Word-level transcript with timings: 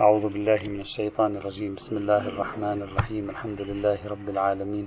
أعوذ 0.00 0.32
بالله 0.32 0.60
من 0.64 0.80
الشيطان 0.80 1.36
الرجيم. 1.36 1.74
بسم 1.74 1.96
الله 1.96 2.28
الرحمن 2.32 2.82
الرحيم. 2.82 3.30
الحمد 3.30 3.60
لله 3.60 4.00
رب 4.08 4.28
العالمين. 4.28 4.86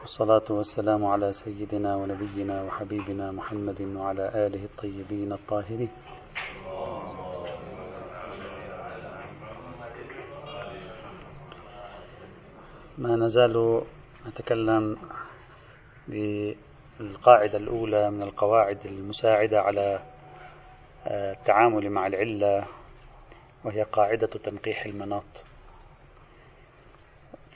والصلاة 0.00 0.44
والسلام 0.50 1.04
على 1.04 1.32
سيدنا 1.32 1.96
ونبينا 1.96 2.62
وحبيبنا 2.62 3.32
محمد 3.32 3.80
وعلى 3.96 4.24
آله 4.44 4.62
الطيبين 4.64 5.32
الطاهرين. 5.32 5.88
ما 12.98 13.16
نزال 13.16 13.82
نتكلم 14.28 14.96
بالقاعدة 16.08 17.58
الأولى 17.58 18.10
من 18.10 18.22
القواعد 18.22 18.78
المساعدة 18.84 19.60
على 19.60 20.00
التعامل 21.08 21.90
مع 21.90 22.06
العلة 22.06 22.79
وهي 23.64 23.82
قاعدة 23.82 24.26
تنقيح 24.26 24.86
المناط. 24.86 25.44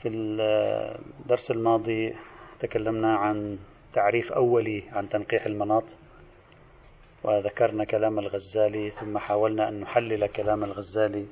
في 0.01 0.09
الدرس 0.09 1.51
الماضي 1.51 2.15
تكلمنا 2.59 3.15
عن 3.15 3.57
تعريف 3.93 4.31
أولي 4.31 4.83
عن 4.91 5.09
تنقيح 5.09 5.45
المناط 5.45 5.97
وذكرنا 7.23 7.85
كلام 7.85 8.19
الغزالي 8.19 8.89
ثم 8.89 9.17
حاولنا 9.17 9.69
أن 9.69 9.79
نحلل 9.79 10.27
كلام 10.27 10.63
الغزالي 10.63 11.25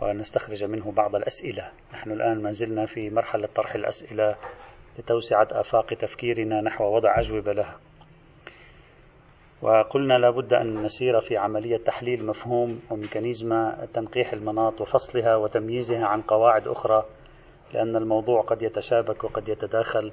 ونستخرج 0.00 0.64
منه 0.64 0.92
بعض 0.92 1.16
الأسئلة. 1.16 1.72
نحن 1.92 2.12
الآن 2.12 2.42
ما 2.42 2.50
زلنا 2.50 2.86
في 2.86 3.10
مرحلة 3.10 3.48
طرح 3.54 3.74
الأسئلة 3.74 4.36
لتوسعة 4.98 5.48
آفاق 5.50 5.94
تفكيرنا 5.94 6.60
نحو 6.60 6.84
وضع 6.96 7.18
أجوبة 7.18 7.52
لها. 7.52 7.78
وقلنا 9.62 10.18
لابد 10.18 10.52
أن 10.52 10.82
نسير 10.82 11.20
في 11.20 11.36
عملية 11.36 11.76
تحليل 11.76 12.26
مفهوم 12.26 12.80
وميكانيزم 12.90 13.72
تنقيح 13.94 14.32
المناط 14.32 14.80
وفصلها 14.80 15.36
وتمييزها 15.36 16.06
عن 16.06 16.22
قواعد 16.22 16.68
أخرى 16.68 17.04
لأن 17.74 17.96
الموضوع 17.96 18.42
قد 18.42 18.62
يتشابك 18.62 19.24
وقد 19.24 19.48
يتداخل 19.48 20.12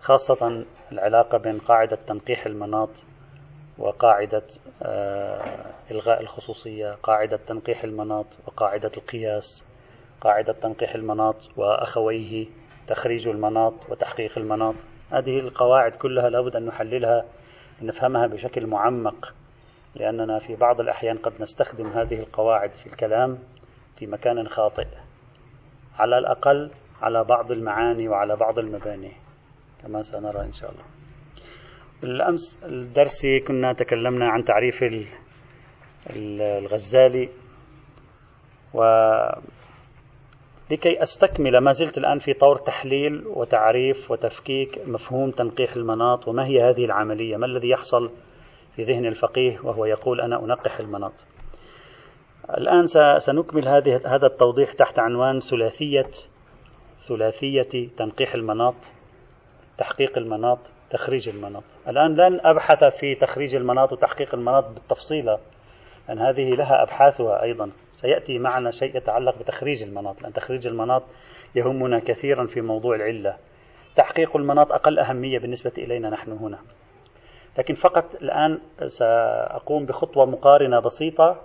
خاصة 0.00 0.64
العلاقة 0.92 1.38
بين 1.38 1.58
قاعدة 1.58 1.98
تنقيح 2.06 2.46
المناط 2.46 2.90
وقاعدة 3.78 4.42
آه، 4.82 5.42
إلغاء 5.90 6.20
الخصوصية 6.20 6.96
قاعدة 7.02 7.36
تنقيح 7.36 7.84
المناط 7.84 8.26
وقاعدة 8.46 8.90
القياس 8.96 9.64
قاعدة 10.20 10.52
تنقيح 10.52 10.94
المناط 10.94 11.50
وأخويه 11.56 12.46
تخريج 12.88 13.28
المناط 13.28 13.74
وتحقيق 13.88 14.38
المناط. 14.38 14.74
هذه 15.10 15.38
القواعد 15.38 15.96
كلها 15.96 16.30
لابد 16.30 16.56
أن 16.56 16.66
نحللها 16.66 17.24
نفهمها 17.84 18.26
بشكل 18.26 18.66
معمق 18.66 19.34
لأننا 19.94 20.38
في 20.38 20.56
بعض 20.56 20.80
الأحيان 20.80 21.18
قد 21.18 21.32
نستخدم 21.40 21.86
هذه 21.86 22.20
القواعد 22.20 22.70
في 22.70 22.86
الكلام 22.86 23.38
في 23.96 24.06
مكان 24.06 24.48
خاطئ 24.48 24.86
على 25.98 26.18
الأقل 26.18 26.70
على 27.02 27.24
بعض 27.24 27.50
المعاني 27.52 28.08
وعلى 28.08 28.36
بعض 28.36 28.58
المباني 28.58 29.12
كما 29.82 30.02
سنرى 30.02 30.40
إن 30.40 30.52
شاء 30.52 30.70
الله. 30.70 30.84
بالأمس 32.02 32.64
الدرس 32.64 33.26
كنا 33.48 33.72
تكلمنا 33.72 34.28
عن 34.28 34.44
تعريف 34.44 34.84
الغزالي 36.10 37.28
و 38.74 38.82
لكي 40.70 41.02
أستكمل 41.02 41.58
ما 41.58 41.70
زلت 41.70 41.98
الآن 41.98 42.18
في 42.18 42.32
طور 42.32 42.56
تحليل 42.56 43.26
وتعريف 43.26 44.10
وتفكيك 44.10 44.80
مفهوم 44.86 45.30
تنقيح 45.30 45.76
المناط 45.76 46.28
وما 46.28 46.46
هي 46.46 46.62
هذه 46.62 46.84
العملية؟ 46.84 47.36
ما 47.36 47.46
الذي 47.46 47.68
يحصل 47.68 48.10
في 48.76 48.82
ذهن 48.82 49.06
الفقيه 49.06 49.58
وهو 49.64 49.84
يقول 49.84 50.20
أنا 50.20 50.44
أنقح 50.44 50.78
المناط؟ 50.80 51.26
الآن 52.50 52.86
سنكمل 53.18 53.68
هذه 53.68 54.00
هذا 54.06 54.26
التوضيح 54.26 54.72
تحت 54.72 54.98
عنوان 54.98 55.40
ثلاثية 55.40 56.10
ثلاثية 57.08 57.88
تنقيح 57.96 58.34
المناط 58.34 58.74
تحقيق 59.78 60.18
المناط 60.18 60.58
تخريج 60.90 61.28
المناط. 61.28 61.64
الآن 61.88 62.14
لن 62.14 62.40
أبحث 62.44 62.84
في 62.84 63.14
تخريج 63.14 63.54
المناط 63.54 63.92
وتحقيق 63.92 64.34
المناط 64.34 64.68
بالتفصيل 64.68 65.28
أن 66.10 66.18
هذه 66.18 66.50
لها 66.50 66.82
أبحاثها 66.82 67.42
أيضا. 67.42 67.70
سيأتي 67.92 68.38
معنا 68.38 68.70
شيء 68.70 68.96
يتعلق 68.96 69.38
بتخريج 69.38 69.82
المناط 69.82 70.22
لأن 70.22 70.32
تخريج 70.32 70.66
المناط 70.66 71.02
يهمنا 71.54 71.98
كثيرا 71.98 72.46
في 72.46 72.60
موضوع 72.60 72.96
العلة. 72.96 73.36
تحقيق 73.96 74.36
المناط 74.36 74.72
أقل 74.72 74.98
أهمية 74.98 75.38
بالنسبة 75.38 75.72
إلينا 75.78 76.10
نحن 76.10 76.32
هنا. 76.32 76.58
لكن 77.58 77.74
فقط 77.74 78.14
الآن 78.14 78.58
سأقوم 78.86 79.86
بخطوة 79.86 80.26
مقارنة 80.26 80.80
بسيطة 80.80 81.40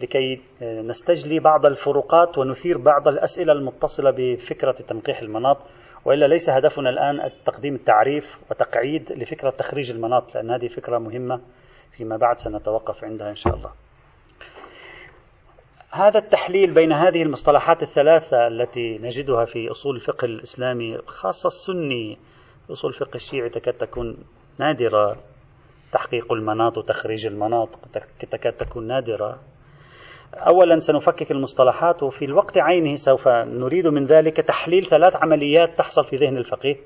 لكي 0.00 0.40
نستجلي 0.62 1.38
بعض 1.40 1.66
الفروقات 1.66 2.38
ونثير 2.38 2.78
بعض 2.78 3.08
الأسئلة 3.08 3.52
المتصلة 3.52 4.10
بفكرة 4.10 4.72
تنقيح 4.72 5.18
المناط. 5.20 5.58
وإلا 6.04 6.26
ليس 6.26 6.50
هدفنا 6.50 6.90
الآن 6.90 7.30
تقديم 7.46 7.74
التعريف 7.74 8.38
وتقعيد 8.50 9.12
لفكرة 9.12 9.50
تخريج 9.50 9.90
المناط 9.90 10.34
لأن 10.34 10.50
هذه 10.50 10.68
فكرة 10.68 10.98
مهمة 10.98 11.40
فيما 11.92 12.16
بعد 12.16 12.38
سنتوقف 12.38 13.04
عندها 13.04 13.30
إن 13.30 13.36
شاء 13.36 13.54
الله. 13.54 13.83
هذا 15.94 16.18
التحليل 16.18 16.74
بين 16.74 16.92
هذه 16.92 17.22
المصطلحات 17.22 17.82
الثلاثة 17.82 18.46
التي 18.46 18.98
نجدها 18.98 19.44
في 19.44 19.70
أصول 19.70 19.96
الفقه 19.96 20.24
الإسلامي 20.24 20.98
خاصة 21.06 21.46
السني 21.46 22.18
أصول 22.70 22.90
الفقه 22.90 23.14
الشيعي 23.14 23.48
تكاد 23.48 23.74
تكون 23.74 24.16
نادرة. 24.58 25.16
تحقيق 25.92 26.32
المناط 26.32 26.78
وتخريج 26.78 27.26
المناط 27.26 27.68
تكاد 28.30 28.52
تكون 28.52 28.86
نادرة. 28.86 29.38
أولا 30.34 30.78
سنفكك 30.78 31.30
المصطلحات 31.32 32.02
وفي 32.02 32.24
الوقت 32.24 32.58
عينه 32.58 32.94
سوف 32.94 33.28
نريد 33.28 33.86
من 33.86 34.04
ذلك 34.04 34.36
تحليل 34.36 34.86
ثلاث 34.86 35.16
عمليات 35.16 35.78
تحصل 35.78 36.04
في 36.04 36.16
ذهن 36.16 36.36
الفقيه. 36.36 36.76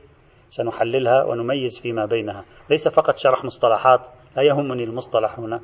سنحللها 0.51 1.25
ونميز 1.25 1.81
فيما 1.81 2.07
بينها. 2.07 2.45
ليس 2.71 2.89
فقط 2.89 3.17
شرح 3.17 3.45
مصطلحات 3.45 4.01
لا 4.37 4.43
يهمني 4.43 4.85
المصطلح 4.85 5.39
هنا. 5.39 5.61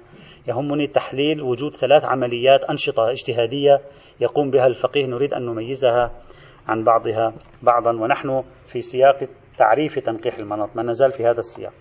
يهمني 0.49 0.87
تحليل 0.87 1.43
وجود 1.43 1.73
ثلاث 1.73 2.05
عمليات 2.05 2.65
أنشطة 2.65 3.11
اجتهادية 3.11 3.81
يقوم 4.21 4.51
بها 4.51 4.67
الفقيه. 4.67 5.07
نريد 5.07 5.35
أن 5.35 5.47
نميزها 5.47 6.11
عن 6.69 6.85
بعضها 6.85 7.35
بعضا. 7.63 7.91
ونحن 7.91 8.45
في 8.73 8.81
سياق 8.81 9.29
تعريف 9.59 9.99
تنقيح 9.99 10.39
المناط. 10.39 10.77
ما 10.77 10.83
نزال 10.83 11.13
في 11.13 11.27
هذا 11.27 11.39
السياق. 11.39 11.73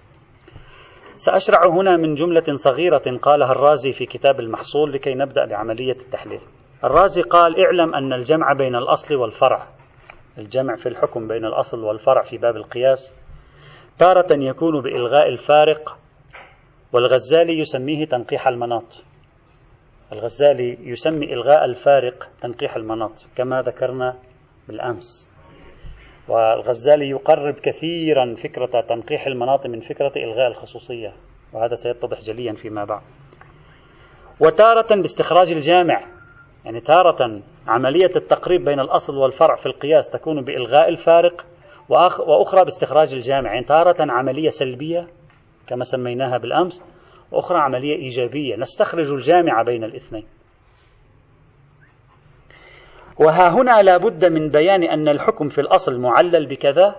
سأشرع 1.16 1.68
هنا 1.68 1.98
من 1.98 2.14
جملة 2.14 2.54
صغيرة 2.54 3.18
قالها 3.22 3.52
الرازي 3.52 3.92
في 3.92 4.06
كتاب 4.06 4.40
المحصول 4.40 4.94
لكي 4.94 5.14
نبدأ 5.14 5.46
بعملية 5.46 5.96
التحليل. 6.02 6.42
الرازي 6.84 7.22
قال 7.22 7.66
اعلم 7.66 7.96
أن 7.96 8.14
الجمع 8.14 8.54
بين 8.54 8.76
الأصل 8.76 9.16
والفرع. 9.16 9.68
الجمع 10.38 10.76
في 10.76 10.90
الحكم 10.90 11.28
بين 11.28 11.46
الأصل 11.46 11.84
والفرع 11.84 12.24
في 12.24 12.38
باب 12.38 12.56
القياس. 12.56 13.14
تارة 14.00 14.28
يكون 14.32 14.82
بإلغاء 14.82 15.30
الفارق 15.30 15.98
والغزالي 16.94 17.60
يسميه 17.60 18.06
تنقيح 18.06 18.48
المناط. 18.48 19.06
الغزالي 20.12 20.78
يسمي 20.82 21.34
إلغاء 21.34 21.66
الفارق 21.66 22.30
تنقيح 22.42 22.76
المناط 22.76 23.30
كما 23.36 23.62
ذكرنا 23.62 24.16
بالأمس. 24.68 25.32
والغزالي 26.28 27.10
يقرب 27.10 27.54
كثيرا 27.54 28.36
فكرة 28.36 28.82
تنقيح 28.82 29.28
المناط 29.28 29.68
من 29.68 29.80
فكرة 29.80 30.12
إلغاء 30.16 30.48
الخصوصية 30.48 31.14
وهذا 31.54 31.76
سيتضح 31.76 32.20
جليا 32.20 32.54
فيما 32.54 32.86
بعد. 32.86 33.02
وتارة 34.40 34.96
باستخراج 34.96 35.52
الجامع 35.52 36.02
يعني 36.66 36.80
تارة 36.80 37.42
عملية 37.68 38.12
التقريب 38.16 38.66
بين 38.66 38.80
الأصل 38.80 39.18
والفرع 39.18 39.56
في 39.56 39.66
القياس 39.66 40.10
تكون 40.10 40.42
بإلغاء 40.42 40.90
الفارق 40.90 41.46
وأخرى 41.90 42.64
باستخراج 42.64 43.14
الجامع 43.14 43.54
يعني 43.54 43.66
تارة 43.66 44.12
عملية 44.12 44.50
سلبية 44.50 45.08
كما 45.68 45.84
سميناها 45.84 46.38
بالأمس 46.38 46.84
وأخرى 47.32 47.60
عملية 47.60 47.96
إيجابية. 47.96 48.56
نستخرج 48.56 49.12
الجامع 49.12 49.62
بين 49.62 49.84
الاثنين. 49.84 50.26
وها 53.20 53.50
هنا 53.50 53.82
لا 53.82 53.98
بد 53.98 54.26
من 54.26 54.50
بيان 54.50 54.84
أن 54.84 55.08
الحكم 55.08 55.50
في 55.50 55.62
الأصل 55.62 56.00
معلل 56.00 56.48
بكذا 56.48 56.96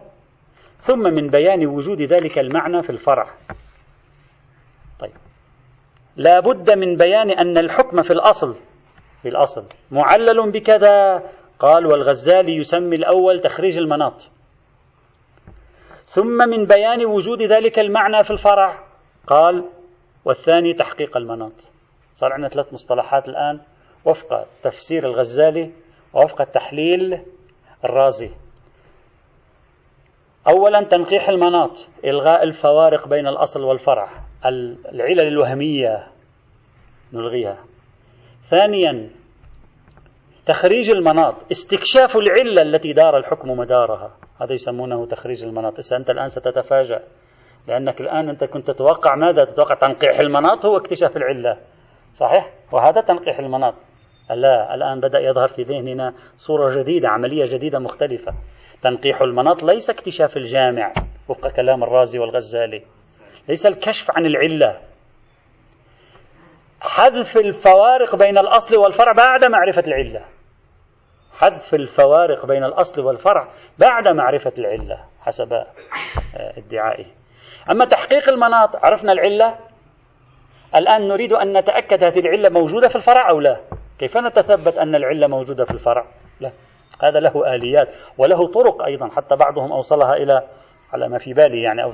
ثم 0.79 0.99
من 0.99 1.29
بيان 1.29 1.67
وجود 1.67 2.03
ذلك 2.03 2.39
المعنى 2.39 2.83
في 2.83 2.91
الفرع. 2.91 3.27
طيب. 5.01 5.13
لا 6.17 6.41
بد 6.41 6.71
من 6.71 6.97
بيان 6.97 7.31
أن 7.31 7.59
الحكم 7.59 8.03
في 8.03 8.11
الأصل 8.11 8.55
في 9.23 9.29
الأصل 9.29 9.65
معلل 9.91 10.51
بكذا. 10.51 11.23
قال 11.59 11.87
والغزالي 11.87 12.57
يسمي 12.57 12.97
الأول 12.97 13.41
تخريج 13.41 13.79
المناط. 13.79 14.31
ثم 16.15 16.49
من 16.49 16.67
بيان 16.67 17.07
وجود 17.07 17.43
ذلك 17.43 17.79
المعنى 17.79 18.25
في 18.25 18.31
الفرع 18.31 18.79
قال 19.27 19.65
والثاني 20.25 20.75
تحقيق 20.75 21.17
المناط. 21.17 21.71
صار 22.15 22.33
عندنا 22.33 22.49
ثلاث 22.49 22.73
مصطلحات 22.73 23.29
الآن. 23.29 23.61
وفق 24.05 24.47
تفسير 24.63 25.07
الغزالي 25.07 25.73
ووفق 26.15 26.41
التحليل 26.41 27.23
الرازي. 27.85 28.31
أولا 30.49 30.85
تنقيح 30.85 31.29
المناط 31.29 31.89
إلغاء 32.05 32.43
الفوارق 32.43 33.09
بين 33.09 33.27
الأصل 33.27 33.63
والفرع 33.65 34.09
العلل 34.93 35.21
الوهمية 35.21 36.07
نلغيها. 37.13 37.65
ثانيا 38.51 39.11
تخريج 40.47 40.91
المناط 40.91 41.35
استكشاف 41.51 42.17
العلة 42.17 42.63
التي 42.63 42.93
دار 42.93 43.17
الحكم 43.17 43.51
مدارها. 43.51 44.17
هذا 44.41 44.53
يسمونه 44.53 45.07
تخريج 45.07 45.45
المناط 45.45 45.93
أنت 45.93 46.11
الآن 46.11 46.29
ستتفاجأ 46.29 47.03
لأنك 47.69 48.01
الآن 48.01 48.29
أنت 48.29 48.45
كنت 48.45 48.71
تتوقع 48.71 49.15
ماذا؟ 49.15 49.45
تتوقع 49.45 49.75
تنقيح 49.75 50.21
المناط 50.21 50.67
هو 50.67 50.77
اكتشاف 50.77 51.17
العلة. 51.17 51.59
صحيح؟ 52.13 52.51
وهذا 52.73 53.01
تنقيح 53.01 53.39
المناط. 53.39 53.75
لا 54.31 54.75
الآن 54.75 55.01
بدأ 55.01 55.19
يظهر 55.19 55.49
في 55.49 55.63
ذهننا 55.63 56.15
صورة 56.37 56.83
جديدة 56.83 57.09
عملية 57.09 57.45
جديدة 57.45 57.79
مختلفة. 57.79 58.33
تنقيح 58.83 59.23
المناط 59.23 59.63
ليس 59.63 59.91
اكتشاف 59.91 60.37
الجامع 60.37 60.93
وفق 61.29 61.49
كلام 61.49 61.83
الرازي 61.83 62.19
والغزالي. 62.19 62.83
ليس 63.49 63.67
الكشف 63.67 64.11
عن 64.11 64.27
العلة. 64.27 64.81
حذف 66.81 67.37
الفوارق 67.37 68.17
بين 68.17 68.39
الأصل 68.39 68.77
والفرع 68.77 69.13
بعد 69.13 69.45
معرفة 69.45 69.83
العلة. 69.87 70.25
حذف 71.35 71.75
الفوارق 71.75 72.47
بين 72.47 72.65
الأصل 72.65 73.01
والفرع 73.01 73.49
بعد 73.79 74.09
معرفة 74.09 74.53
العلة 74.59 75.05
حسب 75.21 75.53
آه، 75.53 75.67
ادعائه. 76.57 77.05
أما 77.71 77.85
تحقيق 77.85 78.29
المناط 78.29 78.77
عرفنا 78.77 79.13
العلة؟ 79.13 79.55
الآن 80.75 81.09
نريد 81.09 81.33
أن 81.33 81.59
نتأكد 81.59 82.05
هذه 82.05 82.19
العلة 82.19 82.49
موجودة 82.49 82.89
في 82.89 82.97
الفرع 82.97 83.31
أو 83.31 83.41
لا؟ 83.41 83.57
كيف 83.99 84.17
نتثبت 84.17 84.79
أن 84.79 84.95
العلة 84.95 85.27
موجودة 85.27 85.65
في 85.65 85.71
الفرع؟ 85.71 86.05
لا. 86.41 86.53
هذا 87.03 87.21
له 87.21 87.55
آليات 87.55 87.89
وله 88.19 88.47
طرق 88.47 88.83
أيضا 88.83 89.09
حتى 89.09 89.37
بعضهم 89.37 89.73
أوصلها 89.73 90.17
إلى 90.17 90.43
على 90.93 91.09
ما 91.09 91.19
في 91.19 91.33
بالي 91.33 91.63
يعني 91.63 91.83
أو 91.83 91.91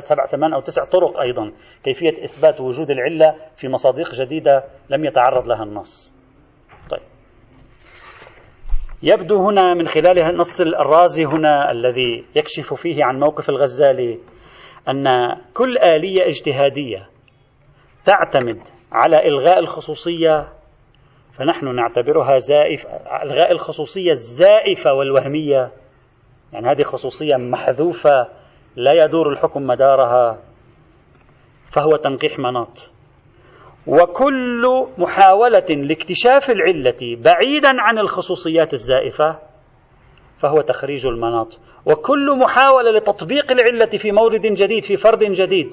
سبع 0.00 0.26
ثمان 0.26 0.52
أو 0.52 0.60
تسع 0.60 0.84
طرق 0.84 1.20
أيضا. 1.20 1.52
كيفية 1.84 2.24
إثبات 2.24 2.60
وجود 2.60 2.90
العلة 2.90 3.34
في 3.56 3.68
مصادق 3.68 4.14
جديدة 4.14 4.64
لم 4.90 5.04
يتعرض 5.04 5.48
لها 5.48 5.62
النص. 5.62 6.17
يبدو 9.02 9.48
هنا 9.48 9.74
من 9.74 9.86
خلال 9.86 10.18
النص 10.18 10.60
الرازي 10.60 11.24
هنا 11.24 11.70
الذي 11.70 12.24
يكشف 12.36 12.74
فيه 12.74 13.04
عن 13.04 13.18
موقف 13.20 13.50
الغزالي 13.50 14.18
أن 14.88 15.06
كل 15.54 15.78
آلية 15.78 16.26
اجتهادية 16.26 17.08
تعتمد 18.04 18.60
على 18.92 19.28
إلغاء 19.28 19.58
الخصوصية 19.58 20.48
فنحن 21.38 21.74
نعتبرها 21.74 22.36
زائف 22.36 22.86
إلغاء 23.22 23.52
الخصوصية 23.52 24.10
الزائفة 24.10 24.92
والوهمية. 24.92 25.70
يعني 26.52 26.70
هذه 26.70 26.82
خصوصية 26.82 27.36
محذوفة 27.36 28.28
لا 28.76 29.04
يدور 29.04 29.32
الحكم 29.32 29.62
مدارها 29.62 30.38
فهو 31.72 31.96
تنقيح 31.96 32.38
مناط. 32.38 32.92
وكل 33.86 34.86
محاولة 34.98 35.66
لاكتشاف 35.68 36.50
العلة 36.50 37.16
بعيدا 37.24 37.68
عن 37.68 37.98
الخصوصيات 37.98 38.72
الزائفة 38.72 39.38
فهو 40.38 40.60
تخريج 40.60 41.06
المناط. 41.06 41.60
وكل 41.86 42.38
محاولة 42.38 42.90
لتطبيق 42.90 43.50
العلة 43.50 43.86
في 43.86 44.12
مورد 44.12 44.40
جديد 44.40 44.82
في 44.84 44.96
فرد 44.96 45.24
جديد 45.24 45.68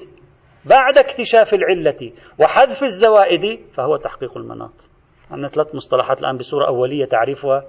بعد 0.64 0.98
اكتشاف 0.98 1.54
العلة 1.54 2.12
وحذف 2.40 2.82
الزوائد 2.82 3.60
فهو 3.74 3.96
تحقيق 3.96 4.36
المناط. 4.36 4.88
عندنا 5.30 5.48
ثلاث 5.48 5.74
مصطلحات 5.74 6.20
الآن 6.20 6.36
بصورة 6.36 6.66
أولية 6.66 7.04
تعريفها. 7.04 7.64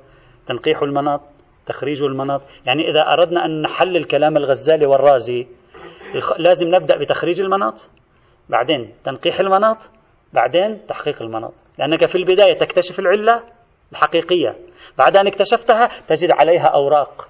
تنقيح 0.48 0.82
المناط 0.82 1.22
تخريج 1.66 2.04
المناط. 2.04 2.42
يعني 2.66 2.90
إذا 2.90 3.02
أردنا 3.02 3.46
أن 3.46 3.62
نحلل 3.62 4.04
كلام 4.04 4.38
الغزالي 4.38 4.86
والرازي 4.86 5.48
لازم 6.38 6.76
نبدأ 6.76 6.98
بتخريج 6.98 7.42
المناط. 7.42 7.90
بعدين 8.50 8.94
تنقيح 9.04 9.40
المناط. 9.40 9.78
بعدين 10.34 10.86
تحقيق 10.88 11.22
المناط. 11.22 11.54
لأنك 11.78 12.06
في 12.06 12.16
البداية 12.16 12.54
تكتشف 12.54 13.00
العلة 13.00 13.44
الحقيقية. 13.92 14.56
بعد 14.98 15.18
أن 15.18 15.28
اكتشفتها 15.28 15.90
تجد 16.08 16.32
عليها 16.32 16.66
أوراق. 16.66 17.28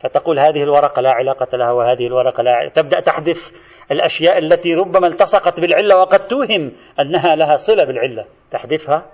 فتقول 0.00 0.38
هذه 0.38 0.62
الورقة 0.62 1.02
لا 1.02 1.10
علاقة 1.10 1.56
لها 1.56 1.70
وهذه 1.70 2.06
الورقة 2.06 2.42
لا 2.42 2.52
علاقة. 2.52 2.72
تبدأ 2.72 3.00
تحذف 3.00 3.52
الأشياء 3.90 4.38
التي 4.38 4.74
ربما 4.74 5.06
التصقت 5.06 5.60
بالعلة 5.60 5.98
وقد 5.98 6.26
توهم 6.26 6.72
أنها 7.00 7.36
لها 7.36 7.54
صلة 7.54 7.84
بالعلة. 7.84 8.24
تحذفها. 8.50 9.06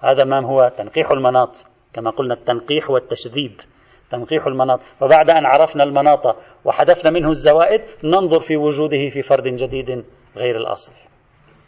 هذا 0.00 0.24
ما 0.24 0.46
هو 0.46 0.72
تنقيح 0.78 1.10
المناط. 1.10 1.64
كما 1.92 2.10
قلنا 2.10 2.34
التنقيح 2.34 2.90
والتشذيب. 2.90 3.52
تنقيح 4.10 4.46
المناط. 4.46 4.80
وبعد 5.00 5.30
أن 5.30 5.46
عرفنا 5.46 5.84
المناط 5.84 6.36
وحذفنا 6.64 7.10
منه 7.10 7.28
الزوائد 7.28 7.80
ننظر 8.04 8.40
في 8.40 8.56
وجوده 8.56 9.08
في 9.08 9.22
فرد 9.22 9.44
جديد. 9.44 10.04
غير 10.38 10.56
الأصل. 10.56 10.92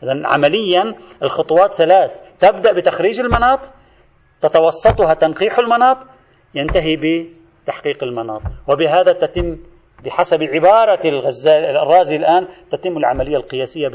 إذا 0.02 0.26
عمليا 0.26 0.94
الخطوات 1.22 1.74
ثلاث. 1.74 2.22
تبدأ 2.40 2.72
بتخريج 2.72 3.20
المناط 3.20 3.60
تتوسطها 4.42 5.14
تنقيح 5.14 5.58
المناط 5.58 5.96
ينتهي 6.54 6.96
بتحقيق 7.64 8.04
المناط. 8.04 8.42
وبهذا 8.68 9.12
تتم 9.12 9.58
بحسب 10.04 10.42
عبارة 10.42 11.00
الغزال 11.08 11.64
الرازي 11.64 12.16
الآن 12.16 12.48
تتم 12.70 12.96
العملية 12.96 13.36
القياسية 13.36 13.88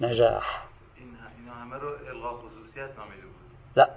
بنجاح. 0.00 0.66
لا. 3.76 3.90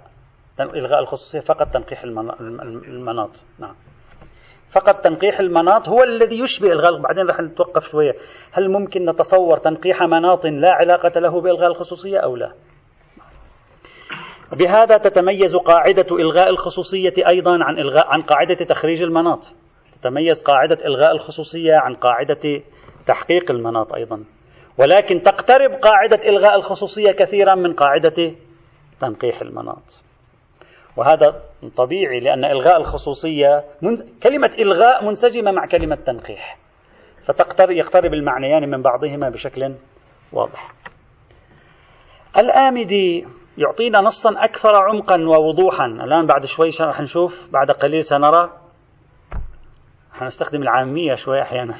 إلغاء 0.60 1.00
الخصوصية 1.00 1.40
فقط 1.40 1.74
تنقيح 1.74 2.02
المناط. 2.02 3.44
نعم. 3.58 3.74
فقط 4.72 5.04
تنقيح 5.04 5.40
المناط 5.40 5.88
هو 5.88 6.02
الذي 6.02 6.40
يشبه 6.40 6.72
إلغاء 6.72 7.00
بعدين 7.00 7.26
رح 7.26 7.40
نتوقف 7.40 7.88
شوية. 7.88 8.12
هل 8.52 8.70
ممكن 8.70 9.10
نتصور 9.10 9.56
تنقيح 9.56 10.02
مناط 10.02 10.46
لا 10.46 10.70
علاقة 10.72 11.20
له 11.20 11.40
بإلغاء 11.40 11.70
الخصوصية 11.70 12.18
أو 12.18 12.36
لا؟ 12.36 12.52
بهذا 14.52 14.98
تتميز 14.98 15.56
قاعدة 15.56 16.06
إلغاء 16.16 16.50
الخصوصية 16.50 17.12
أيضا 17.28 17.58
عن 17.64 17.78
إلغاء 17.78 18.06
عن 18.08 18.22
قاعدة 18.22 18.54
تخريج 18.54 19.02
المناط. 19.02 19.54
تتميز 20.00 20.42
قاعدة 20.42 20.78
إلغاء 20.86 21.12
الخصوصية 21.12 21.74
عن 21.74 21.94
قاعدة 21.94 22.62
تحقيق 23.06 23.50
المناط 23.50 23.94
أيضا. 23.94 24.24
ولكن 24.78 25.22
تقترب 25.22 25.70
قاعدة 25.70 26.28
إلغاء 26.28 26.56
الخصوصية 26.56 27.12
كثيرا 27.12 27.54
من 27.54 27.72
قاعدة 27.72 28.32
تنقيح 29.00 29.42
المناط. 29.42 30.09
وهذا 30.96 31.42
طبيعي 31.76 32.20
لأن 32.20 32.44
إلغاء 32.44 32.76
الخصوصية 32.76 33.64
من 33.82 33.96
كلمة 34.22 34.50
إلغاء 34.58 35.04
منسجمة 35.04 35.50
مع 35.50 35.66
كلمة 35.66 35.94
تنقيح. 35.94 36.58
فتقترب 37.24 37.70
يقترب 37.70 38.14
المعنيان 38.14 38.70
من 38.70 38.82
بعضهما 38.82 39.28
بشكل 39.28 39.74
واضح. 40.32 40.72
الآمدي 42.38 43.26
يعطينا 43.58 44.00
نصا 44.00 44.30
أكثر 44.44 44.76
عمقا 44.76 45.16
ووضوحا. 45.16 45.86
الآن 45.86 46.26
بعد 46.26 46.44
شوي 46.44 46.68
رح 46.80 47.00
نشوف 47.00 47.48
بعد 47.52 47.70
قليل 47.70 48.04
سنرى. 48.04 48.50
حنستخدم 50.12 50.62
العامية 50.62 51.14
شوي 51.14 51.42
أحيانا. 51.42 51.74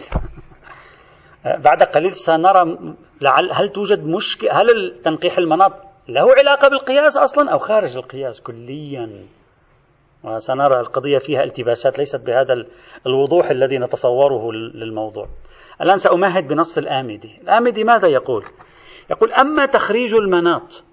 بعد 1.67 1.83
قليل 1.83 2.15
سنرى 2.15 2.95
لعل 3.21 3.53
هل 3.53 3.69
توجد 3.69 4.05
مشكلة 4.05 4.61
هل 4.61 5.01
تنقيح 5.05 5.39
المناط 5.39 5.90
له 6.11 6.35
علاقة 6.39 6.69
بالقياس 6.69 7.17
أصلا 7.17 7.53
أو 7.53 7.59
خارج 7.59 7.97
القياس 7.97 8.41
كليا. 8.41 9.11
وسنرى 10.25 10.81
القضية 10.81 11.19
فيها 11.19 11.43
التباسات 11.45 11.99
ليست 11.99 12.21
بهذا 12.21 12.67
الوضوح 13.07 13.51
الذي 13.51 13.79
نتصوره 13.79 14.53
للموضوع. 14.53 15.29
الآن 15.83 15.97
سأمهد 15.97 16.49
بنص 16.49 16.79
الآمدي. 16.79 17.39
الآمدي 17.43 17.85
ماذا 17.85 18.09
يقول؟ 18.09 18.45
يقول 19.11 19.33
أما 19.33 19.67
تخريج 19.67 20.15
المناط 20.15 20.85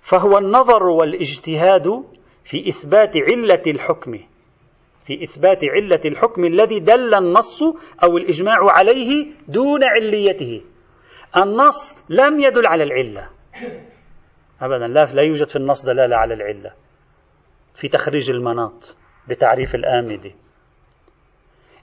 فهو 0.00 0.38
النظر 0.38 0.82
والاجتهاد 0.82 2.04
في 2.44 2.68
إثبات 2.68 3.16
علة 3.16 3.62
الحكم. 3.66 4.18
في 5.06 5.22
إثبات 5.22 5.64
علة 5.64 6.00
الحكم 6.06 6.44
الذي 6.44 6.80
دل 6.80 7.14
النص 7.14 7.62
أو 8.02 8.16
الإجماع 8.16 8.58
عليه 8.62 9.26
دون 9.48 9.84
عليته. 9.84 10.62
النص 11.36 12.10
لم 12.10 12.40
يدل 12.40 12.66
على 12.66 12.84
العلة. 12.84 13.28
أبدا. 14.62 14.86
لا, 14.86 15.04
لا 15.04 15.22
يوجد 15.22 15.48
في 15.48 15.56
النص 15.56 15.84
دلالة 15.86 16.16
على 16.16 16.34
العلة. 16.34 16.72
في 17.74 17.88
تخريج 17.88 18.30
المناط 18.30 18.96
بتعريف 19.28 19.74
الآمدي 19.74 20.34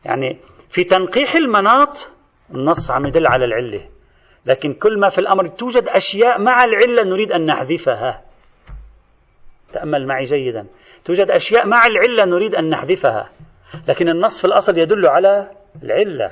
يعني 0.05 0.39
في 0.69 0.83
تنقيح 0.83 1.35
المناط 1.35 2.11
النص 2.51 2.91
عم 2.91 3.05
يدل 3.05 3.27
على 3.27 3.45
العلة. 3.45 3.89
لكن 4.45 4.73
كل 4.73 4.99
ما 4.99 5.09
في 5.09 5.19
الأمر 5.19 5.47
توجد 5.47 5.87
أشياء 5.87 6.41
مع 6.41 6.63
العلة 6.63 7.03
نريد 7.03 7.31
أن 7.31 7.45
نحذفها. 7.45 8.23
تأمل 9.73 10.07
معي 10.07 10.23
جيدا. 10.23 10.67
توجد 11.05 11.31
أشياء 11.31 11.67
مع 11.67 11.85
العلة 11.85 12.25
نريد 12.25 12.55
أن 12.55 12.69
نحذفها. 12.69 13.29
لكن 13.87 14.09
النص 14.09 14.41
في 14.41 14.47
الأصل 14.47 14.77
يدل 14.77 15.07
على 15.07 15.51
العلة. 15.83 16.31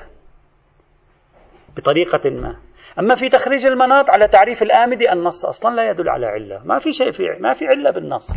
بطريقة 1.76 2.30
ما. 2.30 2.56
أما 2.98 3.14
في 3.14 3.28
تخريج 3.28 3.66
المناط 3.66 4.10
على 4.10 4.28
تعريف 4.28 4.62
الآمدي 4.62 5.12
النص 5.12 5.44
أصلا 5.44 5.74
لا 5.74 5.90
يدل 5.90 6.08
على 6.08 6.26
علة. 6.26 6.60
ما 6.64 6.78
في 6.78 6.92
شيء 6.92 7.10
في 7.10 7.22
ما 7.40 7.52
في 7.52 7.66
علة 7.66 7.90
بالنص. 7.90 8.28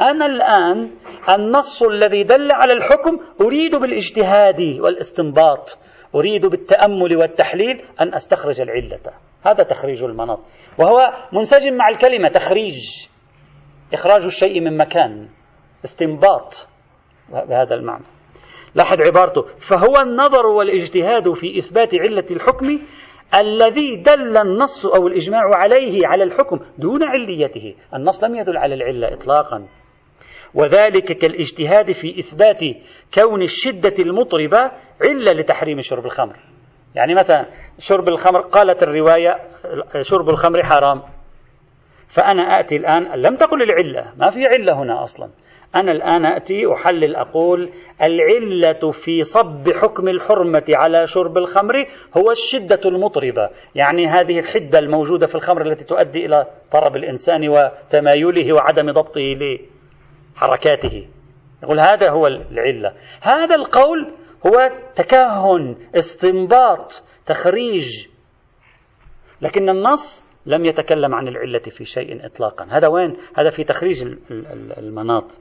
أنا 0.00 0.26
الآن 0.26 0.90
النص 1.28 1.82
الذي 1.82 2.22
دل 2.22 2.52
على 2.52 2.72
الحكم 2.72 3.18
أريد 3.40 3.76
بالاجتهاد 3.76 4.60
والاستنباط. 4.80 5.78
أريد 6.14 6.46
بالتأمل 6.46 7.16
والتحليل 7.16 7.82
أن 8.00 8.14
أستخرج 8.14 8.60
العلة. 8.60 9.00
هذا 9.46 9.62
تخريج 9.62 10.04
المناط. 10.04 10.40
وهو 10.78 11.12
منسجم 11.32 11.74
مع 11.74 11.88
الكلمة 11.88 12.28
تخريج. 12.28 13.06
إخراج 13.92 14.24
الشيء 14.24 14.60
من 14.60 14.76
مكان. 14.76 15.28
استنباط. 15.84 16.68
بهذا 17.28 17.74
المعنى. 17.74 18.04
لاحظ 18.74 19.00
عبارته. 19.00 19.42
فهو 19.42 20.00
النظر 20.00 20.46
والإجتهاد 20.46 21.32
في 21.32 21.58
إثبات 21.58 21.94
علة 21.94 22.26
الحكم 22.30 22.78
الذي 23.40 23.96
دل 23.96 24.36
النص 24.36 24.86
أو 24.86 25.06
الإجماع 25.06 25.54
عليه 25.54 26.06
على 26.06 26.24
الحكم 26.24 26.58
دون 26.78 27.02
عليته. 27.02 27.74
النص 27.94 28.24
لم 28.24 28.34
يدل 28.34 28.56
على 28.56 28.74
العلة 28.74 29.14
إطلاقا. 29.14 29.68
وذلك 30.54 31.12
كالاجتهاد 31.12 31.92
في 31.92 32.18
إثبات 32.18 32.60
كون 33.14 33.42
الشدة 33.42 33.94
المطربة 33.98 34.58
علة 35.02 35.32
لتحريم 35.32 35.80
شرب 35.80 36.06
الخمر. 36.06 36.36
يعني 36.94 37.14
مثلا 37.14 37.46
شرب 37.78 38.08
الخمر 38.08 38.40
قالت 38.40 38.82
الرواية 38.82 39.36
شرب 40.00 40.28
الخمر 40.28 40.62
حرام. 40.62 41.02
فأنا 42.08 42.60
آتي 42.60 42.76
الآن 42.76 43.20
لم 43.20 43.36
تقل 43.36 43.62
العلة 43.62 44.12
ما 44.16 44.30
في 44.30 44.46
علة 44.46 44.82
هنا 44.82 45.02
أصلا. 45.02 45.30
أنا 45.76 45.92
الآن 45.92 46.26
أتي 46.26 46.72
أحلل 46.72 47.16
أقول 47.16 47.70
العلة 48.02 48.90
في 48.90 49.22
صب 49.22 49.70
حكم 49.70 50.08
الحرمة 50.08 50.64
على 50.68 51.06
شرب 51.06 51.38
الخمر 51.38 51.86
هو 52.16 52.30
الشدة 52.30 52.80
المطربة. 52.84 53.50
يعني 53.74 54.06
هذه 54.06 54.38
الحدة 54.38 54.78
الموجودة 54.78 55.26
في 55.26 55.34
الخمر 55.34 55.66
التي 55.66 55.84
تؤدي 55.84 56.26
إلى 56.26 56.46
طرب 56.72 56.96
الإنسان 56.96 57.48
وتمايله 57.48 58.52
وعدم 58.52 58.92
ضبطه 58.92 59.20
لحركاته. 60.36 61.08
يقول 61.62 61.80
هذا 61.80 62.10
هو 62.10 62.26
العلة. 62.26 62.92
هذا 63.22 63.54
القول 63.54 64.12
هو 64.46 64.70
تكهن 64.94 65.76
استنباط 65.94 67.02
تخريج. 67.26 68.06
لكن 69.42 69.68
النص 69.68 70.32
لم 70.46 70.64
يتكلم 70.64 71.14
عن 71.14 71.28
العلة 71.28 71.58
في 71.58 71.84
شيء 71.84 72.26
إطلاقا. 72.26 72.66
هذا 72.70 72.88
وين؟ 72.88 73.16
هذا 73.36 73.50
في 73.50 73.64
تخريج 73.64 74.04
المناط. 74.78 75.38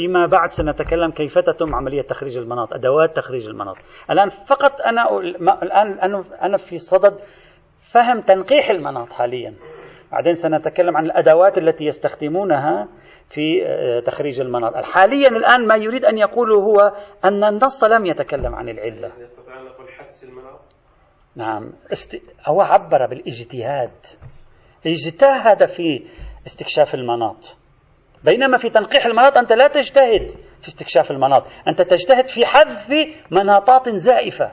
فيما 0.00 0.26
بعد 0.26 0.50
سنتكلم 0.50 1.10
كيف 1.10 1.38
تتم 1.38 1.74
عملية 1.74 2.02
تخريج 2.02 2.38
المناط 2.38 2.72
أدوات 2.72 3.16
تخريج 3.16 3.48
المناط. 3.48 3.76
الآن 4.10 4.28
فقط 4.28 4.80
أنا 4.80 5.18
الآن 5.62 6.24
أنا 6.42 6.56
في 6.56 6.78
صدد 6.78 7.18
فهم 7.92 8.20
تنقيح 8.20 8.70
المناط 8.70 9.12
حاليا. 9.12 9.54
بعدين 10.12 10.34
سنتكلم 10.34 10.96
عن 10.96 11.06
الأدوات 11.06 11.58
التي 11.58 11.84
يستخدمونها 11.84 12.88
في 13.28 13.66
آه، 13.66 14.00
تخريج 14.00 14.40
المناط. 14.40 14.74
حاليا 14.76 15.28
الآن 15.28 15.66
ما 15.66 15.76
يريد 15.76 16.04
أن 16.04 16.18
يقوله 16.18 16.54
هو 16.54 16.92
أن 17.24 17.44
النص 17.44 17.84
لم 17.84 18.06
يتكلم 18.06 18.54
عن 18.54 18.68
العلة. 18.68 19.12
يستطيع 19.18 19.60
أن 19.60 19.64
نقول 19.64 19.88
حدس 19.88 20.24
المناط؟ 20.24 20.60
نعم. 21.36 21.72
است... 21.92 22.16
هو 22.46 22.60
عبر 22.60 23.06
بالإجتهاد. 23.06 24.06
إجتهد 24.86 25.64
في 25.66 26.06
استكشاف 26.46 26.94
المناط. 26.94 27.56
بينما 28.24 28.56
في 28.56 28.70
تنقيح 28.70 29.06
المناط 29.06 29.36
أنت 29.36 29.52
لا 29.52 29.68
تجتهد 29.68 30.30
في 30.60 30.68
استكشاف 30.68 31.10
المناط. 31.10 31.44
أنت 31.68 31.82
تجتهد 31.82 32.26
في 32.26 32.46
حذف 32.46 32.94
مناطات 33.30 33.88
زائفة 33.88 34.52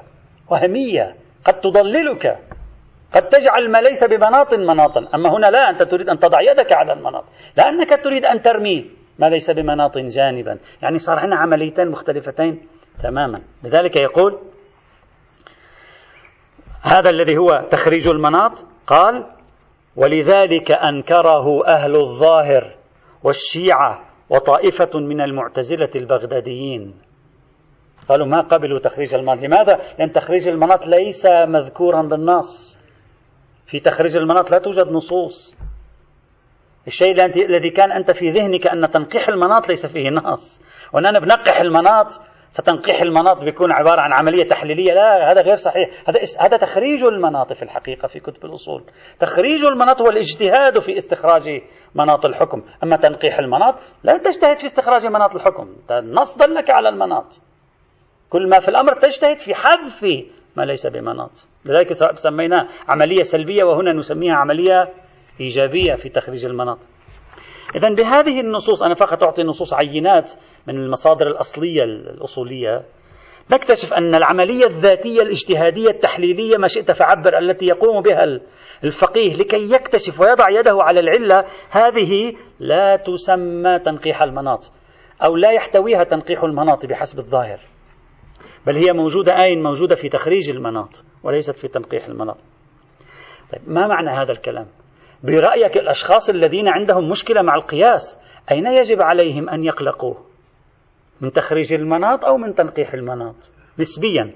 وهمية 0.49 1.15
قد 1.45 1.59
تضللك 1.59 2.37
قد 3.13 3.27
تجعل 3.27 3.71
ما 3.71 3.77
ليس 3.77 4.03
بمناط 4.03 4.53
مناطا. 4.53 5.07
أما 5.15 5.37
هنا 5.37 5.47
لا 5.47 5.69
أنت 5.69 5.83
تريد 5.83 6.09
أن 6.09 6.19
تضع 6.19 6.41
يدك 6.41 6.71
على 6.71 6.93
المناط. 6.93 7.23
لأنك 7.57 8.03
تريد 8.03 8.25
أن 8.25 8.41
ترمي 8.41 8.91
ما 9.19 9.29
ليس 9.29 9.51
بمناط 9.51 9.97
جانبا. 9.97 10.59
يعني 10.81 10.97
صار 10.97 11.19
عندنا 11.19 11.35
عمليتين 11.35 11.91
مختلفتين 11.91 12.67
تماما. 13.03 13.41
لذلك 13.63 13.95
يقول 13.95 14.39
هذا 16.83 17.09
الذي 17.09 17.37
هو 17.37 17.67
تخريج 17.69 18.07
المناط 18.07 18.65
قال 18.87 19.25
ولذلك 19.95 20.71
أنكره 20.71 21.67
أهل 21.67 21.95
الظاهر 21.95 22.76
والشيعة 23.23 24.05
وطائفة 24.29 24.99
من 24.99 25.21
المعتزلة 25.21 25.89
البغداديين. 25.95 26.95
قالوا 28.09 28.27
ما 28.27 28.41
قبلوا 28.41 28.79
تخريج 28.79 29.15
المناط. 29.15 29.43
لماذا؟ 29.43 29.79
لأن 29.99 30.11
تخريج 30.11 30.49
المناط 30.49 30.87
ليس 30.87 31.25
مذكورا 31.25 32.01
بالنص. 32.01 32.79
في 33.65 33.79
تخريج 33.79 34.17
المناط 34.17 34.51
لا 34.51 34.59
توجد 34.59 34.87
نصوص. 34.87 35.57
الشيء 36.87 37.25
الذي 37.45 37.69
كان 37.69 37.91
أنت 37.91 38.11
في 38.11 38.29
ذهنك 38.29 38.67
أن 38.67 38.89
تنقيح 38.89 39.29
المناط 39.29 39.67
ليس 39.67 39.85
فيه 39.85 40.09
نص. 40.09 40.61
وأننا 40.93 41.19
بنقح 41.19 41.59
المناط 41.61 42.21
فتنقيح 42.53 43.01
المناط 43.01 43.43
بيكون 43.43 43.71
عبارة 43.71 44.01
عن 44.01 44.13
عملية 44.13 44.49
تحليلية. 44.49 44.93
لا 44.93 45.31
هذا 45.31 45.41
غير 45.41 45.55
صحيح. 45.55 45.89
هذا 46.09 46.19
هذا 46.41 46.57
تخريج 46.57 47.03
المناط 47.03 47.53
في 47.53 47.63
الحقيقة 47.63 48.07
في 48.07 48.19
كتب 48.19 48.45
الأصول. 48.45 48.83
تخريج 49.19 49.65
المناط 49.65 50.01
هو 50.01 50.09
الاجتهاد 50.09 50.79
في 50.79 50.97
استخراج 50.97 51.61
مناط 51.95 52.25
الحكم. 52.25 52.63
أما 52.83 52.97
تنقيح 52.97 53.39
المناط 53.39 53.75
لا 54.03 54.17
تجتهد 54.17 54.57
في 54.57 54.65
استخراج 54.65 55.07
مناط 55.07 55.35
الحكم. 55.35 55.75
النص 55.91 56.37
دلك 56.37 56.69
على 56.69 56.89
المناط. 56.89 57.41
كل 58.29 58.49
ما 58.49 58.59
في 58.59 58.69
الأمر 58.69 58.93
تجتهد 58.93 59.37
في 59.37 59.55
حذف 59.55 60.25
ما 60.55 60.63
ليس 60.63 60.87
بمناط. 60.87 61.47
لذلك 61.65 61.93
سميناه 62.13 62.67
عملية 62.87 63.21
سلبية 63.21 63.63
وهنا 63.63 63.93
نسميها 63.93 64.35
عملية 64.35 64.93
إيجابية 65.39 65.93
في 65.93 66.09
تخريج 66.09 66.45
المناط. 66.45 66.79
إذا 67.75 67.89
بهذه 67.89 68.39
النصوص 68.39 68.83
أنا 68.83 68.93
فقط 68.93 69.23
أعطي 69.23 69.43
نصوص 69.43 69.73
عينات 69.73 70.31
من 70.67 70.75
المصادر 70.75 71.27
الأصلية 71.27 71.83
الأصولية 71.83 72.83
نكتشف 73.51 73.93
أن 73.93 74.15
العملية 74.15 74.65
الذاتية 74.65 75.21
الاجتهادية 75.21 75.89
التحليلية 75.89 76.57
ما 76.57 76.67
شئت 76.67 76.91
فعبر 76.91 77.37
التي 77.37 77.65
يقوم 77.65 78.01
بها 78.01 78.39
الفقيه 78.83 79.33
لكي 79.33 79.73
يكتشف 79.73 80.21
ويضع 80.21 80.49
يده 80.49 80.77
على 80.83 80.99
العلة 80.99 81.45
هذه 81.69 82.33
لا 82.59 82.95
تسمى 82.95 83.79
تنقيح 83.79 84.21
المناط 84.21 84.71
أو 85.23 85.35
لا 85.35 85.51
يحتويها 85.51 86.03
تنقيح 86.03 86.43
المناط 86.43 86.85
بحسب 86.85 87.19
الظاهر 87.19 87.59
بل 88.67 88.75
هي 88.75 88.93
موجودة 88.93 89.43
أين 89.43 89.63
موجودة 89.63 89.95
في 89.95 90.09
تخريج 90.09 90.49
المناط 90.49 91.05
وليست 91.23 91.55
في 91.55 91.67
تنقيح 91.67 92.05
المناط. 92.05 92.37
طيب 93.53 93.69
ما 93.69 93.87
معنى 93.87 94.09
هذا 94.09 94.31
الكلام؟ 94.31 94.67
برأيك 95.23 95.77
الأشخاص 95.77 96.29
الذين 96.29 96.67
عندهم 96.67 97.09
مشكلة 97.09 97.41
مع 97.41 97.55
القياس 97.55 98.21
أين 98.51 98.67
يجب 98.67 99.01
عليهم 99.01 99.49
أن 99.49 99.63
يقلقوا 99.63 100.15
من 101.21 101.31
تخريج 101.31 101.73
المناط 101.73 102.25
أو 102.25 102.37
من 102.37 102.55
تنقيح 102.55 102.93
المناط؟ 102.93 103.35
نسبيا 103.79 104.33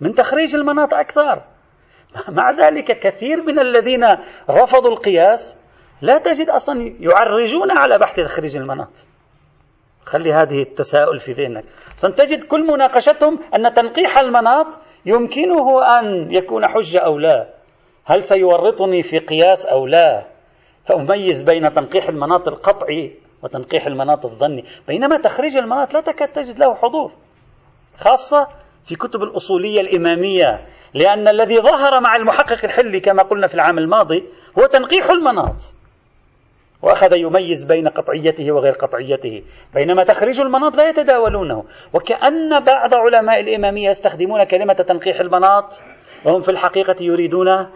من 0.00 0.12
تخريج 0.12 0.54
المناط 0.54 0.94
أكثر. 0.94 1.42
مع 2.38 2.50
ذلك 2.50 2.98
كثير 2.98 3.42
من 3.42 3.58
الذين 3.58 4.04
رفضوا 4.50 4.90
القياس 4.90 5.56
لا 6.02 6.18
تجد 6.18 6.48
أصلا 6.48 6.94
يعرجون 7.00 7.70
على 7.70 7.98
بحث 7.98 8.20
تخريج 8.20 8.56
المناط. 8.56 9.06
خلي 10.04 10.32
هذه 10.32 10.62
التساؤل 10.62 11.18
في 11.18 11.32
ذهنك. 11.32 11.64
تجد 12.16 12.42
كل 12.44 12.66
مناقشتهم 12.66 13.38
أن 13.54 13.74
تنقيح 13.74 14.18
المناط 14.18 14.80
يمكنه 15.06 15.82
أن 15.98 16.34
يكون 16.34 16.66
حجة 16.66 16.98
أو 16.98 17.18
لا. 17.18 17.53
هل 18.04 18.22
سيورطني 18.22 19.02
في 19.02 19.18
قياس 19.18 19.66
أو 19.66 19.86
لا؟ 19.86 20.26
فأميز 20.84 21.42
بين 21.42 21.74
تنقيح 21.74 22.08
المناط 22.08 22.48
القطعي 22.48 23.12
وتنقيح 23.42 23.86
المناط 23.86 24.24
الظني. 24.24 24.64
بينما 24.88 25.18
تخريج 25.18 25.56
المناط 25.56 25.94
لا 25.94 26.00
تكاد 26.00 26.28
تجد 26.28 26.58
له 26.58 26.74
حضور 26.74 27.12
خاصة 27.98 28.48
في 28.86 28.94
كتب 28.94 29.22
الأصولية 29.22 29.80
الإمامية 29.80 30.66
لأن 30.94 31.28
الذي 31.28 31.60
ظهر 31.60 32.00
مع 32.00 32.16
المحقق 32.16 32.64
الحلي 32.64 33.00
كما 33.00 33.22
قلنا 33.22 33.46
في 33.46 33.54
العام 33.54 33.78
الماضي 33.78 34.24
هو 34.58 34.66
تنقيح 34.66 35.10
المناط. 35.10 35.74
وأخذ 36.82 37.16
يميز 37.16 37.64
بين 37.64 37.88
قطعيته 37.88 38.52
وغير 38.52 38.72
قطعيته. 38.72 39.42
بينما 39.74 40.04
تخريج 40.04 40.40
المناط 40.40 40.76
لا 40.76 40.88
يتداولونه. 40.88 41.64
وكأن 41.92 42.60
بعض 42.60 42.94
علماء 42.94 43.40
الإمامية 43.40 43.88
يستخدمون 43.88 44.44
كلمة 44.44 44.74
تنقيح 44.74 45.20
المناط 45.20 45.82
وهم 46.24 46.40
في 46.40 46.50
الحقيقة 46.50 46.96
يريدون 47.00 47.68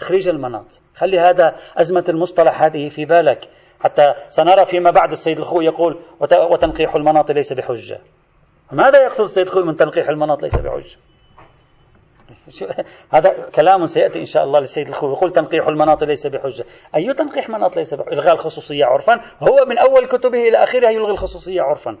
تخريج 0.00 0.28
المناط. 0.28 0.80
خلي 0.96 1.20
هذا 1.20 1.56
أزمة 1.76 2.04
المصطلح 2.08 2.62
هذه 2.62 2.88
في 2.88 3.04
بالك 3.04 3.48
حتى 3.80 4.14
سنرى 4.28 4.66
فيما 4.66 4.90
بعد 4.90 5.10
السيد 5.10 5.38
الخوي 5.38 5.64
يقول 5.64 6.00
وتنقيح 6.50 6.94
المناط 6.94 7.30
ليس 7.30 7.52
بحجة. 7.52 7.98
ماذا 8.72 9.02
يقصد 9.02 9.24
السيد 9.24 9.46
الخوي 9.46 9.64
من 9.64 9.76
تنقيح 9.76 10.08
المناط 10.08 10.42
ليس 10.42 10.56
بحجة؟ 10.56 10.96
هذا 13.14 13.30
كلام 13.54 13.86
سيأتي 13.86 14.20
إن 14.20 14.24
شاء 14.24 14.44
الله 14.44 14.60
للسيد 14.60 14.88
الخوي 14.88 15.12
يقول 15.12 15.32
تنقيح 15.32 15.66
المناط 15.66 16.04
ليس 16.04 16.26
بحجة. 16.26 16.64
أي 16.96 17.14
تنقيح 17.14 17.48
مناط 17.48 17.76
ليس 17.76 17.94
بحجة؟ 17.94 18.12
إلغاء 18.12 18.34
الخصوصية 18.34 18.84
عرفا. 18.84 19.20
هو 19.40 19.64
من 19.66 19.78
أول 19.78 20.06
كتبه 20.06 20.48
إلى 20.48 20.62
آخرها 20.62 20.90
يلغي 20.90 21.12
الخصوصية 21.12 21.62
عرفا. 21.62 21.96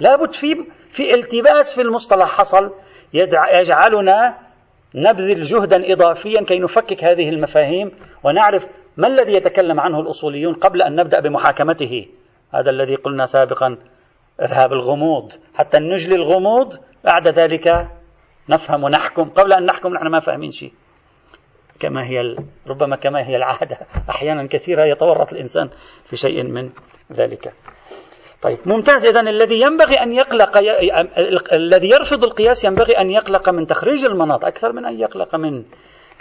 لابد 0.00 0.32
في 0.32 0.66
في 0.90 1.14
التباس 1.14 1.74
في 1.74 1.80
المصطلح 1.82 2.28
حصل 2.28 2.72
يجعلنا 3.52 4.43
نبذل 4.94 5.42
جهدا 5.42 5.92
إضافيا 5.92 6.42
كي 6.42 6.58
نفكك 6.58 7.04
هذه 7.04 7.28
المفاهيم 7.28 7.90
ونعرف 8.24 8.66
ما 8.96 9.08
الذي 9.08 9.32
يتكلم 9.34 9.80
عنه 9.80 10.00
الأصوليون 10.00 10.54
قبل 10.54 10.82
أن 10.82 10.96
نبدأ 10.96 11.20
بمحاكمته. 11.20 12.06
هذا 12.54 12.70
الذي 12.70 12.94
قلنا 12.94 13.24
سابقا 13.24 13.78
إرهاب 14.40 14.72
الغموض. 14.72 15.32
حتى 15.54 15.78
نجلي 15.78 16.14
الغموض 16.14 16.74
بعد 17.04 17.28
ذلك 17.28 17.88
نفهم 18.48 18.84
ونحكم. 18.84 19.24
قبل 19.24 19.52
أن 19.52 19.64
نحكم 19.64 19.94
نحن 19.94 20.06
ما 20.06 20.20
فاهمين 20.20 20.50
شيء. 20.50 20.72
كما 21.80 22.06
هي 22.06 22.36
ربما 22.66 22.96
كما 22.96 23.26
هي 23.26 23.36
العادة. 23.36 23.78
أحيانا 24.10 24.46
كثيرة 24.46 24.84
يتورط 24.84 25.32
الإنسان 25.32 25.68
في 26.04 26.16
شيء 26.16 26.42
من 26.42 26.70
ذلك. 27.12 27.52
طيب 28.44 28.58
ممتاز. 28.66 29.06
إذا 29.06 29.20
الذي 29.20 29.60
ينبغي 29.60 29.94
أن 29.94 30.12
يقلق 30.12 30.58
الذي 31.52 31.90
يرفض 31.90 32.24
القياس 32.24 32.64
ينبغي 32.64 32.92
أن 32.92 33.10
يقلق 33.10 33.48
من 33.48 33.66
تخريج 33.66 34.04
المناط 34.04 34.44
أكثر 34.44 34.72
من 34.72 34.86
أن 34.86 35.00
يقلق 35.00 35.34
من 35.36 35.64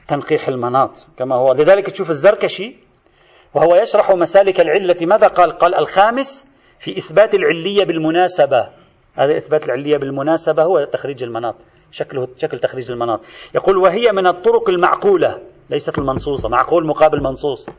تنقيح 0.08 0.48
المناط 0.48 1.08
كما 1.18 1.36
هو. 1.36 1.54
لذلك 1.54 1.90
تشوف 1.90 2.10
الزركشي 2.10 2.76
وهو 3.54 3.76
يشرح 3.76 4.12
مسالك 4.12 4.60
العلة 4.60 4.96
ماذا 5.02 5.28
قال؟ 5.28 5.52
قال 5.52 5.76
الخامس 5.76 6.56
في 6.80 6.98
إثبات 6.98 7.34
العلية 7.34 7.86
بالمناسبة. 7.86 8.70
هذا 9.16 9.38
إثبات 9.38 9.66
العلية 9.66 9.98
بالمناسبة 9.98 10.64
هو 10.64 10.84
تخريج 10.84 11.24
المناط 11.24 11.56
شكله 11.92 12.28
شكل 12.36 12.60
تخريج 12.60 12.92
المناط. 12.92 13.20
يقول 13.56 13.78
وهي 13.78 14.12
من 14.12 14.28
الطرق 14.28 14.70
المعقولة. 14.70 15.42
ليست 15.70 15.98
المنصوصة 15.98 16.50
معقول 16.50 16.88
مقابل 16.88 17.24
منصوص. 17.24 17.70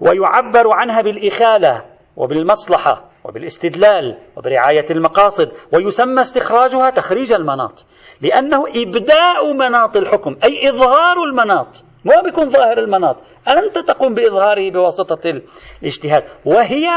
ويعبر 0.00 0.72
عنها 0.72 1.02
بالإخالة 1.02 1.84
وبالمصلحة. 2.16 3.09
وبالاستدلال 3.24 4.18
وبرعاية 4.36 4.84
المقاصد 4.90 5.52
ويسمى 5.72 6.20
استخراجها 6.20 6.90
تخريج 6.90 7.32
المناط. 7.32 7.84
لأنه 8.20 8.64
إبداء 8.76 9.52
مناط 9.54 9.96
الحكم 9.96 10.36
أي 10.44 10.68
إظهار 10.68 11.16
المناط. 11.30 11.84
ما 12.04 12.22
بيكون 12.24 12.48
ظاهر 12.48 12.78
المناط. 12.78 13.16
أنت 13.48 13.78
تقوم 13.78 14.14
بإظهاره 14.14 14.70
بواسطة 14.70 15.42
الاجتهاد. 15.82 16.24
وهي 16.44 16.88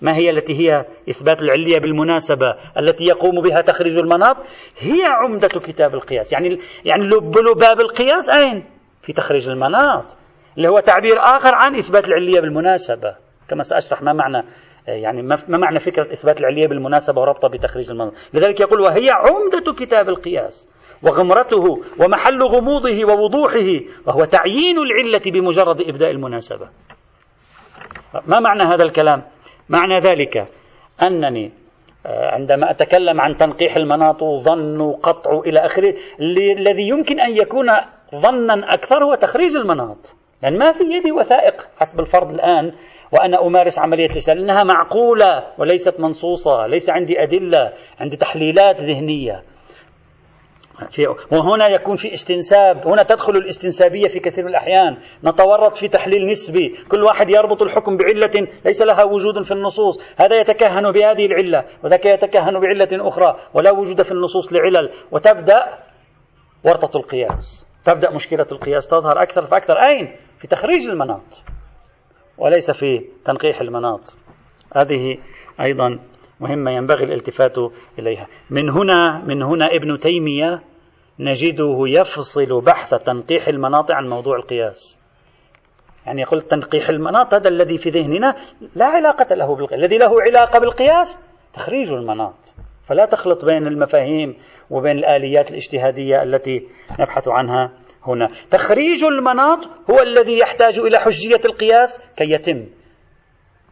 ما 0.00 0.16
هي 0.16 0.30
التي 0.30 0.52
هي؟ 0.60 0.84
إثبات 1.10 1.42
العلية 1.42 1.78
بالمناسبة 1.80 2.46
التي 2.78 3.04
يقوم 3.04 3.40
بها 3.42 3.60
تخريج 3.60 3.96
المناط. 3.96 4.36
هي 4.78 5.02
عمدة 5.04 5.48
كتاب 5.48 5.94
القياس. 5.94 6.32
يعني 6.32 6.58
يعني 6.84 7.04
لب 7.06 7.38
لباب 7.38 7.80
القياس 7.80 8.30
أين؟ 8.30 8.64
في 9.02 9.12
تخريج 9.12 9.48
المناط. 9.48 10.16
اللي 10.56 10.68
هو 10.68 10.80
تعبير 10.80 11.18
آخر 11.18 11.54
عن 11.54 11.76
إثبات 11.76 12.08
العلية 12.08 12.40
بالمناسبة. 12.40 13.14
كما 13.48 13.62
سأشرح 13.62 14.02
ما 14.02 14.12
معنى 14.12 14.46
يعني 14.88 15.22
ما 15.22 15.38
معنى 15.48 15.80
فكرة 15.80 16.12
إثبات 16.12 16.40
العلية 16.40 16.66
بالمناسبة 16.66 17.20
وربطها 17.20 17.48
بتخريج 17.48 17.90
المناط 17.90 18.12
لذلك 18.34 18.60
يقول 18.60 18.80
وهي 18.80 19.10
عمدة 19.10 19.72
كتاب 19.72 20.08
القياس 20.08 20.68
وغمرته 21.02 21.82
ومحل 22.00 22.42
غموضه 22.42 23.04
ووضوحه 23.04 23.80
وهو 24.06 24.24
تعيين 24.24 24.78
العلة 24.78 25.22
بمجرد 25.26 25.80
إبداء 25.80 26.10
المناسبة. 26.10 26.68
ما 28.26 28.40
معنى 28.40 28.62
هذا 28.62 28.82
الكلام؟ 28.82 29.22
معنى 29.68 30.00
ذلك 30.00 30.48
أنني 31.02 31.52
آه، 32.06 32.34
عندما 32.34 32.70
أتكلم 32.70 33.20
عن 33.20 33.36
تنقيح 33.36 33.76
المناط 33.76 34.24
ظن 34.24 34.92
قطع 34.92 35.38
إلى 35.38 35.60
آخره 35.64 35.94
الذي 36.58 36.88
يمكن 36.88 37.20
أن 37.20 37.36
يكون 37.36 37.66
ظنا 38.14 38.74
أكثر 38.74 39.04
هو 39.04 39.14
تخريج 39.14 39.56
المناط. 39.56 40.14
لأن 40.42 40.58
ما 40.58 40.72
في 40.72 40.84
يدي 40.84 41.12
وثائق 41.12 41.68
حسب 41.76 42.00
الفرض 42.00 42.30
الآن 42.30 42.72
وأنا 43.12 43.46
أمارس 43.46 43.78
عملية 43.78 44.06
الإسلام 44.06 44.38
لأنها 44.38 44.62
معقولة 44.62 45.44
وليست 45.58 46.00
منصوصة 46.00 46.66
ليس 46.66 46.90
عندي 46.90 47.22
أدلة 47.22 47.72
عندي 48.00 48.16
تحليلات 48.16 48.80
ذهنية. 48.80 49.42
في 50.90 51.06
وهنا 51.32 51.68
يكون 51.68 51.96
في 51.96 52.12
استنساب 52.12 52.86
هنا 52.86 53.02
تدخل 53.02 53.36
الاستنسابية 53.36 54.08
في 54.08 54.20
كثير 54.20 54.44
من 54.44 54.50
الأحيان. 54.50 54.96
نتورط 55.24 55.76
في 55.76 55.88
تحليل 55.88 56.26
نسبي. 56.26 56.74
كل 56.88 57.04
واحد 57.04 57.30
يربط 57.30 57.62
الحكم 57.62 57.96
بعلة 57.96 58.48
ليس 58.64 58.82
لها 58.82 59.04
وجود 59.04 59.42
في 59.42 59.52
النصوص. 59.52 60.14
هذا 60.20 60.40
يتكهن 60.40 60.92
بهذه 60.92 61.26
العلة 61.26 61.64
وذاك 61.84 62.06
يتكهن 62.06 62.60
بعلة 62.60 63.08
أخرى 63.08 63.36
ولا 63.54 63.70
وجود 63.70 64.02
في 64.02 64.12
النصوص 64.12 64.52
لعلل. 64.52 64.90
وتبدأ 65.12 65.78
ورطة 66.64 66.96
القياس. 66.96 67.66
تبدأ 67.84 68.10
مشكلة 68.10 68.46
القياس 68.52 68.86
تظهر 68.88 69.22
أكثر 69.22 69.46
فأكثر. 69.46 69.74
أين؟ 69.74 70.16
في 70.38 70.46
تخريج 70.46 70.88
المناط. 70.88 71.44
وليس 72.38 72.70
في 72.70 73.04
تنقيح 73.24 73.60
المناط. 73.60 74.00
هذه 74.76 75.18
أيضا 75.60 75.98
مهمة 76.40 76.70
ينبغي 76.70 77.04
الالتفات 77.04 77.58
إليها. 77.98 78.26
من 78.50 78.70
هنا 78.70 79.24
من 79.26 79.42
هنا 79.42 79.66
ابن 79.66 79.98
تيمية 79.98 80.62
نجده 81.20 81.78
يفصل 81.86 82.60
بحث 82.60 82.94
تنقيح 82.94 83.48
المناط 83.48 83.90
عن 83.90 84.08
موضوع 84.08 84.36
القياس. 84.36 85.00
يعني 86.06 86.20
يقول 86.20 86.42
تنقيح 86.42 86.88
المناط 86.88 87.34
هذا 87.34 87.48
الذي 87.48 87.78
في 87.78 87.90
ذهننا 87.90 88.34
لا 88.76 88.86
علاقة 88.86 89.34
له 89.34 89.56
بالقياس. 89.56 89.80
الذي 89.80 89.98
له 89.98 90.22
علاقة 90.22 90.58
بالقياس 90.58 91.18
تخريج 91.54 91.92
المناط. 91.92 92.54
فلا 92.86 93.06
تخلط 93.06 93.44
بين 93.44 93.66
المفاهيم 93.66 94.36
وبين 94.70 94.98
الآليات 94.98 95.50
الاجتهادية 95.50 96.22
التي 96.22 96.68
نبحث 97.00 97.28
عنها. 97.28 97.83
هنا. 98.06 98.28
تخريج 98.50 99.04
المناط 99.04 99.64
هو 99.90 100.02
الذي 100.02 100.38
يحتاج 100.38 100.78
إلى 100.78 100.98
حجية 100.98 101.40
القياس 101.44 102.14
كي 102.16 102.30
يتم. 102.30 102.66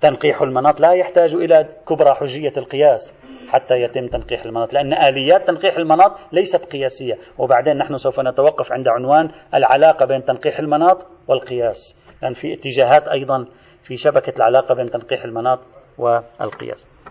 تنقيح 0.01 0.43
المناط 0.43 0.81
لا 0.81 0.93
يحتاج 0.93 1.35
إلى 1.35 1.69
كبرى 1.89 2.15
حجية 2.15 2.53
القياس 2.57 3.15
حتى 3.49 3.75
يتم 3.75 4.07
تنقيح 4.07 4.45
المناط 4.45 4.73
لأن 4.73 4.93
آليات 4.93 5.47
تنقيح 5.47 5.77
المناط 5.77 6.19
ليست 6.33 6.73
قياسية. 6.73 7.15
وبعدين 7.39 7.77
نحن 7.77 7.97
سوف 7.97 8.21
نتوقف 8.21 8.73
عند 8.73 8.89
عنوان 8.89 9.29
العلاقة 9.55 10.07
بين 10.07 10.25
تنقيح 10.25 10.59
المناط 10.59 11.07
والقياس. 11.29 12.03
لأن 12.23 12.33
في 12.33 12.55
اتجاهات 12.55 13.09
أيضا 13.09 13.47
في 13.85 13.97
شبكة 13.97 14.37
العلاقة 14.37 14.75
بين 14.75 14.87
تنقيح 14.87 15.25
المناط 15.25 15.61
والقياس. 15.99 17.02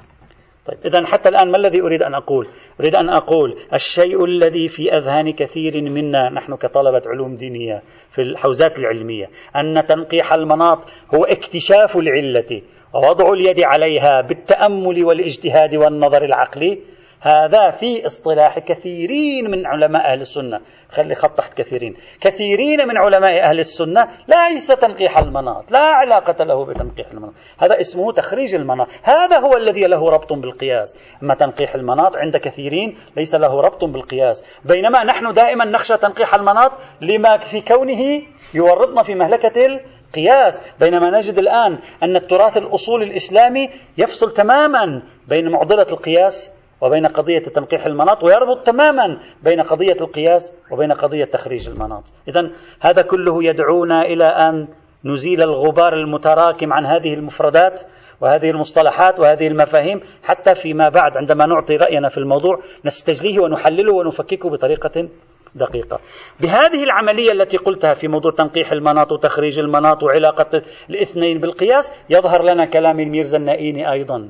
طيب 0.66 0.78
إذا 0.86 1.06
حتى 1.06 1.30
الآن 1.30 1.52
ما 1.52 1.58
الذي 1.58 1.82
أريد 1.82 2.02
أن 2.02 2.14
أقول؟ 2.14 2.48
أريد 2.80 2.96
أن 2.96 3.10
أقول 3.10 3.58
الشيء 3.74 4.26
الذي 4.26 4.68
في 4.68 4.98
أذهان 4.98 5.34
كثير 5.34 5.82
منا 5.82 6.30
نحن 6.30 6.56
كطلبة 6.56 7.02
علوم 7.06 7.36
دينية 7.36 7.82
في 8.10 8.22
الحوزات 8.22 8.80
العلمية 8.80 9.30
أن 9.56 9.86
تنقيح 9.86 10.34
المناط 10.34 10.78
هو 11.16 11.24
اكتشاف 11.24 11.98
العلة 11.98 12.62
ووضع 12.94 13.34
اليد 13.34 13.64
عليها 13.64 14.22
بالتأمل 14.22 15.04
والاجتهاد 15.04 15.76
والنظر 15.76 16.26
العقلي 16.26 16.80
هذا 17.22 17.72
في 17.72 18.06
اصطلاح 18.06 18.60
كثيرين 18.60 19.52
من 19.52 19.66
علماء 19.66 20.12
أهل 20.12 20.22
السنة. 20.22 20.60
خلي 20.90 21.16
خط 21.16 21.38
تحت 21.38 21.58
كثيرين. 21.58 21.96
كثيرين 22.22 22.88
من 22.88 22.98
علماء 22.98 23.50
أهل 23.50 23.60
السنة 23.60 24.08
ليس 24.28 24.68
تنقيح 24.68 25.18
المناط. 25.18 25.72
لا 25.72 25.80
علاقة 25.80 26.44
له 26.44 26.66
بتنقيح 26.66 27.12
المناط. 27.12 27.34
هذا 27.60 27.80
اسمه 27.80 28.12
تخريج 28.12 28.56
المناط. 28.56 28.88
هذا 29.04 29.40
هو 29.40 29.58
الذي 29.58 29.82
له 29.82 30.10
ربط 30.10 30.34
بالقياس. 30.34 30.98
أما 31.24 31.36
تنقيح 31.36 31.76
المناط 31.76 32.18
عند 32.18 32.38
كثيرين 32.38 32.98
ليس 33.18 33.36
له 33.36 33.62
ربط 33.62 33.86
بالقياس. 33.86 34.60
بينما 34.66 35.04
نحن 35.04 35.34
دائما 35.34 35.66
نخشى 35.66 35.98
تنقيح 35.98 36.36
المناط 36.36 36.72
لما 37.02 37.38
في 37.38 37.62
كونه 37.62 38.22
يورطنا 38.54 39.04
في 39.04 39.16
مهلكة 39.16 39.80
قياس 40.16 40.74
بينما 40.80 41.18
نجد 41.18 41.38
الآن 41.38 41.80
أن 42.04 42.16
التراث 42.16 42.58
الأصول 42.58 43.04
الإسلامي 43.04 43.70
يفصل 43.98 44.34
تماما 44.34 45.04
بين 45.28 45.50
معضلة 45.50 45.88
القياس 45.92 46.61
وبين 46.82 47.08
قضية 47.08 47.40
تنقيح 47.40 47.86
المناط 47.86 48.24
ويربط 48.24 48.66
تماما 48.66 49.18
بين 49.44 49.62
قضية 49.62 49.98
القياس 50.02 50.62
وبين 50.72 50.92
قضية 50.92 51.26
تخريج 51.26 51.70
المناط. 51.70 52.04
إذا 52.28 52.50
هذا 52.80 53.02
كله 53.02 53.44
يدعونا 53.44 54.02
إلى 54.02 54.26
أن 54.26 54.68
نزيل 55.06 55.42
الغبار 55.42 55.94
المتراكم 55.94 56.74
عن 56.74 56.86
هذه 56.86 57.14
المفردات 57.14 57.84
وهذه 58.22 58.50
المصطلحات 58.50 59.20
وهذه 59.20 59.48
المفاهيم 59.48 60.02
حتى 60.24 60.56
فيما 60.56 60.90
بعد 60.90 61.18
عندما 61.18 61.46
نعطي 61.46 61.76
رأينا 61.76 62.10
في 62.10 62.18
الموضوع 62.18 62.60
نستجليه 62.86 63.40
ونحلله 63.40 63.94
ونفككه 63.94 64.50
بطريقة 64.50 65.08
دقيقة. 65.56 66.00
بهذه 66.40 66.84
العملية 66.84 67.32
التي 67.32 67.58
قلتها 67.58 67.94
في 67.94 68.08
موضوع 68.08 68.32
تنقيح 68.32 68.72
المناط 68.72 69.12
وتخريج 69.12 69.60
المناط 69.60 70.04
وعلاقة 70.04 70.62
الاثنين 70.90 71.40
بالقياس 71.40 72.06
يظهر 72.10 72.44
لنا 72.44 72.66
كلام 72.66 73.00
الميرزا 73.00 73.38
النائيني 73.38 73.92
أيضا. 73.92 74.30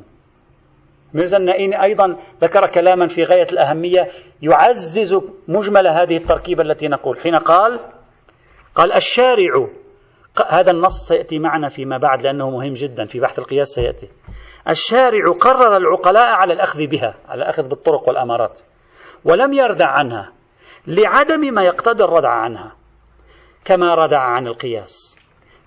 ميرزا 1.14 1.38
النائيني 1.38 1.84
أيضا 1.84 2.18
ذكر 2.42 2.68
كلاما 2.68 3.08
في 3.08 3.24
غاية 3.24 3.48
الأهمية 3.54 4.08
يعزز 4.42 5.16
مجمل 5.48 5.88
هذه 5.88 6.18
التركيبة 6.18 6.64
التي 6.64 6.88
نقول. 6.88 7.20
حين 7.20 7.36
قال 7.36 7.80
قال 8.76 8.94
الشارع 8.94 9.68
هذا 10.50 10.72
النص 10.72 11.08
سيأتي 11.08 11.40
معنا 11.40 11.68
فيما 11.68 11.98
بعد 11.98 12.22
لأنه 12.22 12.50
مهم 12.50 12.74
جدا 12.74 13.06
في 13.06 13.20
بحث 13.20 13.40
القياس 13.40 13.68
سيأتي. 13.68 14.10
الشارع 14.70 15.32
قرر 15.42 15.78
العقلاء 15.78 16.28
على 16.28 16.54
الأخذ 16.54 16.88
بها 16.88 17.16
على 17.28 17.44
الأخذ 17.44 17.64
بالطرق 17.68 18.08
والأمارات 18.08 18.62
ولم 19.26 19.54
يردع 19.54 19.88
عنها 19.88 20.32
لعدم 20.88 21.54
ما 21.54 21.64
يقتضي 21.64 22.04
الردع 22.04 22.30
عنها 22.30 22.76
كما 23.66 23.96
ردع 23.96 24.20
عن 24.20 24.48
القياس 24.48 25.20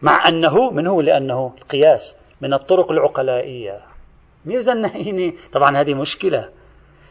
مع 0.02 0.28
أنه 0.28 0.70
من 0.70 0.86
هو؟ 0.86 1.00
لأنه 1.00 1.54
القياس 1.58 2.18
من 2.40 2.54
الطرق 2.54 2.92
العقلائية. 2.92 3.93
ميرزا 4.46 4.72
النهيني 4.72 5.34
طبعا 5.52 5.80
هذه 5.80 5.94
مشكلة. 5.94 6.48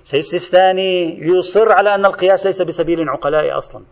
سيستاني 0.04 1.20
يصر 1.22 1.72
على 1.72 1.96
أن 1.96 2.06
القياس 2.06 2.46
ليس 2.46 2.62
بسبيل 2.62 3.10
عقلائي 3.10 3.52
أصلا. 3.52 3.84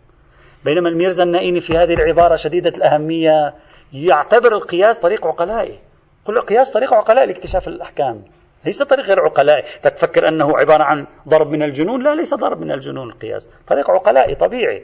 بينما 0.64 0.88
الميرزا 0.88 1.24
النائيني 1.24 1.60
في 1.60 1.76
هذه 1.78 1.92
العبارة 1.92 2.36
شديدة 2.36 2.70
الأهمية 2.70 3.54
يعتبر 3.92 4.56
القياس 4.56 5.00
طريق 5.00 5.26
عقلائي. 5.26 5.78
كل 6.26 6.36
القياس 6.36 6.72
طريق 6.72 6.94
عقلائي 6.94 7.26
لاكتشاف 7.26 7.68
الأحكام. 7.68 8.24
ليس 8.64 8.82
طريق 8.82 9.04
غير 9.04 9.20
عقلائي. 9.20 9.62
تتفكر 9.82 10.28
أنه 10.28 10.58
عبارة 10.58 10.84
عن 10.84 11.06
ضرب 11.28 11.46
من 11.46 11.62
الجنون؟ 11.62 12.02
لا 12.02 12.14
ليس 12.14 12.34
ضرب 12.34 12.60
من 12.60 12.72
الجنون 12.72 13.10
القياس. 13.10 13.50
طريق 13.68 13.90
عقلائي 13.90 14.34
طبيعي. 14.34 14.82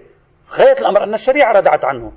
غاية 0.59 0.79
الأمر 0.79 1.05
أن 1.05 1.15
الشريعة 1.15 1.53
ردعت 1.53 1.85
عنه. 1.85 2.13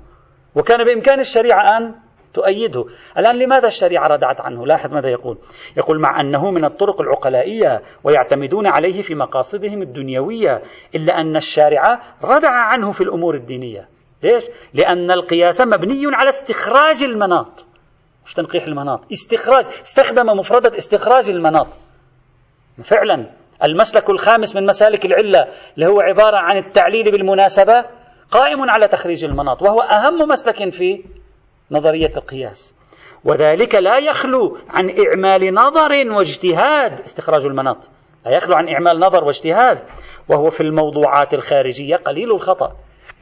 وكان 0.54 0.84
بإمكان 0.84 1.20
الشريعة 1.20 1.78
أن 1.78 1.94
تؤيده. 2.34 2.84
الآن 3.18 3.38
لماذا 3.38 3.66
الشريعة 3.66 4.06
ردعت 4.08 4.40
عنه؟ 4.40 4.66
لاحظ 4.66 4.92
ماذا 4.92 5.08
يقول. 5.08 5.38
يقول 5.76 6.00
مع 6.00 6.20
أنه 6.20 6.50
من 6.50 6.64
الطرق 6.64 7.00
العقلائية 7.00 7.82
ويعتمدون 8.04 8.66
عليه 8.66 9.02
في 9.02 9.14
مقاصدهم 9.14 9.82
الدنيوية 9.82 10.62
إلا 10.94 11.20
أن 11.20 11.36
الشارع 11.36 12.02
ردع 12.24 12.50
عنه 12.50 12.92
في 12.92 13.00
الأمور 13.00 13.34
الدينية. 13.34 13.88
ليش؟ 14.22 14.44
لأن 14.74 15.10
القياس 15.10 15.60
مبني 15.60 16.02
على 16.14 16.28
استخراج 16.28 17.02
المناط. 17.02 17.66
مش 18.26 18.34
تنقيح 18.34 18.64
المناط 18.64 19.00
استخراج 19.12 19.64
استخدم 19.64 20.26
مفردة 20.26 20.78
استخراج 20.78 21.30
المناط. 21.30 21.66
فعلا 22.84 23.26
المسلك 23.64 24.10
الخامس 24.10 24.56
من 24.56 24.66
مسالك 24.66 25.06
العلة 25.06 25.48
اللي 25.74 25.86
هو 25.86 26.00
عبارة 26.00 26.36
عن 26.36 26.56
التعليل 26.56 27.10
بالمناسبة 27.10 27.84
قائم 28.30 28.70
على 28.70 28.88
تخريج 28.88 29.24
المناط 29.24 29.62
وهو 29.62 29.80
أهم 29.80 30.28
مسلك 30.28 30.70
في 30.70 31.04
نظرية 31.72 32.10
القياس. 32.16 32.74
وذلك 33.24 33.74
لا 33.74 33.98
يخلو 33.98 34.58
عن 34.68 34.90
إعمال 34.90 35.54
نظر 35.54 36.12
واجتهاد. 36.16 37.00
استخراج 37.00 37.46
المناط. 37.46 37.90
لا 38.26 38.36
يخلو 38.36 38.54
عن 38.54 38.68
إعمال 38.68 39.00
نظر 39.00 39.24
واجتهاد. 39.24 39.78
وهو 40.28 40.50
في 40.50 40.60
الموضوعات 40.60 41.34
الخارجية 41.34 41.96
قليل 41.96 42.32
الخطأ. 42.32 42.72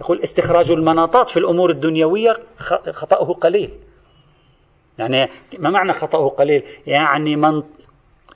يقول 0.00 0.22
استخراج 0.22 0.70
المناطات 0.70 1.28
في 1.28 1.36
الأمور 1.36 1.70
الدنيوية 1.70 2.32
خطأه 2.90 3.32
قليل. 3.32 3.70
يعني 4.98 5.28
ما 5.58 5.70
معنى 5.70 5.92
خطأه 5.92 6.28
قليل؟ 6.28 6.62
يعني 6.86 7.36
من 7.36 7.62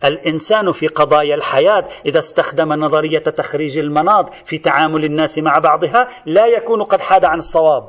الإنسان 0.04 0.72
في 0.72 0.86
قضايا 0.86 1.34
الحياة 1.34 1.84
إذا 2.06 2.18
استخدم 2.18 2.72
نظرية 2.72 3.18
تخريج 3.18 3.78
المناط 3.78 4.34
في 4.34 4.58
تعامل 4.58 5.04
الناس 5.04 5.38
مع 5.38 5.58
بعضها 5.58 6.08
لا 6.26 6.46
يكون 6.46 6.82
قد 6.82 7.00
حاد 7.00 7.24
عن 7.24 7.36
الصواب. 7.38 7.88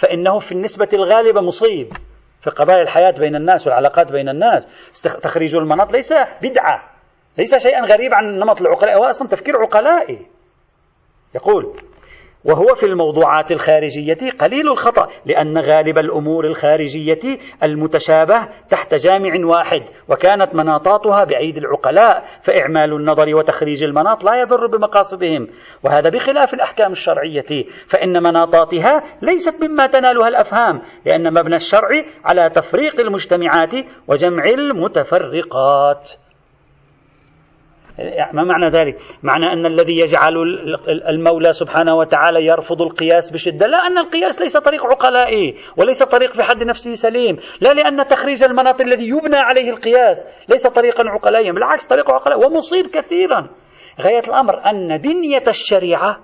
فإنه 0.00 0.38
في 0.38 0.52
النسبة 0.52 0.88
الغالبة 0.92 1.40
مصيب 1.40 1.92
في 2.40 2.50
قضايا 2.50 2.82
الحياة 2.82 3.10
بين 3.10 3.36
الناس 3.36 3.66
والعلاقات 3.66 4.12
بين 4.12 4.28
الناس. 4.28 4.66
تخريج 5.22 5.56
المناط 5.56 5.92
ليس 5.92 6.12
بدعة 6.42 6.90
ليس 7.38 7.56
شيئا 7.56 7.84
غريب 7.84 8.14
عن 8.14 8.28
النمط 8.28 8.60
العقلائي 8.60 8.96
هو 8.96 9.04
أصلا 9.04 9.28
تفكير 9.28 9.56
عقلائي. 9.56 10.26
يقول 11.34 11.76
وهو 12.44 12.74
في 12.74 12.86
الموضوعات 12.86 13.52
الخارجية 13.52 14.30
قليل 14.40 14.68
الخطأ 14.68 15.08
لأن 15.26 15.58
غالب 15.58 15.98
الأمور 15.98 16.46
الخارجية 16.46 17.38
المتشابه 17.62 18.48
تحت 18.70 18.94
جامع 18.94 19.46
واحد 19.46 19.82
وكانت 20.08 20.54
مناطاتها 20.54 21.24
بعيد 21.24 21.56
العقلاء 21.56 22.24
فإعمال 22.42 22.92
النظر 22.92 23.34
وتخريج 23.34 23.84
المناط 23.84 24.24
لا 24.24 24.40
يضر 24.40 24.66
بمقاصدهم. 24.66 25.46
وهذا 25.82 26.10
بخلاف 26.10 26.54
الأحكام 26.54 26.92
الشرعية 26.92 27.64
فإن 27.86 28.22
مناطاتها 28.22 29.02
ليست 29.22 29.64
مما 29.64 29.86
تنالها 29.86 30.28
الأفهام 30.28 30.82
لأن 31.06 31.32
مبنى 31.34 31.56
الشرع 31.56 31.88
على 32.24 32.50
تفريق 32.50 33.00
المجتمعات 33.00 33.72
وجمع 34.08 34.44
المتفرقات. 34.44 36.10
ما 38.32 38.44
معنى 38.44 38.68
ذلك؟ 38.68 38.96
معنى 39.22 39.46
أن 39.52 39.66
الذي 39.66 39.98
يجعل 39.98 40.34
المولى 41.08 41.52
سبحانه 41.52 41.94
وتعالى 41.96 42.46
يرفض 42.46 42.82
القياس 42.82 43.30
بشدة. 43.30 43.66
لا 43.66 43.78
أن 43.86 43.98
القياس 43.98 44.40
ليس 44.40 44.56
طريق 44.56 44.86
عقلائي 44.86 45.54
وليس 45.76 46.02
طريق 46.02 46.32
في 46.32 46.42
حد 46.42 46.64
نفسه 46.64 46.94
سليم. 46.94 47.36
لا 47.60 47.72
لأن 47.72 48.06
تخريج 48.06 48.44
المناط 48.44 48.80
الذي 48.80 49.08
يبنى 49.08 49.36
عليه 49.36 49.70
القياس 49.70 50.26
ليس 50.48 50.66
طريقا 50.66 51.04
عقلائيا 51.08 51.52
بالعكس 51.52 51.86
طريق 51.86 52.10
عقلائي 52.10 52.46
ومصيب 52.46 52.86
كثيرا. 52.86 53.48
غاية 54.00 54.22
الأمر 54.28 54.70
أن 54.70 54.98
بنية 54.98 55.44
الشريعة 55.48 56.20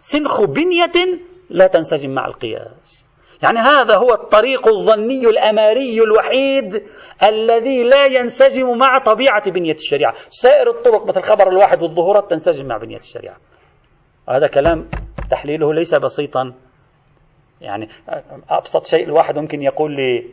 سنخ 0.00 0.44
بنية 0.44 1.20
لا 1.50 1.66
تنسجم 1.66 2.10
مع 2.10 2.26
القياس. 2.26 3.06
يعني 3.42 3.58
هذا 3.58 3.96
هو 3.96 4.14
الطريق 4.14 4.68
الظني 4.68 5.26
الأماري 5.26 6.02
الوحيد 6.02 6.82
الذي 7.22 7.82
لا 7.82 8.06
ينسجم 8.06 8.78
مع 8.78 8.98
طبيعة 8.98 9.50
بنية 9.50 9.72
الشريعة. 9.72 10.14
سائر 10.28 10.70
الطرق 10.70 11.06
مثل 11.06 11.20
خبر 11.20 11.48
الواحد 11.48 11.82
والظهورات 11.82 12.30
تنسجم 12.30 12.66
مع 12.66 12.76
بنية 12.76 12.96
الشريعة. 12.96 13.36
هذا 14.28 14.46
كلام 14.46 14.88
تحليله 15.30 15.74
ليس 15.74 15.94
بسيطا. 15.94 16.54
يعني 17.60 17.88
أبسط 18.50 18.86
شيء 18.86 19.04
الواحد 19.04 19.38
ممكن 19.38 19.62
يقول 19.62 19.96
لي 19.96 20.30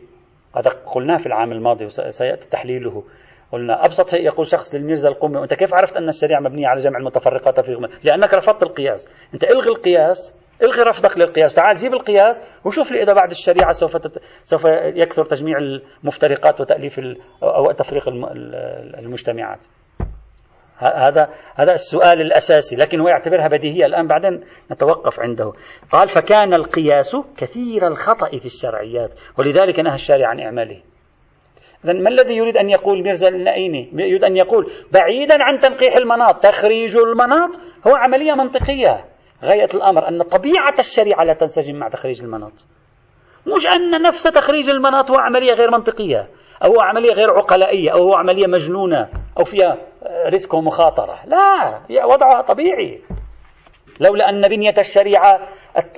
هذا 0.56 0.70
قلناه 0.70 1.16
في 1.16 1.26
العام 1.26 1.52
الماضي 1.52 1.84
وسيأتي 1.84 2.50
تحليله. 2.50 3.04
قلنا 3.52 3.84
أبسط 3.84 4.08
شيء 4.08 4.20
يقول 4.26 4.46
شخص 4.46 4.74
للميرزا 4.74 5.08
القومي 5.08 5.36
وأنت 5.36 5.54
كيف 5.54 5.74
عرفت 5.74 5.96
أن 5.96 6.08
الشريعة 6.08 6.40
مبنية 6.40 6.68
على 6.68 6.80
جمع 6.80 6.98
المتفرقات 6.98 7.60
في 7.60 7.88
لأنك 8.04 8.34
رفضت 8.34 8.62
القياس. 8.62 9.08
أنت 9.34 9.44
إلغي 9.44 9.68
القياس 9.68 10.43
الغي 10.62 10.82
رفضك 10.82 11.18
للقياس 11.18 11.54
تعال 11.54 11.76
جيب 11.76 11.92
القياس 11.92 12.42
وشوف 12.64 12.92
لي 12.92 13.02
إذا 13.02 13.12
بعد 13.12 13.30
الشريعة 13.30 13.72
سوف 13.72 13.96
تت... 13.96 14.22
سوف 14.42 14.64
يكثر 14.94 15.24
تجميع 15.24 15.58
المفترقات 15.58 16.60
وتأليف 16.60 16.98
ال... 16.98 17.16
أو 17.42 17.72
تفريق 17.72 18.08
المجتمعات. 18.98 19.66
هذا 20.78 21.28
هذا 21.54 21.72
السؤال 21.72 22.20
الأساسي 22.20 22.76
لكن 22.76 23.00
هو 23.00 23.08
يعتبرها 23.08 23.48
بديهية. 23.48 23.86
الآن 23.86 24.06
بعدين 24.06 24.40
نتوقف 24.72 25.20
عنده. 25.20 25.52
قال 25.90 26.08
فكان 26.08 26.54
القياس 26.54 27.16
كثير 27.36 27.86
الخطأ 27.86 28.38
في 28.38 28.44
الشرعيات 28.44 29.10
ولذلك 29.38 29.80
نهى 29.80 29.94
الشارع 29.94 30.28
عن 30.28 30.40
إعماله. 30.40 30.80
إذا 31.84 31.92
ما 31.92 32.10
الذي 32.10 32.36
يريد 32.36 32.56
أن 32.56 32.70
يقول 32.70 33.02
ميرزا 33.02 33.28
النائيني 33.28 33.90
يريد 33.92 34.24
أن 34.24 34.36
يقول 34.36 34.72
بعيدا 34.92 35.36
عن 35.40 35.58
تنقيح 35.58 35.96
المناط 35.96 36.42
تخريج 36.42 36.96
المناط 36.96 37.50
هو 37.86 37.94
عملية 37.94 38.32
منطقية. 38.32 39.13
غاية 39.44 39.68
الأمر 39.74 40.08
أن 40.08 40.22
طبيعة 40.22 40.74
الشريعة 40.78 41.24
لا 41.24 41.32
تنسجم 41.32 41.76
مع 41.76 41.88
تخريج 41.88 42.22
المناط. 42.22 42.66
مش 43.46 43.66
أن 43.66 44.02
نفس 44.02 44.22
تخريج 44.22 44.70
المناط 44.70 45.10
هو 45.10 45.16
عملية 45.16 45.52
غير 45.52 45.70
منطقية 45.70 46.28
أو 46.64 46.80
عملية 46.80 47.12
غير 47.12 47.30
عقلائية 47.30 47.90
أو 47.90 47.98
هو 47.98 48.14
عملية 48.14 48.46
مجنونة 48.46 49.08
أو 49.38 49.44
فيها 49.44 49.76
ريسك 50.26 50.54
ومخاطرة. 50.54 51.18
لا 51.26 52.04
وضعها 52.04 52.42
طبيعي. 52.42 53.02
لولا 54.00 54.28
أن 54.28 54.48
بنية 54.48 54.74
الشريعة 54.78 55.48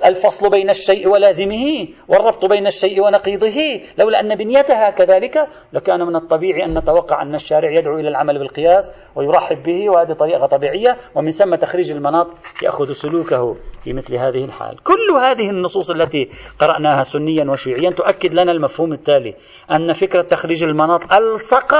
الفصل 0.05 0.49
بين 0.49 0.69
الشيء 0.69 1.07
ولازمه 1.07 1.87
والربط 2.07 2.45
بين 2.45 2.67
الشيء 2.67 3.01
ونقيضه. 3.01 3.81
لولا 3.97 4.19
أن 4.19 4.35
بنيتها 4.35 4.89
كذلك 4.89 5.47
لكان 5.73 6.01
من 6.01 6.15
الطبيعي 6.15 6.65
أن 6.65 6.77
نتوقع 6.77 7.21
أن 7.21 7.35
الشارع 7.35 7.71
يدعو 7.71 7.99
إلى 7.99 8.09
العمل 8.09 8.39
بالقياس 8.39 8.93
ويرحب 9.15 9.63
به 9.63 9.89
وهذه 9.89 10.13
طريقة 10.13 10.45
طبيعية 10.45 10.97
ومن 11.15 11.31
ثم 11.31 11.55
تخريج 11.55 11.91
المناط 11.91 12.27
يأخذ 12.63 12.91
سلوكه 12.91 13.55
في 13.83 13.93
مثل 13.93 14.15
هذه 14.15 14.45
الحال. 14.45 14.83
كل 14.83 15.11
هذه 15.23 15.49
النصوص 15.49 15.91
التي 15.91 16.29
قرأناها 16.59 17.01
سنيا 17.01 17.45
وشيعيا 17.51 17.89
تؤكد 17.89 18.33
لنا 18.33 18.51
المفهوم 18.51 18.93
التالي 18.93 19.35
أن 19.71 19.93
فكرة 19.93 20.21
تخريج 20.21 20.63
المناط 20.63 21.13
ألصق 21.13 21.75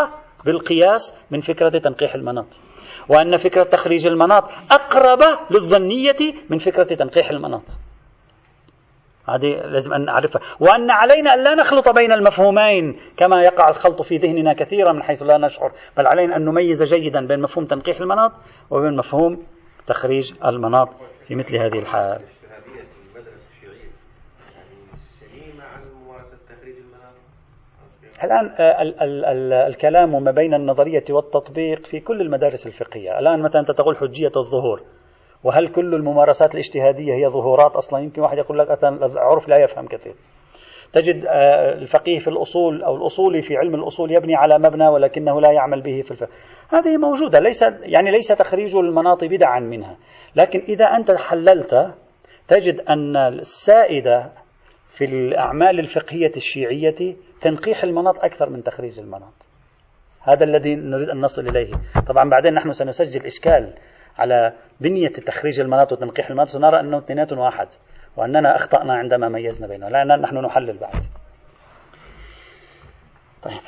بالقياس 0.45 1.25
من 1.31 1.39
فكرة 1.39 1.79
تنقيح 1.79 2.15
المناط. 2.15 2.59
وأن 3.09 3.37
فكرة 3.37 3.63
تخريج 3.63 4.07
المناط 4.07 4.43
أقرب 4.71 5.19
للظنية 5.51 6.33
من 6.49 6.57
فكرة 6.57 6.83
تنقيح 6.83 7.29
المناط. 7.29 7.79
هذه 9.29 9.47
لازم 9.47 9.93
أن 9.93 10.05
نعرفها. 10.05 10.41
وأن 10.59 10.91
علينا 10.91 11.33
أن 11.33 11.43
لا 11.43 11.55
نخلط 11.55 11.89
بين 11.89 12.11
المفهومين 12.11 12.99
كما 13.17 13.43
يقع 13.43 13.69
الخلط 13.69 14.01
في 14.01 14.17
ذهننا 14.17 14.53
كثيرا 14.53 14.91
من 14.91 15.03
حيث 15.03 15.23
لا 15.23 15.37
نشعر 15.37 15.71
بل 15.97 16.07
علينا 16.07 16.35
أن 16.35 16.45
نميز 16.45 16.83
جيدا 16.83 17.27
بين 17.27 17.41
مفهوم 17.41 17.65
تنقيح 17.65 17.99
المناط 17.99 18.31
وبين 18.69 18.95
مفهوم 18.97 19.43
تخريج 19.87 20.33
المناط 20.45 20.89
في 21.27 21.35
مثل 21.35 21.57
هذه 21.57 21.79
الحال. 21.79 22.36
الآن 28.23 28.51
آه، 28.59 28.81
ال 28.81 29.01
ال 29.01 29.25
ال 29.25 29.53
الكلام 29.53 30.23
ما 30.23 30.31
بين 30.31 30.53
النظرية 30.53 31.03
والتطبيق 31.09 31.85
في 31.85 31.99
كل 31.99 32.21
المدارس 32.21 32.67
الفقهية. 32.67 33.19
الآن 33.19 33.41
مثلا 33.41 33.61
أنت 33.61 33.71
تقول 33.71 33.97
حجية 33.97 34.31
الظهور؟ 34.37 34.81
وهل 35.43 35.67
كل 35.67 35.95
الممارسات 35.95 36.53
الاجتهادية 36.53 37.13
هي 37.13 37.27
ظهورات 37.29 37.71
أصلا؟ 37.71 37.99
يمكن 37.99 38.21
واحد 38.21 38.37
يقول 38.37 38.59
لك 38.59 38.67
عرف 39.17 39.47
لا 39.47 39.57
يفهم 39.57 39.87
كثير. 39.87 40.15
تجد 40.93 41.25
آه، 41.25 41.73
الفقيه 41.73 42.19
في 42.19 42.27
الأصول 42.27 42.83
أو 42.83 42.95
الأصولي 42.95 43.41
في 43.41 43.57
علم 43.57 43.75
الأصول 43.75 44.11
يبني 44.11 44.35
على 44.35 44.59
مبنى 44.59 44.87
ولكنه 44.87 45.41
لا 45.41 45.51
يعمل 45.51 45.81
به 45.81 46.01
في 46.01 46.11
الفقه 46.11 46.29
هذه 46.69 46.97
موجودة 46.97 47.39
ليس 47.39 47.61
يعني 47.81 48.11
ليس 48.11 48.27
تخريج 48.27 48.75
المناط 48.75 49.23
بدعا 49.23 49.59
منها. 49.59 49.97
لكن 50.35 50.59
إذا 50.59 50.85
أنت 50.85 51.11
حللت 51.11 51.93
تجد 52.47 52.79
أن 52.89 53.17
السائدة 53.17 54.31
في 54.97 55.05
الأعمال 55.05 55.79
الفقهية 55.79 56.31
الشيعية 56.37 57.15
تنقيح 57.41 57.83
المناط 57.83 58.15
أكثر 58.19 58.49
من 58.49 58.63
تخريج 58.63 58.99
المناط. 58.99 59.33
هذا 60.21 60.43
الذي 60.43 60.75
نريد 60.75 61.09
أن 61.09 61.21
نصل 61.21 61.47
إليه. 61.47 61.73
طبعا 62.07 62.29
بعدين 62.29 62.53
نحن 62.53 62.71
سنسجل 62.71 63.25
إشكال 63.25 63.73
على 64.17 64.53
بنية 64.81 65.07
تخريج 65.07 65.59
المناط 65.59 65.91
وتنقيح 65.91 66.29
المناط 66.29 66.47
سنرى 66.47 66.79
أنه 66.79 66.97
اثنينات 66.97 67.33
واحد 67.33 67.67
وأننا 68.17 68.55
أخطأنا 68.55 68.93
عندما 68.93 69.29
ميزنا 69.29 69.67
بينهم 69.67 69.91
لأن 69.91 70.21
نحن 70.21 70.37
نحلل 70.37 70.77
بعد. 70.77 71.03
طيب. 73.43 73.61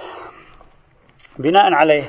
بناء 1.39 1.73
عليه 1.73 2.03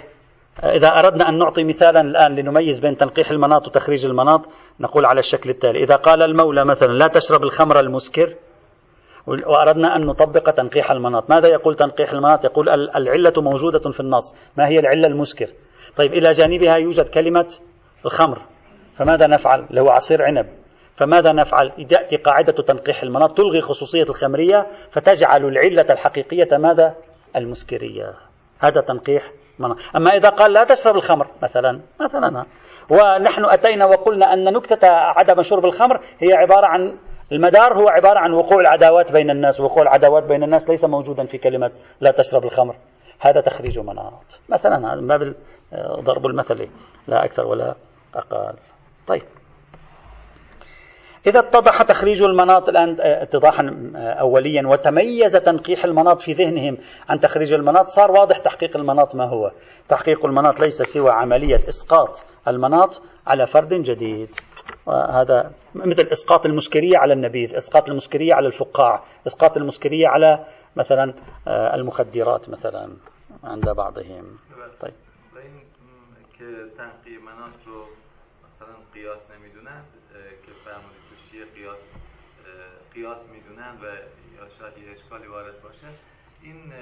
إذا 0.65 0.89
أردنا 0.89 1.29
أن 1.29 1.39
نعطي 1.39 1.65
مثالا 1.65 2.01
الآن 2.01 2.35
لنميز 2.35 2.81
بين 2.81 2.97
تنقيح 2.97 3.31
المناط 3.31 3.67
وتخريج 3.69 4.07
المناط 4.07 4.49
نقول 4.81 5.07
على 5.07 5.19
الشكل 5.19 5.51
التالي. 5.51 5.83
إذا 5.83 5.97
قال 5.97 6.23
المولى 6.23 6.65
مثلا 6.65 6.93
لا 6.93 7.09
تشرب 7.09 7.43
الخمر 7.43 7.81
المسكر. 7.81 8.35
وأردنا 9.47 9.97
أن 9.97 10.07
نطبق 10.07 10.51
تنقيح 10.51 10.91
المناط. 10.91 11.31
ماذا 11.31 11.49
يقول 11.49 11.75
تنقيح 11.75 12.13
المناط؟ 12.13 12.45
يقول 12.45 12.69
العلة 12.97 13.33
موجودة 13.37 13.91
في 13.91 14.01
النص. 14.01 14.35
ما 14.59 14.69
هي 14.69 14.79
العلة 14.79 15.07
المسكر؟ 15.07 15.47
طيب 15.97 16.13
إلى 16.13 16.31
جانبها 16.31 16.77
يوجد 16.77 17.09
كلمة 17.09 17.47
الخمر. 18.05 18.43
فماذا 18.97 19.27
نفعل؟ 19.27 19.79
هو 19.79 19.91
عصير 19.91 20.23
عنب. 20.23 20.47
فماذا 20.95 21.33
نفعل؟ 21.33 21.87
تأتي 21.89 22.17
قاعدة 22.17 22.53
تنقيح 22.53 23.03
المناط 23.03 23.37
تلغي 23.37 23.61
خصوصية 23.61 24.03
الخمرية 24.03 24.67
فتجعل 24.91 25.45
العلة 25.45 25.87
الحقيقية 25.91 26.59
ماذا؟ 26.59 26.95
المسكرية. 27.37 28.15
هذا 28.61 28.81
تنقيح 28.81 29.33
مناط. 29.59 29.77
أما 29.97 30.11
إذا 30.11 30.29
قال 30.29 30.53
لا 30.53 30.65
تشرب 30.65 30.97
الخمر 30.97 31.27
مثلا 31.43 31.81
مثلا. 32.01 32.45
ونحن 32.91 33.45
أتينا 33.45 33.87
وقلنا 33.87 34.33
أن 34.33 34.45
نكتة 34.45 34.89
عدم 34.89 35.43
شرب 35.43 35.65
الخمر 35.65 36.01
هي 36.19 36.33
عبارة 36.33 36.67
عن 36.67 36.99
المدار 37.33 37.75
هو 37.75 37.89
عبارة 37.89 38.19
عن 38.19 38.33
وقوع 38.33 38.61
العداوات 38.61 39.13
بين 39.13 39.31
الناس 39.31 39.61
وقوع 39.61 39.83
العداوات 39.83 40.25
بين 40.25 40.43
الناس 40.43 40.71
ليس 40.71 40.85
موجودا 40.85 41.25
في 41.25 41.39
كلمة 41.39 41.71
لا 42.01 42.11
تشرب 42.11 42.45
الخمر. 42.45 42.77
هذا 43.21 43.41
تخريج 43.41 43.79
مناط 43.79 44.41
مثلا 44.49 44.93
هذا 44.93 45.01
من 45.01 45.07
باب 45.07 45.35
ضرب 46.01 46.27
المثل 46.27 46.69
لا 47.07 47.25
أكثر 47.25 47.47
ولا 47.47 47.75
أقل. 48.15 48.55
طيب. 49.07 49.23
إذا 51.27 51.39
اتضح 51.39 51.83
تخريج 51.83 52.23
المناط 52.23 52.69
الآن 52.69 52.97
اتضاحا 53.01 53.93
أوليا 53.97 54.67
وتميز 54.67 55.33
تنقيح 55.33 55.85
المناط 55.85 56.21
في 56.21 56.33
ذهنهم 56.33 56.79
عن 57.09 57.21
تخريج 57.21 57.53
المناط 57.53 57.87
صار 57.87 58.11
واضح 58.11 58.39
تحقيق 58.39 58.77
المناط 58.77 59.15
ما 59.15 59.29
هو. 59.29 59.51
تحقيق 59.89 60.27
المناط 60.27 60.61
ليس 60.61 60.83
سوى 60.83 61.11
عملية 61.11 61.69
إسقاط 61.69 62.25
المناط 62.49 63.03
على 63.27 63.47
فرد 63.47 63.75
جديد. 63.75 64.31
وهذا 64.87 65.53
مثل 65.75 66.09
إسقاط 66.13 66.47
المسكرية 66.47 66.99
على 66.99 67.13
النبيذ 67.13 67.57
إسقاط 67.57 67.89
المسكرية 67.89 68.35
على 68.35 68.47
الفقاع 68.47 69.05
إسقاط 69.27 69.57
المسكرية 69.57 70.09
على 70.09 70.47
مثلا 70.77 71.15
المخدرات 71.47 72.49
مثلا 72.49 72.91
عند 73.45 73.71
بعضهم. 73.71 74.39
طيب. 74.81 74.95
قیاس 81.61 81.79
قیاس 82.95 83.21
میدونن 83.33 83.75
و 83.83 83.85
یا 84.37 84.49
شاید 84.59 84.79
یه 84.79 84.93
اشکالی 84.93 85.27
وارد 85.27 85.63
باشه 85.63 85.89
این 86.43 86.73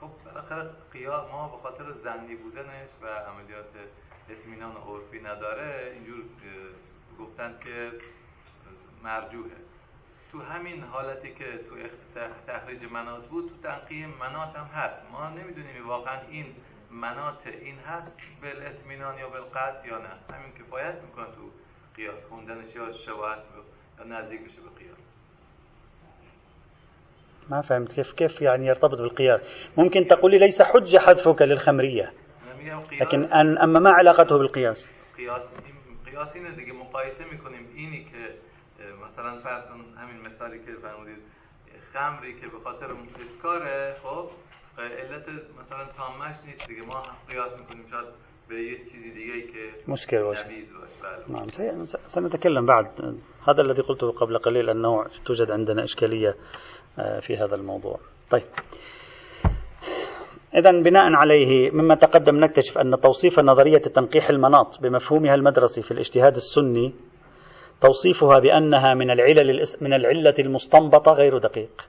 خب 0.00 0.10
بالاخره 0.24 0.70
قیاس 0.92 1.30
ما 1.30 1.48
به 1.48 1.62
خاطر 1.62 1.92
زنی 1.92 2.34
بودنش 2.34 2.90
و 3.02 3.06
عملیات 3.06 3.72
اطمینان 4.32 4.76
عرفی 4.76 5.20
نداره 5.20 5.92
اینجور 5.94 6.22
گفتن 7.20 7.54
که 7.64 7.92
مرجوه 9.04 9.50
تو 10.32 10.42
همین 10.42 10.82
حالتی 10.82 11.34
که 11.34 11.44
تو 11.44 11.76
تخریج 12.46 12.84
منات 12.92 13.26
بود 13.26 13.48
تو 13.48 13.68
تنقیه 13.68 14.06
منات 14.06 14.56
هم 14.56 14.64
هست. 14.64 15.10
ما 15.12 15.30
نمی‌دونیم 15.30 15.88
واقعا 15.88 16.20
این 16.30 16.46
منات 16.90 17.46
این 17.46 17.78
هست 17.78 18.12
بل 18.42 18.66
اطمینان 18.66 19.18
یا 19.18 19.28
بالقطع 19.28 19.88
یا 19.88 19.98
نه. 19.98 20.34
همین 20.36 20.52
کفایت 20.58 20.94
می‌کنه 21.06 21.26
تو 21.26 21.50
قیاس 21.96 22.24
خوندنش 22.24 22.74
یا 22.74 22.92
شباهت 22.92 23.38
یا 23.98 24.04
نزدیک 24.04 24.40
بشه 24.40 24.60
به 24.60 24.70
قیاس. 24.78 24.98
ما 27.50 27.62
فهمت 27.62 27.92
كيف 27.92 28.12
كيف 28.12 28.42
يعني 28.42 28.66
يرتبط 28.66 28.98
بالقياس 28.98 29.40
ممكن 29.76 30.06
تقولي 30.06 30.38
ليس 30.38 30.62
حجة 30.62 30.98
حذفك 30.98 31.42
للخمرية. 31.42 32.12
لكن 33.00 33.24
أن 33.24 33.58
أما 33.58 33.80
ما 33.80 33.90
علاقته 33.90 34.38
بالقياس؟ 34.38 34.90
قياس 35.16 35.42
قیاس 36.06 36.36
اینه 36.36 36.50
دیگه 36.50 36.72
مقایسه 36.72 37.24
میکنیم. 37.32 37.68
اینی 37.74 38.04
که 38.04 38.34
مثلا 39.04 39.38
فرض 39.38 39.64
همین 39.98 40.20
مثالی 40.26 40.58
که 40.58 40.72
فرمودید. 40.82 41.18
خمری 41.92 42.40
که 42.40 42.46
به 42.46 42.58
خاطر 42.64 42.86
اسکاره 43.24 43.96
خب 44.02 44.30
علت 44.78 45.28
مثلا 45.60 45.84
تامش 45.96 46.34
نیست 46.46 46.68
دیگه. 46.68 46.82
ما 46.82 47.02
قیاس 47.28 47.52
میکنیم. 47.58 47.84
شاید 47.90 48.06
به 48.48 48.56
یه 48.62 48.84
چیزی 48.84 49.10
دیگه 49.10 49.40
که 49.52 49.64
مشكلة 49.88 50.22
باشه. 50.22 50.46
نعم 51.28 51.48
سنتكلم 51.84 52.66
بعد. 52.66 52.86
هذا 53.48 53.62
الذي 53.62 53.82
قلته 53.82 54.10
قبل 54.10 54.38
قليل 54.38 54.70
أنه 54.70 55.06
توجد 55.24 55.50
عندنا 55.50 55.84
إشكالية 55.84 56.34
في 57.20 57.36
هذا 57.36 57.54
الموضوع. 57.54 58.00
طيب. 58.30 58.42
إذا 60.54 60.70
بناء 60.70 61.12
عليه 61.12 61.70
مما 61.70 61.94
تقدم 61.94 62.44
نكتشف 62.44 62.78
أن 62.78 62.96
توصيف 62.96 63.40
نظرية 63.40 63.78
تنقيح 63.78 64.30
المناط 64.30 64.80
بمفهومها 64.82 65.34
المدرسي 65.34 65.82
في 65.82 65.90
الاجتهاد 65.90 66.36
السني 66.36 66.94
توصيفها 67.80 68.38
بأنها 68.38 68.94
من 68.94 69.10
العلل 69.10 69.62
من 69.80 69.92
العلة 69.92 70.34
المستنبطة 70.38 71.12
غير 71.12 71.38
دقيق 71.38 71.86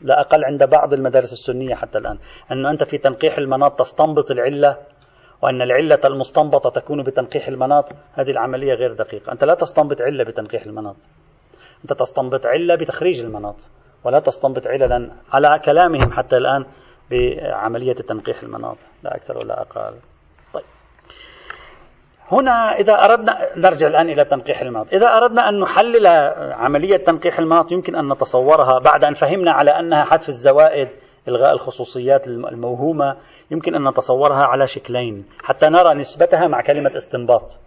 لا 0.00 0.20
أقل 0.20 0.44
عند 0.44 0.64
بعض 0.64 0.92
المدارس 0.92 1.32
السنية 1.32 1.74
حتى 1.74 1.98
الآن 1.98 2.18
أنه 2.52 2.70
أنت 2.70 2.84
في 2.84 2.98
تنقيح 2.98 3.38
المناط 3.38 3.78
تستنبط 3.78 4.30
العلة 4.30 4.76
وأن 5.42 5.62
العلة 5.62 5.98
المستنبطة 6.04 6.70
تكون 6.70 7.02
بتنقيح 7.02 7.48
المناط 7.48 7.92
هذه 8.12 8.30
العملية 8.30 8.74
غير 8.74 8.92
دقيقة 8.92 9.32
أنت 9.32 9.44
لا 9.44 9.54
تستنبط 9.54 10.00
علة 10.00 10.24
بتنقيح 10.24 10.62
المناط 10.62 10.96
أنت 11.82 11.92
تستنبط 11.92 12.46
علة 12.46 12.74
بتخريج 12.74 13.20
المناط 13.20 13.68
ولا 14.04 14.20
تستنبط 14.20 14.66
عللا 14.66 15.10
على 15.32 15.60
كلامهم 15.64 16.12
حتى 16.12 16.36
الآن 16.36 16.64
بعملية 17.12 17.92
تنقيح 17.92 18.42
المناط 18.42 18.76
لا 19.02 19.16
أكثر 19.16 19.38
ولا 19.38 19.60
أقل. 19.60 19.94
طيب. 20.54 20.64
هنا 22.32 22.74
إذا 22.78 22.92
أردنا 22.92 23.48
نرجع 23.56 23.86
الآن 23.86 24.08
إلى 24.10 24.24
تنقيح 24.24 24.60
المناط 24.60 24.94
إذا 24.94 25.06
أردنا 25.06 25.48
أن 25.48 25.60
نحلل 25.60 26.06
عملية 26.52 26.96
تنقيح 26.96 27.38
المناط 27.38 27.72
يمكن 27.72 27.96
أن 27.96 28.12
نتصورها 28.12 28.78
بعد 28.78 29.04
أن 29.04 29.14
فهمنا 29.14 29.52
على 29.52 29.70
أنها 29.70 30.04
حذف 30.04 30.28
الزوائد 30.28 30.88
إلغاء 31.28 31.52
الخصوصيات 31.52 32.26
الموهومة 32.26 33.16
يمكن 33.50 33.74
أن 33.74 33.88
نتصورها 33.88 34.44
على 34.44 34.66
شكلين 34.66 35.24
حتى 35.42 35.66
نرى 35.68 35.94
نسبتها 35.94 36.48
مع 36.48 36.60
كلمة 36.60 36.96
استنباط. 36.96 37.58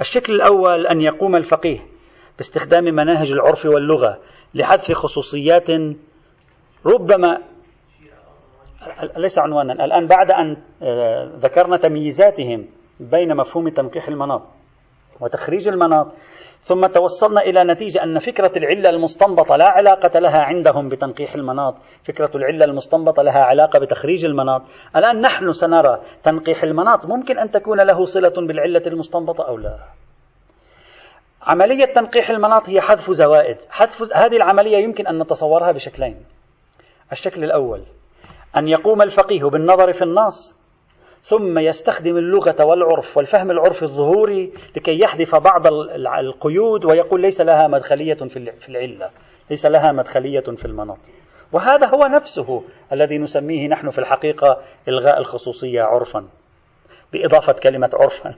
الشكل 0.00 0.34
الأول 0.34 0.86
أن 0.86 1.00
يقوم 1.00 1.36
الفقيه 1.36 1.78
باستخدام 2.36 2.84
مناهج 2.84 3.32
العرف 3.32 3.66
واللغة 3.66 4.18
لحذف 4.54 4.92
خصوصيات 4.92 5.70
ربما 6.86 7.38
ليس 9.16 9.38
عنوانا. 9.38 9.72
الآن 9.84 10.06
بعد 10.06 10.30
أن 10.30 10.56
آه، 10.82 11.30
ذكرنا 11.36 11.76
تمييزاتهم 11.76 12.66
بين 13.00 13.36
مفهوم 13.36 13.68
تنقيح 13.68 14.08
المناط 14.08 14.42
وتخريج 15.20 15.68
المناط 15.68 16.12
ثم 16.60 16.86
توصلنا 16.86 17.40
إلى 17.40 17.64
نتيجة 17.64 18.02
أن 18.02 18.18
فكرة 18.18 18.52
العلة 18.56 18.90
المستنبطة 18.90 19.56
لا 19.56 19.68
علاقة 19.68 20.18
لها 20.18 20.40
عندهم 20.40 20.88
بتنقيح 20.88 21.34
المناط 21.34 21.74
فكرة 22.04 22.30
العلة 22.34 22.64
المستنبطة 22.64 23.22
لها 23.22 23.40
علاقة 23.40 23.78
بتخريج 23.78 24.24
المناط. 24.24 24.62
الآن 24.96 25.20
نحن 25.20 25.52
سنرى 25.52 26.00
تنقيح 26.22 26.62
المناط 26.62 27.06
ممكن 27.06 27.38
أن 27.38 27.50
تكون 27.50 27.80
له 27.80 28.04
صلة 28.04 28.32
بالعلة 28.48 28.82
المستنبطة 28.86 29.48
أو 29.48 29.56
لا. 29.56 29.78
عملية 31.42 31.84
تنقيح 31.84 32.30
المناط 32.30 32.68
هي 32.68 32.80
حذف 32.80 33.10
زوائد. 33.10 33.56
حذف 33.70 34.16
هذه 34.16 34.36
العملية 34.36 34.76
يمكن 34.76 35.06
أن 35.06 35.18
نتصورها 35.18 35.72
بشكلين. 35.72 36.16
الشكل 37.12 37.44
الأول 37.44 37.82
أن 38.56 38.68
يقوم 38.68 39.02
الفقيه 39.02 39.44
بالنظر 39.44 39.92
في 39.92 40.02
النص 40.02 40.60
ثم 41.20 41.58
يستخدم 41.58 42.16
اللغة 42.16 42.64
والعرف 42.64 43.16
والفهم 43.16 43.50
العرفي 43.50 43.82
الظهوري 43.82 44.52
لكي 44.76 45.00
يحذف 45.00 45.34
بعض 45.36 45.66
القيود 46.18 46.84
ويقول 46.84 47.22
ليس 47.22 47.40
لها 47.40 47.68
مدخلية 47.68 48.14
في 48.60 48.68
العلة 48.68 49.10
ليس 49.50 49.66
لها 49.66 49.92
مدخلية 49.92 50.40
في 50.40 50.64
المناط 50.64 50.98
وهذا 51.52 51.86
هو 51.86 52.06
نفسه 52.06 52.62
الذي 52.92 53.18
نسميه 53.18 53.68
نحن 53.68 53.90
في 53.90 53.98
الحقيقة 53.98 54.62
إلغاء 54.88 55.18
الخصوصية 55.18 55.82
عرفا 55.82 56.28
بإضافة 57.12 57.52
كلمة 57.52 57.90
عرفا 57.94 58.34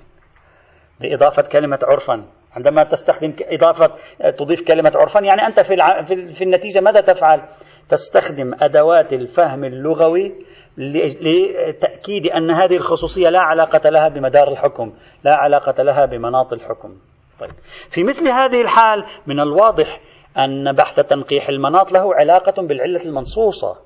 بإضافة 1.00 1.42
كلمة 1.42 1.78
عرفا 1.82 2.24
عندما 2.56 2.84
تستخدم 2.84 3.34
إضافة 3.40 3.90
تضيف 4.38 4.62
كلمة 4.68 4.92
عرفا 4.94 5.20
يعني 5.20 5.46
أنت 5.46 5.60
في, 5.60 5.76
في 6.32 6.44
النتيجة 6.44 6.80
ماذا 6.80 7.00
تفعل؟ 7.00 7.42
تستخدم 7.88 8.54
أدوات 8.60 9.12
الفهم 9.12 9.64
اللغوي 9.64 10.32
لتأكيد 10.78 12.26
أن 12.26 12.50
هذه 12.50 12.76
الخصوصية 12.76 13.28
لا 13.28 13.40
علاقة 13.40 13.90
لها 13.90 14.08
بمدار 14.08 14.48
الحكم 14.48 14.92
لا 15.24 15.36
علاقة 15.36 15.82
لها 15.82 16.06
بمناط 16.06 16.52
الحكم. 16.52 16.96
طيب. 17.40 17.50
في 17.90 18.04
مثل 18.04 18.28
هذه 18.28 18.62
الحال 18.62 19.04
من 19.26 19.40
الواضح 19.40 20.00
أن 20.38 20.72
بحث 20.72 21.00
تنقيح 21.00 21.48
المناط 21.48 21.92
له 21.92 22.14
علاقة 22.14 22.62
بالعلة 22.62 23.04
المنصوصة 23.04 23.76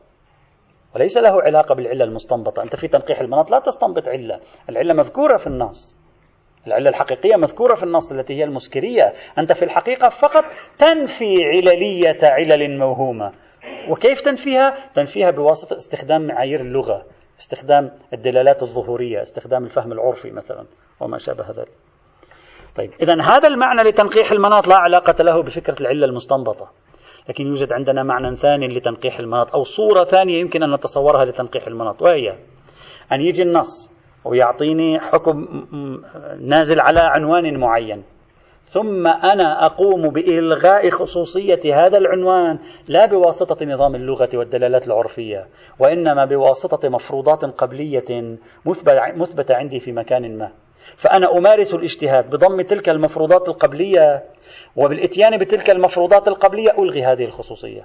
وليس 0.94 1.18
له 1.18 1.42
علاقة 1.42 1.74
بالعلة 1.74 2.04
المستنبطة. 2.04 2.62
أنت 2.62 2.76
في 2.76 2.88
تنقيح 2.88 3.20
المناط 3.20 3.50
لا 3.50 3.58
تستنبط 3.58 4.08
علة 4.08 4.40
العلة 4.68 4.94
مذكورة 4.94 5.36
في 5.36 5.46
النص. 5.46 5.96
العلة 6.66 6.88
الحقيقية 6.88 7.36
مذكورة 7.36 7.74
في 7.74 7.82
النص 7.82 8.12
التي 8.12 8.34
هي 8.34 8.44
المسكرية. 8.44 9.12
أنت 9.38 9.52
في 9.52 9.64
الحقيقة 9.64 10.08
فقط 10.08 10.44
تنفي 10.78 11.44
عللية 11.44 12.18
علل 12.22 12.78
موهومة. 12.78 13.32
وكيف 13.90 14.20
تنفيها؟ 14.20 14.74
تنفيها 14.94 15.30
بواسطة 15.30 15.76
استخدام 15.76 16.26
معايير 16.26 16.60
اللغة 16.60 17.04
استخدام 17.40 17.90
الدلالات 18.12 18.62
الظهورية 18.62 19.22
استخدام 19.22 19.64
الفهم 19.64 19.92
العرفي 19.92 20.30
مثلا 20.30 20.64
وما 21.00 21.18
شابه 21.18 21.50
ذلك. 21.50 21.72
طيب 22.76 22.90
إذا 23.02 23.22
هذا 23.22 23.48
المعنى 23.48 23.82
لتنقيح 23.82 24.32
المناط 24.32 24.68
لا 24.68 24.76
علاقة 24.76 25.24
له 25.24 25.42
بفكرة 25.42 25.76
العلة 25.80 26.06
المستنبطة. 26.06 26.70
لكن 27.28 27.46
يوجد 27.46 27.72
عندنا 27.72 28.02
معنى 28.02 28.36
ثاني 28.36 28.68
لتنقيح 28.68 29.18
المناط 29.18 29.54
أو 29.54 29.62
صورة 29.62 30.04
ثانية 30.04 30.40
يمكن 30.40 30.62
أن 30.62 30.74
نتصورها 30.74 31.24
لتنقيح 31.24 31.66
المناط 31.66 32.02
وهي 32.02 32.30
أن 33.12 33.20
يجي 33.20 33.42
النص 33.42 33.96
ويعطيني 34.24 35.00
حكم 35.00 35.46
نازل 36.40 36.80
على 36.80 37.00
عنوان 37.00 37.60
معين. 37.60 38.04
ثم 38.66 39.06
أنا 39.06 39.66
أقوم 39.66 40.10
بإلغاء 40.10 40.90
خصوصية 40.90 41.60
هذا 41.74 41.98
العنوان 41.98 42.58
لا 42.88 43.06
بواسطة 43.06 43.66
نظام 43.66 43.94
اللغة 43.94 44.28
والدلالات 44.34 44.86
العرفية 44.86 45.46
وإنما 45.78 46.24
بواسطة 46.24 46.88
مفروضات 46.88 47.44
قبلية 47.44 48.36
مثبتة 48.96 49.54
عندي 49.54 49.78
في 49.78 49.92
مكان 49.92 50.38
ما. 50.38 50.50
فأنا 50.96 51.38
أمارس 51.38 51.74
الاجتهاد 51.74 52.30
بضم 52.30 52.60
تلك 52.62 52.88
المفروضات 52.88 53.48
القبلية 53.48 54.24
وبالإتيان 54.76 55.38
بتلك 55.38 55.70
المفروضات 55.70 56.28
القبلية 56.28 56.70
ألغي 56.78 57.04
هذه 57.04 57.24
الخصوصية. 57.24 57.82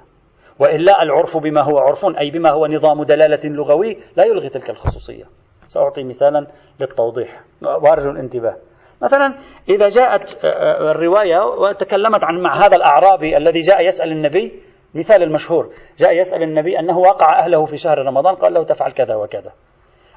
وإلا 0.59 1.03
العرف 1.03 1.37
بما 1.37 1.61
هو 1.61 1.77
عرف 1.77 2.05
أي 2.05 2.31
بما 2.31 2.49
هو 2.49 2.67
نظام 2.67 3.03
دلالة 3.03 3.39
لغوي 3.45 3.97
لا 4.17 4.25
يلغي 4.25 4.49
تلك 4.49 4.69
الخصوصية. 4.69 5.23
سأعطي 5.67 6.03
مثالا 6.03 6.47
للتوضيح. 6.79 7.41
وأرجو 7.61 8.09
الانتباه. 8.09 8.55
مثلا 9.01 9.33
إذا 9.69 9.89
جاءت 9.89 10.45
آه، 10.45 10.47
آه، 10.47 10.91
الرواية 10.91 11.45
وتكلمت 11.45 12.23
عن 12.23 12.41
مع 12.41 12.65
هذا 12.65 12.75
الأعرابي 12.75 13.37
الذي 13.37 13.59
جاء 13.59 13.81
يسأل 13.81 14.11
النبي 14.11 14.63
مثال 14.93 15.23
المشهور 15.23 15.73
جاء 15.97 16.13
يسأل 16.13 16.43
النبي 16.43 16.79
أنه 16.79 16.97
وقع 16.97 17.39
أهله 17.39 17.65
في 17.65 17.77
شهر 17.77 17.97
رمضان 17.97 18.35
قال 18.35 18.53
له 18.53 18.63
تفعل 18.63 18.91
كذا 18.91 19.15
وكذا. 19.15 19.51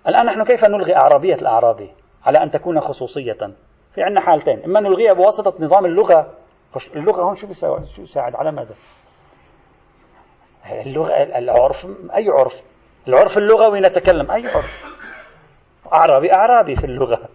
الآن 0.08 0.26
نحن 0.26 0.44
كيف 0.44 0.64
نلغي 0.64 0.96
أعرابية 0.96 1.34
الأعرابي 1.34 1.90
على 2.24 2.42
أن 2.42 2.50
تكون 2.50 2.80
خصوصية؟ 2.80 3.38
في 3.94 4.02
عندنا 4.02 4.20
حالتين 4.20 4.64
إما 4.64 4.80
نلغيها 4.80 5.12
بواسطة 5.12 5.64
نظام 5.64 5.84
اللغة. 5.84 6.34
اللغة 6.96 7.22
هون 7.22 7.34
شو 7.34 7.52
شو 8.04 8.20
على 8.20 8.52
ماذا؟ 8.52 8.74
اللغة 10.86 11.12
العرف 11.12 11.86
أي 12.14 12.28
عرف؟ 12.28 12.62
العرف 13.08 13.38
اللغوي 13.38 13.80
نتكلم 13.80 14.30
أي 14.30 14.48
عرف؟ 14.48 14.84
أعرابي 15.92 16.32
أعرابي 16.32 16.74
في 16.74 16.84
اللغة. 16.84 17.28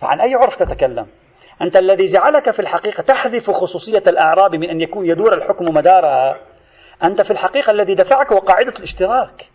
فعن 0.00 0.20
أي 0.20 0.34
عرف 0.34 0.56
تتكلم؟ 0.56 1.06
أنت 1.62 1.76
الذي 1.76 2.04
جعلك 2.04 2.50
في 2.50 2.60
الحقيقة 2.60 3.02
تحذف 3.02 3.50
خصوصية 3.50 4.02
الأعراب 4.06 4.54
من 4.54 4.70
أن 4.70 4.80
يكون 4.80 5.06
يدور 5.06 5.34
الحكم 5.34 5.64
مدارها 5.64 6.36
أنت 7.04 7.22
في 7.22 7.30
الحقيقة 7.30 7.70
الذي 7.70 7.94
دفعك 7.94 8.32
هو 8.32 8.38
قاعدة 8.38 8.72
الاشتراك 8.78 9.48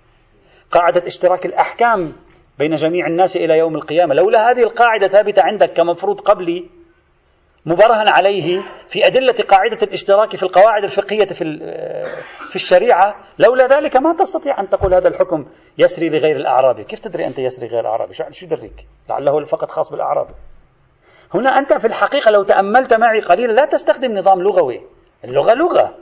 قاعدة 0.71 1.07
اشتراك 1.07 1.45
الأحكام 1.45 2.13
بين 2.59 2.73
جميع 2.73 3.07
الناس 3.07 3.37
إلى 3.37 3.57
يوم 3.57 3.75
القيامة. 3.75 4.13
لولا 4.15 4.51
هذه 4.51 4.63
القاعدة 4.63 5.07
ثابتة 5.07 5.41
عندك 5.41 5.73
كمفروض 5.73 6.19
قبلي 6.19 6.69
مبرهن 7.69 8.07
عليه 8.07 8.61
في 8.87 9.07
أدلة 9.07 9.33
قاعدة 9.49 9.77
الاشتراك 9.83 10.35
في 10.35 10.43
القواعد 10.43 10.83
الفقهية 10.83 11.25
في 11.25 11.59
في 12.49 12.55
الشريعة. 12.55 13.15
لولا 13.39 13.67
ذلك 13.67 13.97
ما 13.97 14.15
تستطيع 14.19 14.59
أن 14.59 14.69
تقول 14.69 14.93
هذا 14.93 15.07
الحكم 15.07 15.45
يسري 15.77 16.09
لغير 16.09 16.35
الأعرابي 16.35 16.83
كيف 16.83 16.99
تدري 16.99 17.27
أنت 17.27 17.39
يسري 17.39 17.67
غير 17.67 17.79
الأعرابي 17.79 18.13
شو 18.13 18.45
يدريك؟ 18.45 18.85
لعله 19.09 19.45
فقط 19.45 19.71
خاص 19.71 19.91
بالأعرابي 19.91 20.33
هنا 21.33 21.49
أنت 21.49 21.73
في 21.73 21.87
الحقيقة 21.87 22.31
لو 22.31 22.43
تأملت 22.43 22.93
معي 22.93 23.19
قليلا 23.19 23.51
لا 23.51 23.65
تستخدم 23.65 24.17
نظام 24.17 24.41
لغوي. 24.41 24.81
اللغة 25.23 25.53
لغة. 25.53 25.95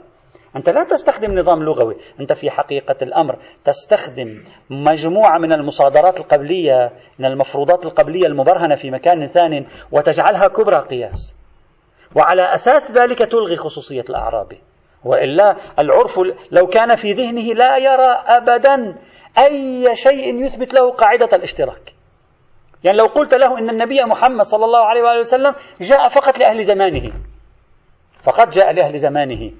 أنت 0.56 0.68
لا 0.68 0.84
تستخدم 0.84 1.38
نظام 1.38 1.62
لغوي. 1.62 1.96
أنت 2.20 2.32
في 2.32 2.50
حقيقة 2.50 2.96
الأمر 3.02 3.36
تستخدم 3.64 4.44
مجموعة 4.70 5.38
من 5.38 5.52
المصادرات 5.52 6.20
القبلية 6.20 6.92
من 7.18 7.26
المفروضات 7.26 7.86
القبلية 7.86 8.26
المبرهنة 8.26 8.74
في 8.74 8.90
مكان 8.90 9.26
ثان 9.26 9.66
وتجعلها 9.92 10.48
كبرى 10.48 10.80
قياس. 10.80 11.37
وعلى 12.16 12.52
أساس 12.52 12.90
ذلك 12.90 13.18
تلغي 13.18 13.56
خصوصية 13.56 14.04
الأعرابي. 14.10 14.60
وإلا 15.04 15.56
العرف 15.78 16.20
لو 16.50 16.66
كان 16.66 16.94
في 16.94 17.12
ذهنه 17.12 17.54
لا 17.54 17.76
يرى 17.76 18.10
أبدا 18.26 18.98
أي 19.38 19.94
شيء 19.94 20.44
يثبت 20.44 20.74
له 20.74 20.90
قاعدة 20.90 21.36
الاشتراك. 21.36 21.94
يعني 22.84 22.98
لو 22.98 23.06
قلت 23.06 23.34
له 23.34 23.58
أن 23.58 23.70
النبي 23.70 24.04
محمد 24.04 24.42
صلى 24.42 24.64
الله 24.64 24.84
عليه 24.84 25.02
وآله 25.02 25.18
وسلم 25.18 25.54
جاء 25.80 26.08
فقط 26.08 26.38
لأهل 26.38 26.62
زمانه. 26.62 27.12
فقط 28.24 28.48
جاء 28.48 28.72
لأهل 28.72 28.98
زمانه. 28.98 29.50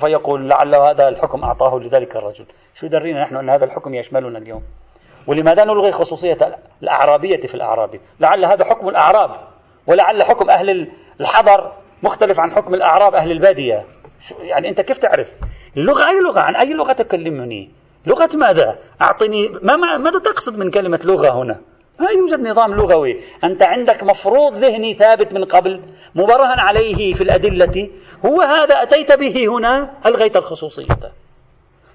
فيقول 0.00 0.48
لعل 0.48 0.74
هذا 0.74 1.08
الحكم 1.08 1.44
أعطاه 1.44 1.78
لذلك 1.78 2.16
الرجل. 2.16 2.46
شو 2.74 2.86
يدرينا 2.86 3.22
نحن 3.22 3.36
أن 3.36 3.50
هذا 3.50 3.64
الحكم 3.64 3.94
يشملنا 3.94 4.38
اليوم؟ 4.38 4.62
ولماذا 5.26 5.64
نلغي 5.64 5.92
خصوصية 5.92 6.36
الأعرابية 6.82 7.40
في 7.46 7.54
الأعراب 7.54 8.00
لعل 8.20 8.44
هذا 8.44 8.64
حكم 8.64 8.88
الأعراب. 8.88 9.53
ولعل 9.86 10.22
حكم 10.22 10.50
أهل 10.50 10.88
الحضر 11.20 11.72
مختلف 12.02 12.40
عن 12.40 12.52
حكم 12.52 12.74
الأعراب 12.74 13.14
أهل 13.14 13.30
البادية. 13.30 13.84
يعني 14.40 14.68
أنت 14.68 14.80
كيف 14.80 14.98
تعرف؟ 14.98 15.28
اللغة 15.76 16.08
أي 16.08 16.20
لغة؟ 16.20 16.40
عن 16.40 16.56
أي 16.56 16.74
لغة 16.74 16.92
تكلمني؟ 16.92 17.70
لغة 18.06 18.30
ماذا؟ 18.34 18.78
أعطني 19.02 19.48
ما 19.48 19.76
ماذا 19.76 20.18
تقصد 20.18 20.58
من 20.58 20.70
كلمة 20.70 21.00
لغة 21.04 21.42
هنا؟ 21.42 21.60
ما 22.00 22.10
يوجد 22.10 22.48
نظام 22.48 22.74
لغوي. 22.74 23.20
أنت 23.44 23.62
عندك 23.62 24.02
مفروض 24.02 24.54
ذهني 24.54 24.94
ثابت 24.94 25.34
من 25.34 25.44
قبل 25.44 25.82
مبرهن 26.14 26.58
عليه 26.58 27.14
في 27.14 27.20
الأدلة. 27.20 27.90
هو 28.26 28.42
هذا 28.42 28.82
أتيت 28.82 29.18
به 29.18 29.46
هنا 29.48 29.94
ألغيت 30.06 30.36
الخصوصية. 30.36 30.86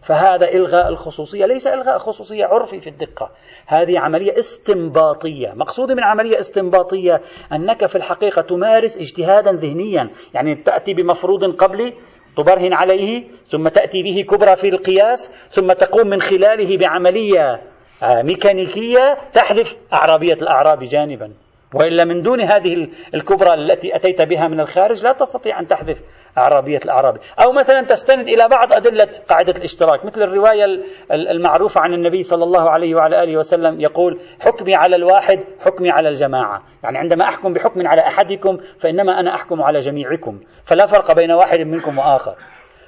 فهذا 0.09 0.51
إلغاء 0.53 0.89
الخصوصية 0.89 1.45
ليس 1.45 1.67
إلغاء 1.67 1.97
خصوصية 1.97 2.45
عرفي 2.45 2.79
في 2.79 2.89
الدقة. 2.89 3.31
هذه 3.67 3.99
عملية 3.99 4.39
استنباطية. 4.39 5.53
مقصود 5.55 5.91
من 5.91 6.03
عملية 6.03 6.39
استنباطية 6.39 7.21
أنك 7.53 7.85
في 7.85 7.95
الحقيقة 7.95 8.41
تمارس 8.41 8.97
اجتهادا 8.97 9.51
ذهنيا. 9.51 10.09
يعني 10.33 10.55
تأتي 10.55 10.93
بمفروض 10.93 11.55
قبلي 11.55 11.93
تبرهن 12.37 12.73
عليه 12.73 13.23
ثم 13.47 13.67
تأتي 13.67 14.03
به 14.03 14.25
كبرى 14.29 14.55
في 14.55 14.69
القياس 14.69 15.33
ثم 15.49 15.73
تقوم 15.73 16.07
من 16.07 16.21
خلاله 16.21 16.77
بعملية 16.77 17.61
آه، 18.03 18.21
ميكانيكية 18.21 19.17
تحذف 19.33 19.77
أعرابية 19.93 20.33
الأعراب 20.33 20.83
جانبا. 20.83 21.33
وإلا 21.73 22.05
من 22.05 22.21
دون 22.21 22.41
هذه 22.41 22.87
الكبرى 23.13 23.53
التي 23.53 23.95
أتيت 23.95 24.21
بها 24.21 24.47
من 24.47 24.59
الخارج 24.59 25.03
لا 25.03 25.13
تستطيع 25.13 25.59
أن 25.59 25.67
تحذف 25.67 26.01
أعرابية 26.37 26.79
الأعرابي. 26.85 27.19
أو 27.39 27.51
مثلا 27.51 27.81
تستند 27.81 28.27
إلى 28.27 28.47
بعض 28.47 28.73
أدلة 28.73 29.09
قاعدة 29.29 29.53
الاشتراك 29.57 30.05
مثل 30.05 30.21
الرواية 30.23 30.65
المعروفة 31.11 31.81
عن 31.81 31.93
النبي 31.93 32.21
صلى 32.21 32.43
الله 32.43 32.69
عليه 32.69 32.95
وعلى 32.95 33.23
آله 33.23 33.37
وسلم 33.37 33.81
يقول 33.81 34.19
حكمي 34.39 34.75
على 34.75 34.95
الواحد 34.95 35.43
حكمي 35.65 35.89
على 35.89 36.09
الجماعة. 36.09 36.61
يعني 36.83 36.97
عندما 36.97 37.25
أحكم 37.25 37.53
بحكم 37.53 37.87
على 37.87 38.01
أحدكم 38.01 38.57
فإنما 38.79 39.19
أنا 39.19 39.35
أحكم 39.35 39.61
على 39.61 39.79
جميعكم. 39.79 40.39
فلا 40.65 40.85
فرق 40.85 41.11
بين 41.11 41.31
واحد 41.31 41.59
منكم 41.59 41.97
وآخر. 41.97 42.35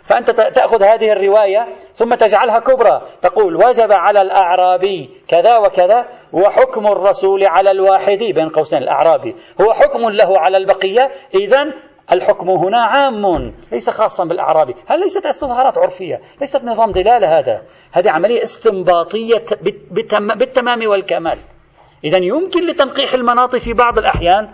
فأنت 0.04 0.32
تأخذ 0.32 0.84
هذه 0.84 1.12
الرواية 1.12 1.68
ثم 1.94 2.16
تجعلها 2.16 2.60
كبرى. 2.60 3.02
تقول 3.22 3.56
وجب 3.56 3.92
على 3.92 4.22
الأعرابي 4.22 5.10
كذا 5.28 5.58
وكذا 5.58 6.06
وحكم 6.34 6.88
الرسول 6.88 7.44
على 7.44 7.72
الواحد 7.72 8.18
بين 8.18 8.50
قوسين 8.50 8.84
الأعرابي. 8.84 9.36
هو 9.62 9.74
حكم 9.74 10.10
له 10.10 10.40
على 10.40 10.58
البقية 10.58 11.12
إذا 11.36 11.74
الحكم 12.12 12.50
هنا 12.50 12.82
عام. 12.82 13.54
ليس 13.72 13.90
خاصا 13.90 14.26
بالأعرابي. 14.26 14.76
هل 14.88 15.00
ليست 15.00 15.26
استظهارات 15.26 15.78
عرفية؟ 15.78 16.22
ليست 16.42 16.64
نظام 16.64 16.92
دلالة 16.92 17.40
هذا. 17.40 17.62
هذه 17.92 18.10
عملية 18.10 18.44
استنباطية 18.44 19.44
بالتمام 20.36 20.88
والكمال. 20.88 21.38
إذا 22.04 22.18
يمكن 22.18 22.66
لتنقيح 22.66 23.14
المناط 23.14 23.56
في 23.56 23.74
بعض 23.74 23.98
الأحيان 23.98 24.50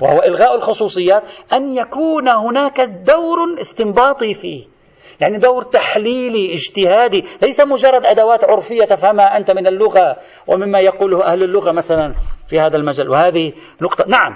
وهو 0.00 0.22
إلغاء 0.22 0.54
الخصوصيات 0.54 1.22
أن 1.52 1.74
يكون 1.74 2.28
هناك 2.28 2.80
دور 2.80 3.60
استنباطي 3.60 4.34
فيه. 4.34 4.71
يعني 5.22 5.38
دور 5.38 5.62
تحليلي 5.62 6.52
اجتهادي. 6.52 7.24
ليس 7.42 7.60
مجرد 7.60 8.04
أدوات 8.04 8.44
عرفية 8.44 8.84
تفهمها 8.84 9.36
أنت 9.36 9.50
من 9.50 9.66
اللغة 9.66 10.16
ومما 10.46 10.80
يقوله 10.80 11.24
أهل 11.24 11.42
اللغة 11.42 11.72
مثلا 11.72 12.12
في 12.48 12.60
هذا 12.60 12.76
المجال. 12.76 13.10
وهذه 13.10 13.52
نقطة. 13.82 14.04
نعم 14.08 14.32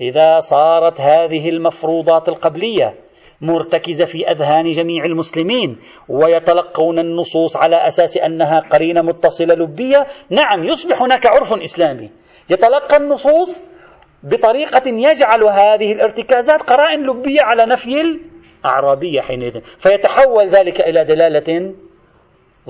إذا 0.00 0.38
صارت 0.38 1.00
هذه 1.00 1.48
المفروضات 1.48 2.28
القبلية 2.28 2.94
مرتكزة 3.40 4.04
في 4.04 4.30
أذهان 4.30 4.70
جميع 4.70 5.04
المسلمين 5.04 5.78
ويتلقون 6.08 6.98
النصوص 6.98 7.56
على 7.56 7.86
أساس 7.86 8.18
أنها 8.18 8.60
قرينة 8.60 9.02
متصلة 9.02 9.54
لبية 9.54 10.06
نعم 10.30 10.64
يصبح 10.64 11.02
هناك 11.02 11.26
عرف 11.26 11.52
إسلامي. 11.52 12.10
يتلقى 12.50 12.96
النصوص 12.96 13.76
بطريقة 14.22 14.82
يجعل 14.86 15.44
هذه 15.44 15.92
الارتكازات 15.92 16.62
قرائن 16.62 17.06
لبية 17.06 17.42
على 17.42 17.66
نفي 17.66 17.90
أعرابية 18.66 19.20
حينئذ. 19.20 19.60
فيتحول 19.60 20.48
ذلك 20.48 20.80
إلى 20.80 21.04
دلالة 21.04 21.74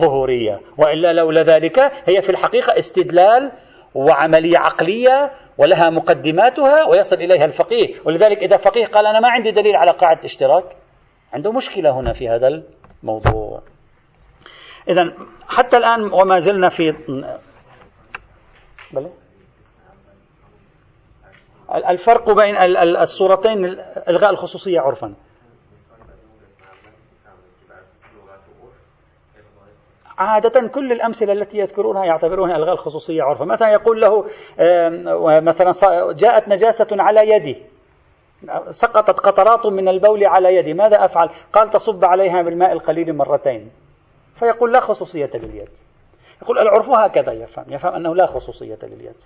ظهورية. 0.01 0.61
وإلا 0.79 1.13
لولا 1.13 1.43
ذلك 1.43 1.79
هي 2.05 2.21
في 2.23 2.31
الحقيقة 2.31 2.79
استدلال 2.79 3.53
وعملية 3.95 4.59
عقلية 4.59 5.31
ولها 5.59 5.91
مقدماتها 5.91 6.85
ويصل 6.85 7.17
إليها 7.17 7.45
الفقيه. 7.45 7.95
ولذلك 8.05 8.39
إذا 8.39 8.57
فقيه 8.57 8.87
قال 8.87 9.07
أنا 9.07 9.21
ما 9.21 9.29
عندي 9.31 9.51
دليل 9.51 9.77
على 9.77 9.91
قاعدة 9.91 10.25
اشتراك 10.25 10.77
عنده 11.33 11.53
مشكلة 11.53 12.01
هنا 12.01 12.13
في 12.13 12.29
هذا 12.29 12.63
الموضوع. 13.03 13.63
إذا 14.89 15.15
حتى 15.49 15.77
الآن 15.77 16.13
وما 16.13 16.39
زلنا 16.39 16.69
في 16.69 16.93
بلي؟ 18.93 19.11
الفرق 21.91 22.31
بين 22.31 22.57
الصورتين 23.01 23.65
إلغاء 24.09 24.31
الخصوصية 24.31 24.81
عرفا. 24.81 25.15
عادة 30.19 30.69
كل 30.69 30.93
الأمثلة 30.93 31.33
التي 31.33 31.59
يذكرونها 31.59 32.05
يعتبرونها 32.05 32.57
إلغاء 32.57 32.73
الخصوصية 32.73 33.23
عرفا 33.23 33.45
مثلا 33.45 33.69
يقول 33.69 34.01
له 34.01 34.25
مثلا 35.41 35.73
جاءت 36.13 36.49
نجاسة 36.49 36.87
على 36.93 37.31
يدي. 37.31 37.63
سقطت 38.71 39.21
قطرات 39.21 39.67
من 39.67 39.89
البول 39.89 40.25
على 40.25 40.57
يدي. 40.57 40.75
ماذا 40.75 41.05
أفعل؟ 41.05 41.31
قال 41.53 41.71
تصب 41.71 42.05
عليها 42.05 42.43
بالماء 42.43 42.73
القليل 42.73 43.17
مرتين. 43.17 43.71
فيقول 44.35 44.73
لا 44.73 44.81
خصوصية 44.81 45.31
لليد. 45.35 45.69
يقول 46.43 46.59
العرف 46.59 46.91
هكذا 46.91 47.33
يفهم. 47.33 47.65
يفهم 47.69 47.95
أنه 47.95 48.15
لا 48.15 48.27
خصوصية 48.27 48.79
لليد. 48.83 49.17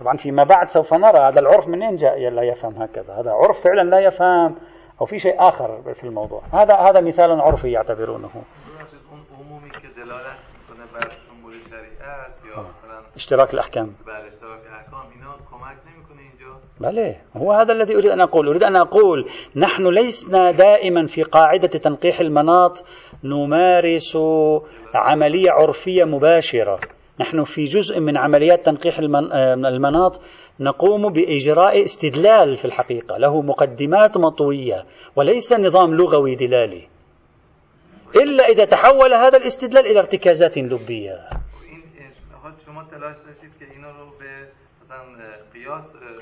طبعا 0.00 0.16
فيما 0.16 0.44
بعد 0.44 0.68
سوف 0.68 0.94
نرى 0.94 1.18
هذا 1.18 1.40
العرف 1.40 1.68
منين 1.68 1.96
جاء. 1.96 2.18
لا 2.18 2.42
يفهم 2.42 2.82
هكذا. 2.82 3.14
هذا 3.14 3.30
عرف 3.30 3.60
فعلا 3.64 3.90
لا 3.90 3.98
يفهم. 3.98 4.56
أو 5.00 5.06
في 5.06 5.18
شيء 5.18 5.48
آخر 5.48 5.82
في 5.94 6.04
الموضوع. 6.04 6.42
هذا 6.52 6.74
هذا 6.74 7.00
مثال 7.00 7.40
عرفي 7.40 7.72
يعتبرونه. 7.72 8.30
اشتراك 13.16 13.54
الأحكام 13.54 13.92
بله 16.80 17.16
هو 17.36 17.52
هذا 17.52 17.72
الذي 17.72 17.94
أريد 17.94 18.10
أن 18.10 18.20
أقول. 18.20 18.48
أريد 18.48 18.62
أن 18.62 18.76
أقول 18.76 19.28
نحن 19.56 19.86
لسنا 19.86 20.50
دائما 20.50 21.06
في 21.06 21.22
قاعدة 21.22 21.68
تنقيح 21.68 22.20
المناط 22.20 22.84
نمارس 23.24 24.16
عملية 24.94 25.50
عرفية 25.50 26.04
مباشرة. 26.04 26.80
نحن 27.20 27.44
في 27.44 27.64
جزء 27.64 28.00
من 28.00 28.16
عمليات 28.16 28.66
تنقيح 28.66 28.98
المناط 28.98 30.20
نقوم 30.60 31.12
بإجراء 31.12 31.82
استدلال 31.82 32.56
في 32.56 32.64
الحقيقة. 32.64 33.18
له 33.18 33.42
مقدمات 33.42 34.16
مطوية 34.16 34.84
وليس 35.16 35.52
نظام 35.52 35.94
لغوي 35.94 36.34
دلالي. 36.34 36.88
إلا 38.16 38.44
إذا 38.44 38.64
تحول 38.64 39.14
هذا 39.14 39.36
الاستدلال 39.36 39.86
إلى 39.86 39.98
ارتكازات 39.98 40.58
لبية. 40.58 41.28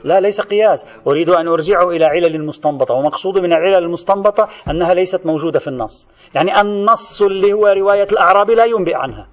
لا 0.05 0.21
ليس 0.21 0.41
قياس. 0.41 0.87
أريد 1.07 1.29
أن 1.29 1.49
أرجعه 1.49 1.91
إلى 1.91 2.05
علل 2.05 2.47
مستنبطة 2.47 2.95
ومقصود 2.95 3.39
من 3.39 3.53
العلل 3.53 3.85
المستنبطة 3.85 4.49
أنها 4.71 4.95
ليست 4.95 5.27
موجودة 5.27 5.59
في 5.59 5.69
النص. 5.69 6.11
يعني 6.35 6.61
النص 6.61 7.23
اللي 7.23 7.53
هو 7.53 7.67
رواية 7.67 8.07
الأعرابي 8.13 8.55
لا 8.55 8.65
ينبئ 8.65 8.95
عنها. 8.95 9.29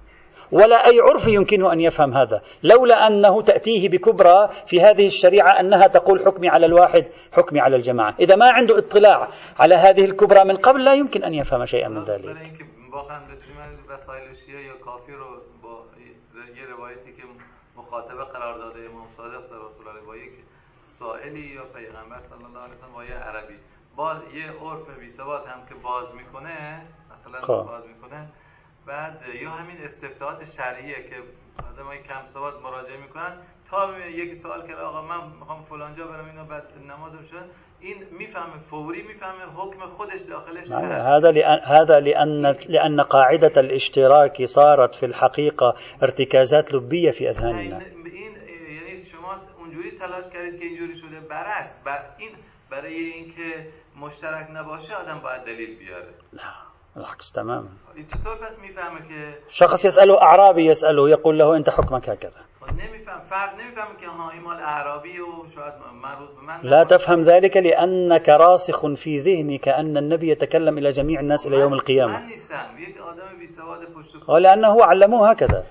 ولا 0.52 0.76
أي 0.76 1.00
عرف 1.00 1.26
يمكنه 1.26 1.72
أن 1.72 1.80
يفهم 1.80 2.14
هذا. 2.14 2.42
لولا 2.62 3.06
أنه 3.06 3.42
تأتيه 3.42 3.88
بكبرى 3.88 4.48
في 4.66 4.80
هذه 4.80 5.06
الشريعة 5.06 5.60
أنها 5.60 5.86
تقول 5.86 6.20
حكمي 6.26 6.48
على 6.48 6.66
الواحد 6.66 7.04
حكمي 7.32 7.60
على 7.60 7.76
الجماعة. 7.76 8.14
إذا 8.20 8.36
ما 8.36 8.50
عنده 8.50 8.78
اطلاع 8.78 9.28
على 9.58 9.74
هذه 9.74 10.04
الكبرى 10.04 10.44
من 10.44 10.56
قبل 10.56 10.84
لا 10.84 10.94
يمكن 10.94 11.24
أن 11.24 11.34
يفهم 11.34 11.64
شيئا 11.64 11.88
من 11.88 12.04
ذلك. 12.04 12.24
مخاطبه 17.76 18.24
قرار 18.24 18.58
داده 18.58 18.90
امام 18.90 19.08
صادق 19.16 19.44
رسول 19.44 19.88
الله 19.88 20.00
با 20.00 20.16
یک 20.16 20.32
سائلی 20.86 21.40
یا 21.40 21.64
پیغمبر 21.64 22.20
صلی 22.20 22.44
الله 22.44 22.60
علیه 22.60 22.74
و 22.74 22.92
با 22.94 23.04
یه 23.04 23.14
عربی. 23.14 23.54
با 23.96 24.14
یه 24.34 24.50
عرف 24.50 24.98
بی 24.98 25.10
هم 25.50 25.66
که 25.68 25.74
باز 25.74 26.14
می‌کنه 26.14 26.86
مثلا 27.12 27.40
خب. 27.40 27.66
باز 27.66 27.86
می‌کنه. 27.86 28.28
بعد 28.86 29.22
یا 29.34 29.50
همین 29.50 29.84
استفتاحات 29.84 30.44
شرعیه 30.44 31.08
که 31.08 31.22
آدمای 31.72 32.02
کم 32.02 32.26
سواد 32.26 32.62
مراجعه 32.62 32.96
می‌کنن. 32.96 33.36
تا 33.70 33.98
یکی 33.98 34.34
سوال 34.34 34.68
کرد 34.68 34.78
آقا 34.78 35.02
من 35.02 35.28
می‌خوام 35.40 35.64
فلانجا 35.64 36.06
برم 36.06 36.26
اینو 36.26 36.44
بعد 36.44 36.64
نمازم 36.88 37.24
شد 37.30 37.50
این 37.84 37.96
میفهمه 38.18 38.58
فوری 38.70 39.02
میفهمه 39.02 39.44
حکم 39.56 39.80
خودش 39.96 40.20
داخلش 40.28 40.70
هذا 40.72 41.30
لأن 41.30 41.60
هذا 41.64 42.00
لأن 42.00 42.56
لأن 42.68 43.00
قاعدة 43.00 43.60
الاشتراك 43.60 44.44
صارت 44.44 44.94
في 44.94 45.06
الحقيقة 45.06 45.74
ارتكازات 46.02 46.74
لبية 46.74 47.10
في 47.10 47.28
أذهاننا. 47.28 47.78
این 47.78 48.32
یعنی 48.76 49.02
شما 49.12 49.32
اونجوری 49.58 49.90
تلاش 49.90 50.24
کردید 50.32 50.60
که 50.60 50.66
اینجوری 50.66 50.96
شده 50.96 51.20
برعکس 51.30 51.74
بر 51.84 51.98
این 52.18 52.30
برای 52.70 52.94
اینکه 52.94 53.66
مشترک 54.00 54.46
نباشه 54.54 54.94
آدم 54.94 55.20
باید 55.24 55.44
دلیل 55.44 55.78
بیاره. 55.78 56.14
لا 56.32 56.40
العكس 56.96 57.32
تماما 57.32 57.68
شخص 59.48 59.84
يسأله 59.84 60.22
أعرابي 60.22 60.66
يسأله 60.66 61.10
يقول 61.10 61.38
له 61.38 61.56
أنت 61.56 61.70
حكمك 61.70 62.08
هكذا. 62.08 62.40
لا 66.62 66.84
تفهم 66.84 67.22
ذلك 67.22 67.56
لأنك 67.56 68.28
راسخ 68.28 68.86
في 68.94 69.20
ذهنك 69.20 69.68
أن 69.68 69.96
النبي 69.96 70.30
يتكلم 70.30 70.78
إلى 70.78 70.88
جميع 70.88 71.20
الناس 71.20 71.46
إلى 71.46 71.56
يوم 71.56 71.72
القيامة. 71.74 72.18
ولأنه 74.28 74.84
علموه 74.84 75.30
هكذا. 75.30 75.64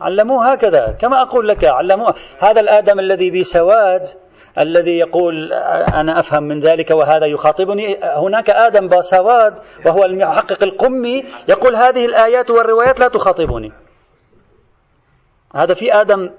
علموه 0.00 0.52
هكذا. 0.52 0.96
كما 1.00 1.22
أقول 1.22 1.48
لك 1.48 1.64
علموه. 1.64 2.14
هذا 2.38 2.60
الآدم 2.60 3.00
الذي 3.00 3.40
بسواد 3.40 4.02
الذي 4.58 4.98
يقول 4.98 5.52
أنا 5.94 6.18
أفهم 6.18 6.42
من 6.42 6.58
ذلك 6.58 6.90
وهذا 6.90 7.26
يخاطبني. 7.26 7.96
هناك 8.02 8.50
آدم 8.50 8.88
باسواد 8.88 9.54
وهو 9.86 10.04
المحقق 10.04 10.62
القمي 10.62 11.24
يقول 11.48 11.76
هذه 11.76 12.06
الآيات 12.06 12.50
والروايات 12.50 13.00
لا 13.00 13.08
تخاطبني. 13.08 13.72
هذا 15.54 15.74
في 15.74 15.94
آدم 15.94 16.30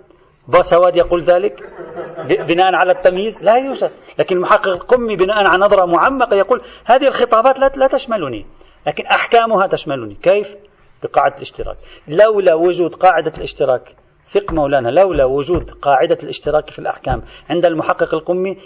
باسواد 0.48 0.96
يقول 0.96 1.22
ذلك؟ 1.22 1.64
بناء 2.48 2.76
على 2.76 2.92
التمييز؟ 2.92 3.44
لا 3.44 3.56
يوجد. 3.56 3.92
لكن 4.20 4.36
المحقق 4.36 4.68
القمي 4.68 5.16
بناء 5.16 5.38
على 5.38 5.66
نظرة 5.66 5.86
معمقة 5.86 6.36
يقول 6.36 6.62
هذه 6.86 7.08
الخطابات 7.08 7.60
لا, 7.60 7.72
لا 7.76 7.88
تشملني. 7.88 8.46
لكن 8.88 9.06
أحكامها 9.06 9.68
تشملني. 9.68 10.16
كيف؟ 10.16 10.56
بقاعدة 11.04 11.36
الاشتراك. 11.36 11.78
لولا 12.08 12.54
وجود 12.54 12.96
قاعدة 12.96 13.32
الاشتراك 13.38 13.96
ثق 14.26 14.54
مولانا 14.54 14.90
لولا 14.90 15.26
وجود 15.26 15.72
قاعدة 15.72 16.18
الاشتراك 16.24 16.70
في 16.70 16.80
الأحكام 16.80 17.22
عند 17.50 17.66
المحقق 17.66 18.14
القمي 18.14 18.58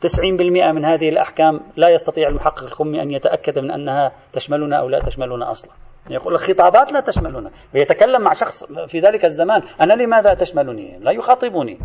90% 0.00 0.72
من 0.72 0.84
هذه 0.84 1.08
الأحكام 1.08 1.60
لا 1.76 1.88
يستطيع 1.88 2.28
المحقق 2.28 2.62
القمي 2.62 3.02
أن 3.02 3.10
يتأكد 3.10 3.58
من 3.58 3.70
أنها 3.70 4.12
تشملنا 4.32 4.76
أو 4.76 4.88
لا 4.88 5.00
تشملنا 5.00 5.50
أصلا. 5.50 5.70
يقول 6.10 6.34
الخطابات 6.34 6.92
لا 6.92 7.00
تشملنا 7.00 7.50
ويتكلم 7.74 8.22
مع 8.22 8.32
شخص 8.32 8.72
في 8.86 9.00
ذلك 9.00 9.24
الزمان. 9.24 9.62
أنا 9.80 9.92
لماذا 9.92 10.34
تشملني؟ 10.34 10.98
لا 10.98 11.10
يخاطبني. 11.10 11.78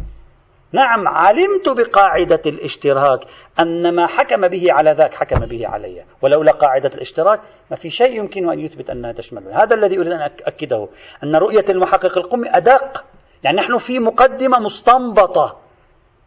نعم 0.74 1.08
علمت 1.08 1.70
بقاعدة 1.70 2.42
الاشتراك. 2.46 3.20
أن 3.60 3.96
ما 3.96 4.08
حكم 4.08 4.48
به 4.48 4.66
على 4.70 4.92
ذاك 4.92 5.14
حكم 5.14 5.40
به 5.40 5.68
علي. 5.68 6.04
ولولا 6.22 6.52
قاعدة 6.52 6.90
الاشتراك 6.96 7.40
ما 7.72 7.78
في 7.78 7.90
شيء 7.90 8.18
يمكن 8.18 8.50
أن 8.50 8.60
يثبت 8.60 8.90
أنها 8.90 9.12
تشمل. 9.12 9.44
هذا 9.54 9.76
الذي 9.76 9.98
أريد 9.98 10.12
أن 10.12 10.30
أكده. 10.46 10.88
أن 11.24 11.36
رؤية 11.36 11.66
المحقق 11.70 12.18
القمي 12.18 12.50
أدق. 12.50 13.04
يعني 13.44 13.58
نحن 13.58 13.78
في 13.78 14.00
مقدمة 14.00 14.60
مستنبطة 14.60 15.58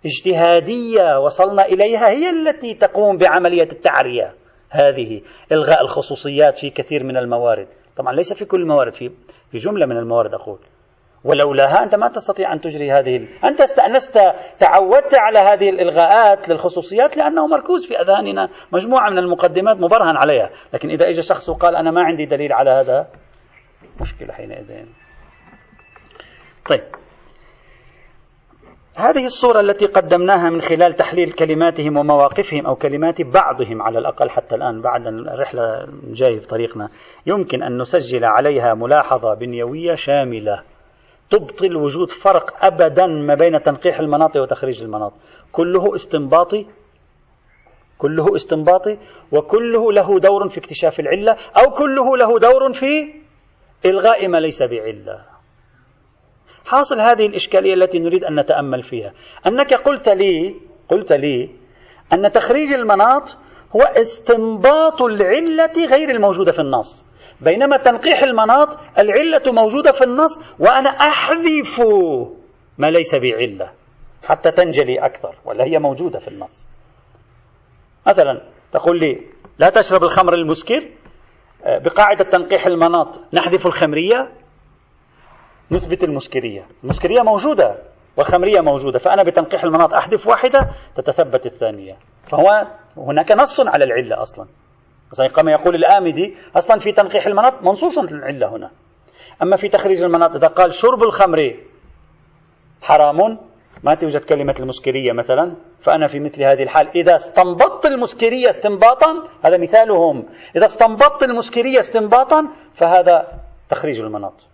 اجتهادية 0.07 1.19
وصلنا 1.25 1.65
إليها 1.65 2.09
هي 2.09 2.31
التي 2.31 2.75
تقوم 2.75 3.17
بعملية 3.17 3.69
التعرية. 3.73 4.35
هذه 4.71 5.21
إلغاء 5.53 5.83
الخصوصيات 5.83 6.57
في 6.57 6.71
كثير 6.71 7.05
من 7.05 7.17
الموارد. 7.17 7.69
طبعا 7.97 8.13
ليس 8.13 8.33
في 8.33 8.45
كل 8.45 8.61
الموارد 8.61 8.93
في 8.93 9.11
في 9.51 9.59
جملة 9.59 9.87
من 9.87 9.97
الموارد 9.97 10.35
أقول. 10.35 10.59
ولولاها 11.25 11.83
أنت 11.85 11.95
ما 11.95 12.09
تستطيع 12.09 12.53
أن 12.53 12.61
تجري 12.61 12.93
هذه 12.93 13.29
أنت 13.45 13.61
استأنست 13.61 14.19
تعودت 14.59 15.15
على 15.15 15.39
هذه 15.39 15.71
الإلغاءات 15.71 16.49
للخصوصيات 16.49 17.17
لأنه 17.17 17.47
مركوز 17.47 17.87
في 17.87 18.01
أذهاننا 18.01 18.49
مجموعة 18.73 19.11
من 19.11 19.19
المقدمات 19.19 19.77
مبرهن 19.77 20.17
عليها. 20.17 20.51
لكن 20.73 20.91
إذا 20.91 21.09
إجا 21.09 21.23
شخص 21.23 21.49
وقال 21.49 21.77
أنا 21.77 21.91
ما 21.91 22.03
عندي 22.03 22.27
دليل 22.27 22.53
على 22.53 22.71
هذا 22.71 23.07
مشكلة 24.01 24.33
حينئذ. 24.33 24.87
طيب. 26.69 27.04
هذه 28.97 29.27
الصورة 29.27 29.61
التي 29.61 29.87
قدمناها 29.87 30.51
من 30.51 30.61
خلال 30.61 30.97
تحليل 30.97 31.33
كلماتهم 31.33 31.97
ومواقفهم 31.97 32.67
أو 32.67 32.75
كلمات 32.75 33.23
بعضهم 33.23 33.83
على 33.83 33.99
الأقل 33.99 34.31
حتى 34.31 34.55
الآن 34.55 34.81
بعد 34.81 35.07
الرحلة 35.07 35.89
جاي 36.05 36.41
في 36.41 36.47
طريقنا 36.47 36.89
يمكن 37.27 37.63
أن 37.63 37.79
نسجل 37.79 38.25
عليها 38.25 38.75
ملاحظة 38.75 39.35
بنيوية 39.35 39.95
شاملة 39.95 40.63
تبطل 41.31 41.77
وجود 41.77 42.11
فرق 42.11 42.65
أبدا 42.65 43.07
ما 43.07 43.35
بين 43.35 43.63
تنقيح 43.63 43.99
المناطق 43.99 44.43
وتخريج 44.43 44.83
المناطق. 44.83 45.17
كله 45.53 45.95
استنباطي 45.95 46.67
كله 47.99 48.35
استنباطي 48.35 48.99
وكله 49.33 49.93
له 49.93 50.19
دور 50.19 50.49
في 50.49 50.59
اكتشاف 50.59 51.01
العلة 51.01 51.37
أو 51.57 51.71
كله 51.71 52.17
له 52.17 52.39
دور 52.39 52.73
في 52.73 53.15
إلغاء 53.85 54.29
ما 54.29 54.39
ليس 54.39 54.63
بعلة. 54.63 55.34
حاصل 56.65 57.01
هذه 57.01 57.27
الإشكالية 57.27 57.75
التي 57.75 57.99
نريد 57.99 58.25
أن 58.25 58.41
نتأمل 58.41 58.83
فيها. 58.83 59.13
أنك 59.47 59.75
قلت 59.75 60.09
لي 60.09 60.55
قلت 60.89 61.13
لي 61.13 61.51
أن 62.13 62.33
تخريج 62.33 62.73
المناط 62.73 63.39
هو 63.77 63.83
استنباط 63.83 65.03
العلة 65.03 65.87
غير 65.87 66.11
الموجودة 66.11 66.53
في 66.53 66.59
النص. 66.59 67.07
بينما 67.41 67.77
تنقيح 67.77 68.23
المناط 68.23 68.79
العلة 68.99 69.53
موجودة 69.53 69.93
في 69.93 70.05
النص 70.05 70.41
وأنا 70.59 70.91
أحذف 70.91 71.81
ما 72.79 72.91
ليس 72.91 73.15
بعلة 73.15 73.71
حتى 74.23 74.51
تنجلي 74.51 74.99
أكثر 74.99 75.35
ولا 75.45 75.65
هي 75.65 75.79
موجودة 75.79 76.19
في 76.19 76.29
النص. 76.29 76.67
مثلا 78.07 78.41
تقول 78.73 79.01
لي 79.01 79.21
لا 79.59 79.71
تشرب 79.71 80.03
الخمر 80.03 80.35
المسكر؟ 80.35 80.89
آه، 81.65 81.79
بقاعدة 81.79 82.25
تنقيح 82.25 82.67
المناط 82.67 83.21
نحذف 83.33 83.67
الخمرية؟ 83.67 84.44
نثبت 85.71 86.05
المسكرية. 86.05 86.67
المسكرية 86.85 87.23
موجودة 87.23 87.79
والخمرية 88.17 88.61
موجودة 88.61 88.99
فأنا 88.99 89.23
بتنقيح 89.23 89.65
المناط 89.65 89.95
أحذف 89.95 90.27
واحدة 90.27 90.69
تتثبت 90.95 91.47
الثانية. 91.47 91.97
فهو 92.27 92.67
هناك 92.97 93.33
نص 93.33 93.61
على 93.61 93.85
العلة 93.85 94.23
أصلا. 94.23 94.47
كما 95.37 95.53
يقول 95.53 95.75
الآمدي 95.75 96.35
أصلا 96.57 96.79
في 96.79 96.93
تنقيح 96.93 97.27
المناط 97.27 97.63
منصوص 97.63 97.99
العلة 97.99 98.57
هنا. 98.57 98.71
أما 99.43 99.57
في 99.57 99.69
تخريج 99.69 100.03
المناط 100.03 100.37
إذا 100.37 100.47
قال 100.47 100.73
شرب 100.73 101.03
الخمر 101.03 101.57
حرام 102.83 103.39
ما 103.83 103.95
توجد 103.95 104.25
كلمة 104.25 104.55
المسكرية 104.61 105.13
مثلا. 105.13 105.55
فأنا 105.81 106.07
في 106.07 106.21
مثل 106.21 106.43
هذه 106.43 106.63
الحال 106.63 106.89
إذا 106.95 107.15
استنبطت 107.15 107.87
المسكرية 107.87 108.49
استنباطا 108.49 109.29
هذا 109.45 109.59
مثالهم. 109.59 110.25
إذا 110.57 110.65
استنبطت 110.65 111.23
المسكرية 111.23 111.79
استنباطا 111.79 112.49
فهذا 112.75 113.27
تخريج 113.71 114.01
المناط. 114.01 114.54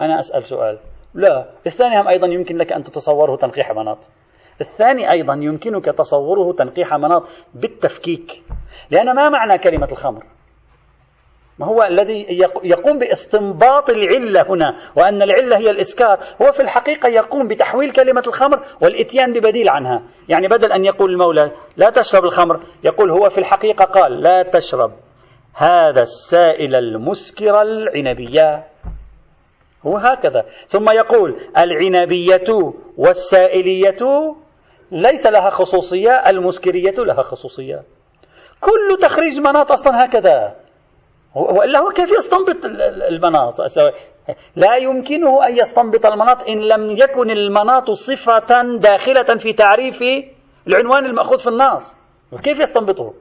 أنا 0.00 0.20
أسأل 0.20 0.46
سؤال. 0.46 0.78
لا 1.14 1.46
الثاني 1.66 2.00
هم 2.00 2.08
أيضا 2.08 2.26
يمكن 2.26 2.56
لك 2.56 2.72
أن 2.72 2.84
تتصوره 2.84 3.36
تنقيح 3.36 3.72
مناط. 3.72 4.08
الثاني 4.60 5.10
أيضا 5.10 5.34
يمكنك 5.34 5.84
تصوره 5.84 6.52
تنقيح 6.52 6.94
مناط 6.94 7.22
بالتفكيك 7.54 8.42
لأن 8.90 9.14
ما 9.14 9.28
معنى 9.28 9.58
كلمة 9.58 9.88
الخمر؟ 9.92 10.22
ما 11.58 11.66
هو 11.66 11.82
الذي 11.82 12.26
يقوم 12.62 12.98
باستنباط 12.98 13.90
العلة 13.90 14.42
هنا 14.42 14.76
وأن 14.96 15.22
العلة 15.22 15.58
هي 15.58 15.70
الإسكار. 15.70 16.18
هو 16.42 16.52
في 16.52 16.62
الحقيقة 16.62 17.08
يقوم 17.08 17.48
بتحويل 17.48 17.92
كلمة 17.92 18.22
الخمر 18.26 18.64
والإتيان 18.80 19.32
ببديل 19.32 19.68
عنها. 19.68 20.02
يعني 20.28 20.48
بدل 20.48 20.72
أن 20.72 20.84
يقول 20.84 21.10
المولى 21.10 21.52
لا 21.76 21.90
تشرب 21.90 22.24
الخمر 22.24 22.60
يقول 22.84 23.10
هو 23.10 23.30
في 23.30 23.38
الحقيقة 23.38 23.84
قال 23.84 24.20
لا 24.20 24.42
تشرب 24.42 24.92
هذا 25.54 26.00
السائل 26.00 26.74
المسكر 26.74 27.62
العنبية. 27.62 28.69
هو 29.86 29.96
هكذا. 29.96 30.44
ثم 30.68 30.90
يقول 30.90 31.40
العنبية 31.58 32.72
والسائلية 32.98 34.34
ليس 34.92 35.26
لها 35.26 35.50
خصوصية 35.50 36.10
المسكرية 36.10 36.94
لها 36.98 37.22
خصوصية. 37.22 37.82
كل 38.60 38.98
تخريج 39.00 39.40
مناط 39.40 39.72
أصلا 39.72 40.04
هكذا. 40.04 40.56
وإلا 41.34 41.78
هو 41.78 41.88
كيف 41.88 42.12
يستنبط 42.12 42.56
المناط؟ 43.10 43.60
لا 44.56 44.76
يمكنه 44.76 45.46
أن 45.46 45.56
يستنبط 45.58 46.06
المناط 46.06 46.48
إن 46.48 46.58
لم 46.60 46.90
يكن 46.90 47.30
المناط 47.30 47.90
صفة 47.90 48.62
داخلة 48.78 49.36
في 49.38 49.52
تعريف 49.52 50.02
العنوان 50.66 51.06
المأخوذ 51.06 51.38
في 51.38 51.48
النص 51.48 51.96
كيف 52.42 52.58
يستنبطه؟ 52.60 53.14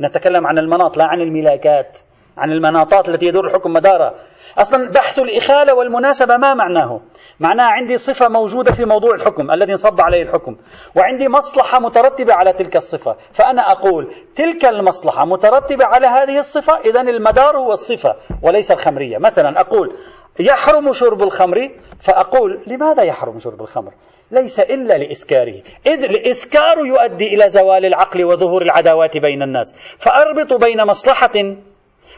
نتكلم 0.00 0.46
عن 0.46 0.58
المناط 0.58 0.96
لا 0.96 1.04
عن 1.04 1.20
الملاكات. 1.20 1.98
عن 2.36 2.52
المناطات 2.52 3.08
التي 3.08 3.26
يدور 3.26 3.46
الحكم 3.46 3.72
مدارها. 3.72 4.14
أصلا 4.58 4.90
بحث 4.90 5.18
الإخالة 5.18 5.74
والمناسبة 5.74 6.36
ما 6.36 6.54
معناه؟ 6.54 7.00
معناه 7.40 7.64
عندي 7.64 7.96
صفة 7.96 8.28
موجودة 8.28 8.72
في 8.72 8.84
موضوع 8.84 9.14
الحكم 9.14 9.50
الذي 9.50 9.72
انصب 9.72 10.00
عليه 10.00 10.22
الحكم 10.22 10.56
وعندي 10.96 11.28
مصلحة 11.28 11.80
مترتبة 11.80 12.34
على 12.34 12.52
تلك 12.52 12.76
الصفة. 12.76 13.16
فأنا 13.32 13.72
أقول 13.72 14.14
تلك 14.34 14.64
المصلحة 14.64 15.24
مترتبة 15.24 15.84
على 15.84 16.06
هذه 16.06 16.38
الصفة 16.38 16.78
إذا 16.78 17.00
المدار 17.00 17.56
هو 17.56 17.72
الصفة 17.72 18.16
وليس 18.42 18.72
الخمرية. 18.72 19.18
مثلا 19.18 19.60
أقول 19.60 19.96
يحرم 20.40 20.92
شرب 20.92 21.22
الخمر 21.22 21.70
فأقول 22.00 22.62
لماذا 22.66 23.02
يحرم 23.02 23.38
شرب 23.38 23.60
الخمر؟ 23.60 23.92
ليس 24.30 24.60
إلا 24.60 24.98
لإسكاره. 24.98 25.62
إذ 25.86 26.04
الإسكار 26.04 26.86
يؤدي 26.86 27.34
إلى 27.34 27.48
زوال 27.48 27.84
العقل 27.84 28.24
وظهور 28.24 28.62
العداوات 28.62 29.18
بين 29.18 29.42
الناس. 29.42 29.96
فأربط 29.98 30.52
بين 30.52 30.84
مصلحة 30.86 31.56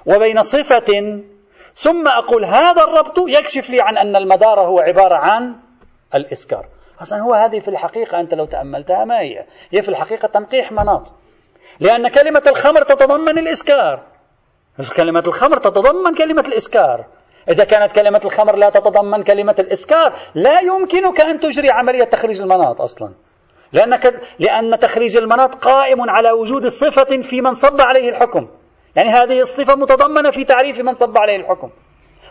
وبين 0.06 0.42
صفة 0.42 1.20
ثم 1.74 2.08
أقول 2.08 2.44
هذا 2.44 2.84
الربط 2.84 3.28
يكشف 3.28 3.70
لي 3.70 3.80
عن 3.80 3.98
أن 3.98 4.16
المدار 4.16 4.60
هو 4.60 4.80
عبارة 4.80 5.14
عن 5.14 5.54
الإسكار. 6.14 6.66
أصلا 7.02 7.22
هو 7.22 7.34
هذه 7.34 7.60
في 7.60 7.68
الحقيقة 7.68 8.20
أنت 8.20 8.34
لو 8.34 8.44
تأملتها 8.44 9.04
ما 9.04 9.20
هي؟ 9.20 9.44
هي 9.72 9.82
في 9.82 9.88
الحقيقة 9.88 10.28
تنقيح 10.28 10.72
مناط. 10.72 11.12
لأن 11.80 12.08
كلمة 12.08 12.42
الخمر 12.46 12.82
تتضمن 12.82 13.38
الإسكار. 13.38 14.02
كلمة 14.96 15.20
الخمر 15.26 15.58
تتضمن 15.58 16.14
كلمة 16.14 16.44
الإسكار. 16.48 17.04
إذا 17.50 17.64
كانت 17.64 17.92
كلمة 17.92 18.20
الخمر 18.24 18.56
لا 18.56 18.70
تتضمن 18.70 19.22
كلمة 19.22 19.54
الإسكار 19.58 20.14
لا 20.34 20.60
يمكنك 20.60 21.20
أن 21.20 21.40
تجري 21.40 21.70
عملية 21.70 22.04
تخريج 22.04 22.40
المناط 22.40 22.80
أصلا. 22.80 23.12
لأنك 23.72 24.20
لأن 24.38 24.78
تخريج 24.78 25.16
المناط 25.16 25.54
قائم 25.54 26.10
على 26.10 26.30
وجود 26.30 26.66
صفة 26.66 27.20
في 27.20 27.40
من 27.40 27.54
صب 27.54 27.80
عليه 27.80 28.08
الحكم. 28.08 28.48
يعني 28.96 29.10
هذه 29.10 29.40
الصفة 29.40 29.74
متضمنة 29.74 30.30
في 30.30 30.44
تعريف 30.44 30.80
من 30.80 30.94
صب 30.94 31.18
عليه 31.18 31.36
الحكم. 31.36 31.70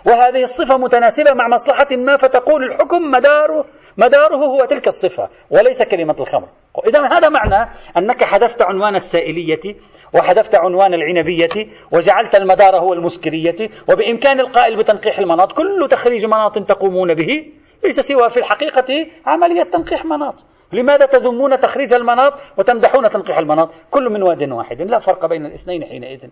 وهذه 0.05 0.43
الصفة 0.43 0.77
متناسبة 0.77 1.33
مع 1.33 1.47
مصلحة 1.47 1.87
ما 1.91 2.15
فتقول 2.15 2.63
الحكم 2.63 3.11
مداره 3.11 3.65
مداره 3.97 4.35
هو 4.35 4.65
تلك 4.65 4.87
الصفة 4.87 5.29
وليس 5.49 5.83
كلمة 5.83 6.15
الخمر. 6.19 6.47
إذا 6.87 7.07
هذا 7.07 7.29
معنى 7.29 7.69
أنك 7.97 8.23
حذفت 8.23 8.61
عنوان 8.61 8.95
السائلية 8.95 9.75
وحذفت 10.13 10.55
عنوان 10.55 10.93
العنبية 10.93 11.67
وجعلت 11.91 12.35
المدار 12.35 12.79
هو 12.79 12.93
المسكرية 12.93 13.69
وبإمكان 13.89 14.39
القائل 14.39 14.77
بتنقيح 14.77 15.19
المناط 15.19 15.51
كل 15.51 15.87
تخريج 15.91 16.25
مناط 16.25 16.59
تقومون 16.59 17.13
به 17.13 17.51
ليس 17.83 17.99
سوى 17.99 18.29
في 18.29 18.37
الحقيقة 18.37 19.07
عملية 19.25 19.63
تنقيح 19.63 20.05
مناط. 20.05 20.45
لماذا 20.73 21.05
تذمون 21.05 21.59
تخريج 21.59 21.93
المناط 21.93 22.33
وتمدحون 22.57 23.09
تنقيح 23.09 23.37
المناط؟ 23.37 23.69
كل 23.91 24.09
من 24.09 24.23
واد 24.23 24.51
واحد. 24.51 24.81
لا 24.81 24.99
فرق 24.99 25.25
بين 25.25 25.45
الاثنين 25.45 25.83
حينئذ. 25.83 26.29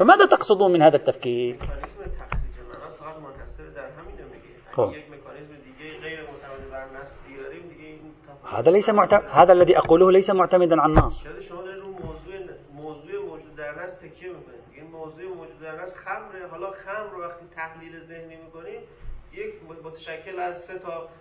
فماذا 0.00 0.26
تقصدون 0.26 0.72
من 0.72 0.82
هذا 0.82 0.96
التفكير؟ 0.96 1.56
هذا 8.44 8.70
ليس 8.70 8.90
معتمد 8.90 9.22
هذا 9.30 9.52
الذي 9.52 9.78
أقوله 9.78 10.12
ليس 10.12 10.30
معتمدا 10.30 10.80
على 10.80 10.92
النص 10.92 11.26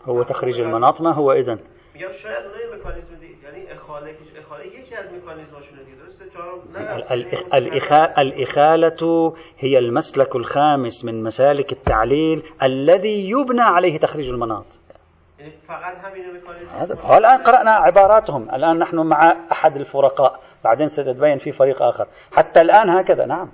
هو 0.06 0.24
تخريج 0.24 0.62
المناط 0.62 1.02
ما 1.02 1.14
هو 1.14 1.32
إذن؟ 1.32 1.60
میگم 2.00 2.12
شاید 2.12 2.46
اونها 2.46 2.76
مکانیزم 2.76 3.14
یعنی 3.44 3.72
اخاله 3.72 4.16
اخاله 4.40 4.68
یکی 4.68 4.96
از 4.96 5.06
مکانیزماشونه 5.14 5.84
دیگه 5.84 5.98
درسته؟ 5.98 6.26
الإخالة 8.18 9.34
هي 9.58 9.78
المسلك 9.78 10.36
الخامس 10.36 11.06
من 11.06 11.24
مسالك 11.24 11.72
التعليل 11.72 12.44
الذي 12.64 13.30
يبنى 13.30 13.62
عليه 13.62 13.98
تخريج 13.98 14.30
المناط. 14.30 14.66
هذا 16.72 17.18
الآن 17.18 17.44
قرأنا 17.44 17.72
عباراتهم. 17.72 18.56
الآن 18.56 18.80
نحن 18.80 18.98
مع 19.00 19.48
أحد 19.52 19.76
الفرقاء. 19.76 20.40
بعدين 20.64 20.88
ستتبين 20.88 21.38
في 21.38 21.52
فريق 21.52 21.82
آخر. 21.82 22.08
حتى 22.32 22.62
الآن 22.62 22.90
هكذا 22.90 23.26
نعم. 23.26 23.50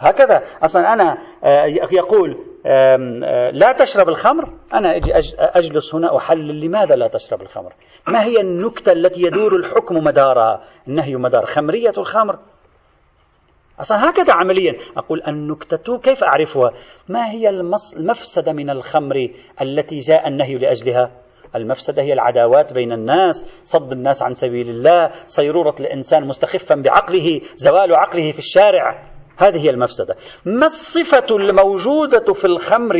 هكذا. 0.00 0.42
أصلا 0.62 0.92
أنا 0.92 1.18
آه، 1.44 1.64
يقول 1.92 2.38
آه، 2.66 3.50
لا 3.50 3.72
تشرب 3.72 4.08
الخمر. 4.08 4.52
أنا 4.74 4.96
أجي 4.96 5.12
أجلس 5.38 5.94
هنا 5.94 6.16
أحلل 6.16 6.60
لماذا 6.60 6.96
لا 6.96 7.08
تشرب 7.08 7.42
الخمر؟ 7.42 7.72
ما 8.08 8.24
هي 8.24 8.40
النكتة 8.40 8.92
التي 8.92 9.22
يدور 9.22 9.56
الحكم 9.56 9.94
مدارها؟ 9.94 10.64
النهي 10.88 11.16
مدار. 11.16 11.46
خمرية 11.46 11.92
الخمر. 11.98 12.38
أصلا 13.80 14.10
هكذا 14.10 14.32
عمليا. 14.32 14.76
أقول 14.96 15.22
النكتة 15.28 15.98
كيف 15.98 16.24
أعرفها؟ 16.24 16.70
ما 17.08 17.30
هي 17.30 17.48
المفسدة 17.50 18.52
من 18.52 18.70
الخمر 18.70 19.28
التي 19.62 19.98
جاء 19.98 20.28
النهي 20.28 20.54
لأجلها؟ 20.54 21.10
المفسدة 21.56 22.02
هي 22.02 22.12
العداوات 22.12 22.72
بين 22.72 22.92
الناس 22.92 23.50
صد 23.64 23.92
الناس 23.92 24.22
عن 24.22 24.34
سبيل 24.34 24.68
الله 24.68 25.10
صيرورة 25.26 25.74
الإنسان 25.80 26.26
مستخفا 26.26 26.74
بعقله 26.74 27.40
زوال 27.56 27.94
عقله 27.94 28.32
في 28.32 28.38
الشارع. 28.38 29.19
هذه 29.40 29.64
هي 29.64 29.70
المفسدة. 29.70 30.16
ما 30.44 30.66
الصفة 30.66 31.36
الموجودة 31.36 32.32
في 32.32 32.44
الخمر 32.44 32.96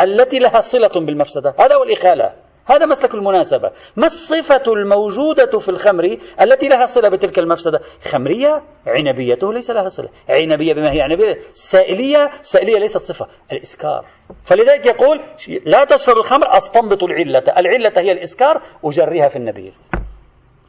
التي 0.00 0.38
لها 0.38 0.60
صلة 0.60 0.90
بالمفسدة؟ 1.06 1.54
هذا 1.58 1.74
هو 1.74 1.82
الإخالة. 1.82 2.32
هذا 2.66 2.86
مسلك 2.86 3.14
المناسبة. 3.14 3.70
ما 3.96 4.06
الصفة 4.06 4.62
الموجودة 4.66 5.58
في 5.58 5.68
الخمر 5.68 6.18
التي 6.40 6.68
لها 6.68 6.84
صلة 6.84 7.08
بتلك 7.08 7.38
المفسدة؟ 7.38 7.80
خمرية 8.04 8.62
عنبيته 8.86 9.52
ليس 9.52 9.70
لها 9.70 9.88
صلة. 9.88 10.08
عنبية 10.28 10.74
بما 10.74 10.92
هي 10.92 11.00
عنبية. 11.00 11.38
سائلية 11.52 12.30
سائلية 12.40 12.78
ليست 12.78 12.98
صفة. 12.98 13.26
الإسكار. 13.52 14.04
فلذلك 14.44 14.86
يقول 14.86 15.20
لا 15.66 15.84
تشرب 15.84 16.16
الخمر 16.16 16.56
أستنبط 16.56 17.02
العلة. 17.02 17.42
العلة 17.56 17.92
هي 17.96 18.12
الإسكار 18.12 18.62
أجريها 18.84 19.28
في 19.28 19.36
النبيذ. 19.36 19.74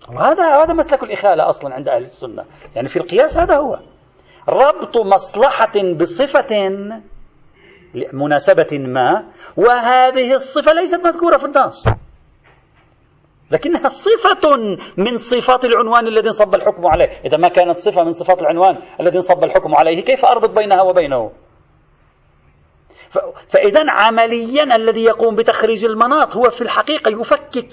وهذا 0.09 0.63
هذا 0.63 0.74
مسلك 0.74 1.03
الإخالة 1.03 1.49
أصلا 1.49 1.74
عند 1.74 1.88
أهل 1.89 2.01
السنة. 2.01 2.45
يعني 2.76 2.89
في 2.89 2.97
القياس 2.97 3.38
هذا 3.38 3.55
هو. 3.55 3.80
ربط 4.49 4.97
مصلحة 4.97 5.93
بصفة 5.99 6.69
لمناسبة 7.93 8.67
ما 8.71 9.23
وهذه 9.57 10.33
الصفة 10.33 10.73
ليست 10.73 11.05
مذكورة 11.05 11.37
في 11.37 11.45
النص. 11.45 11.87
لكنها 13.51 13.87
صفة 13.87 14.57
من 14.97 15.17
صفات 15.17 15.65
العنوان 15.65 16.07
الذي 16.07 16.27
انصب 16.27 16.55
الحكم 16.55 16.87
عليه. 16.87 17.09
إذا 17.25 17.37
ما 17.37 17.47
كانت 17.47 17.77
صفة 17.77 18.03
من 18.03 18.11
صفات 18.11 18.41
العنوان 18.41 18.77
الذي 18.99 19.17
انصب 19.17 19.43
الحكم 19.43 19.75
عليه 19.75 20.01
كيف 20.01 20.25
أربط 20.25 20.49
بينها 20.49 20.81
وبينه؟ 20.81 21.31
فإذا 23.47 23.81
عمليا 23.89 24.75
الذي 24.75 25.03
يقوم 25.03 25.35
بتخريج 25.35 25.85
المناط 25.85 26.35
هو 26.35 26.49
في 26.49 26.61
الحقيقة 26.61 27.11
يفكك 27.21 27.69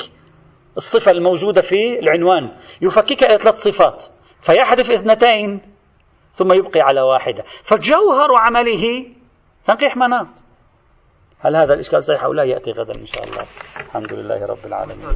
الصفة 0.76 1.10
الموجودة 1.10 1.60
في 1.60 1.98
العنوان. 1.98 2.50
يفككها 2.82 3.26
إلى 3.26 3.38
ثلاث 3.38 3.56
صفات. 3.56 4.04
فيحذف 4.40 4.90
اثنتين. 4.90 5.73
ثم 6.34 6.52
يبقي 6.52 6.80
على 6.80 7.00
واحدة. 7.00 7.42
فجوهر 7.42 8.36
عمله 8.36 9.06
تنقيح 9.64 9.96
مناط. 9.96 10.26
هل 11.40 11.56
هذا 11.56 11.74
الإشكال 11.74 12.04
صحيح 12.04 12.24
أو 12.24 12.32
لا؟ 12.32 12.44
يأتي 12.44 12.70
غدا 12.70 12.94
إن 12.94 13.06
شاء 13.06 13.24
الله. 13.24 13.42
الحمد 13.76 14.12
لله 14.12 14.46
رب 14.46 14.66
العالمين. 14.66 15.06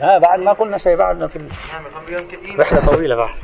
ها 0.00 0.18
بعد 0.18 0.40
ما 0.40 0.52
قلنا 0.52 0.78
شيء 0.78 0.96
بعدنا 0.96 1.26
في 1.26 1.48
رحلة 2.58 2.86
طويلة 2.86 3.16
بعد. 3.16 3.34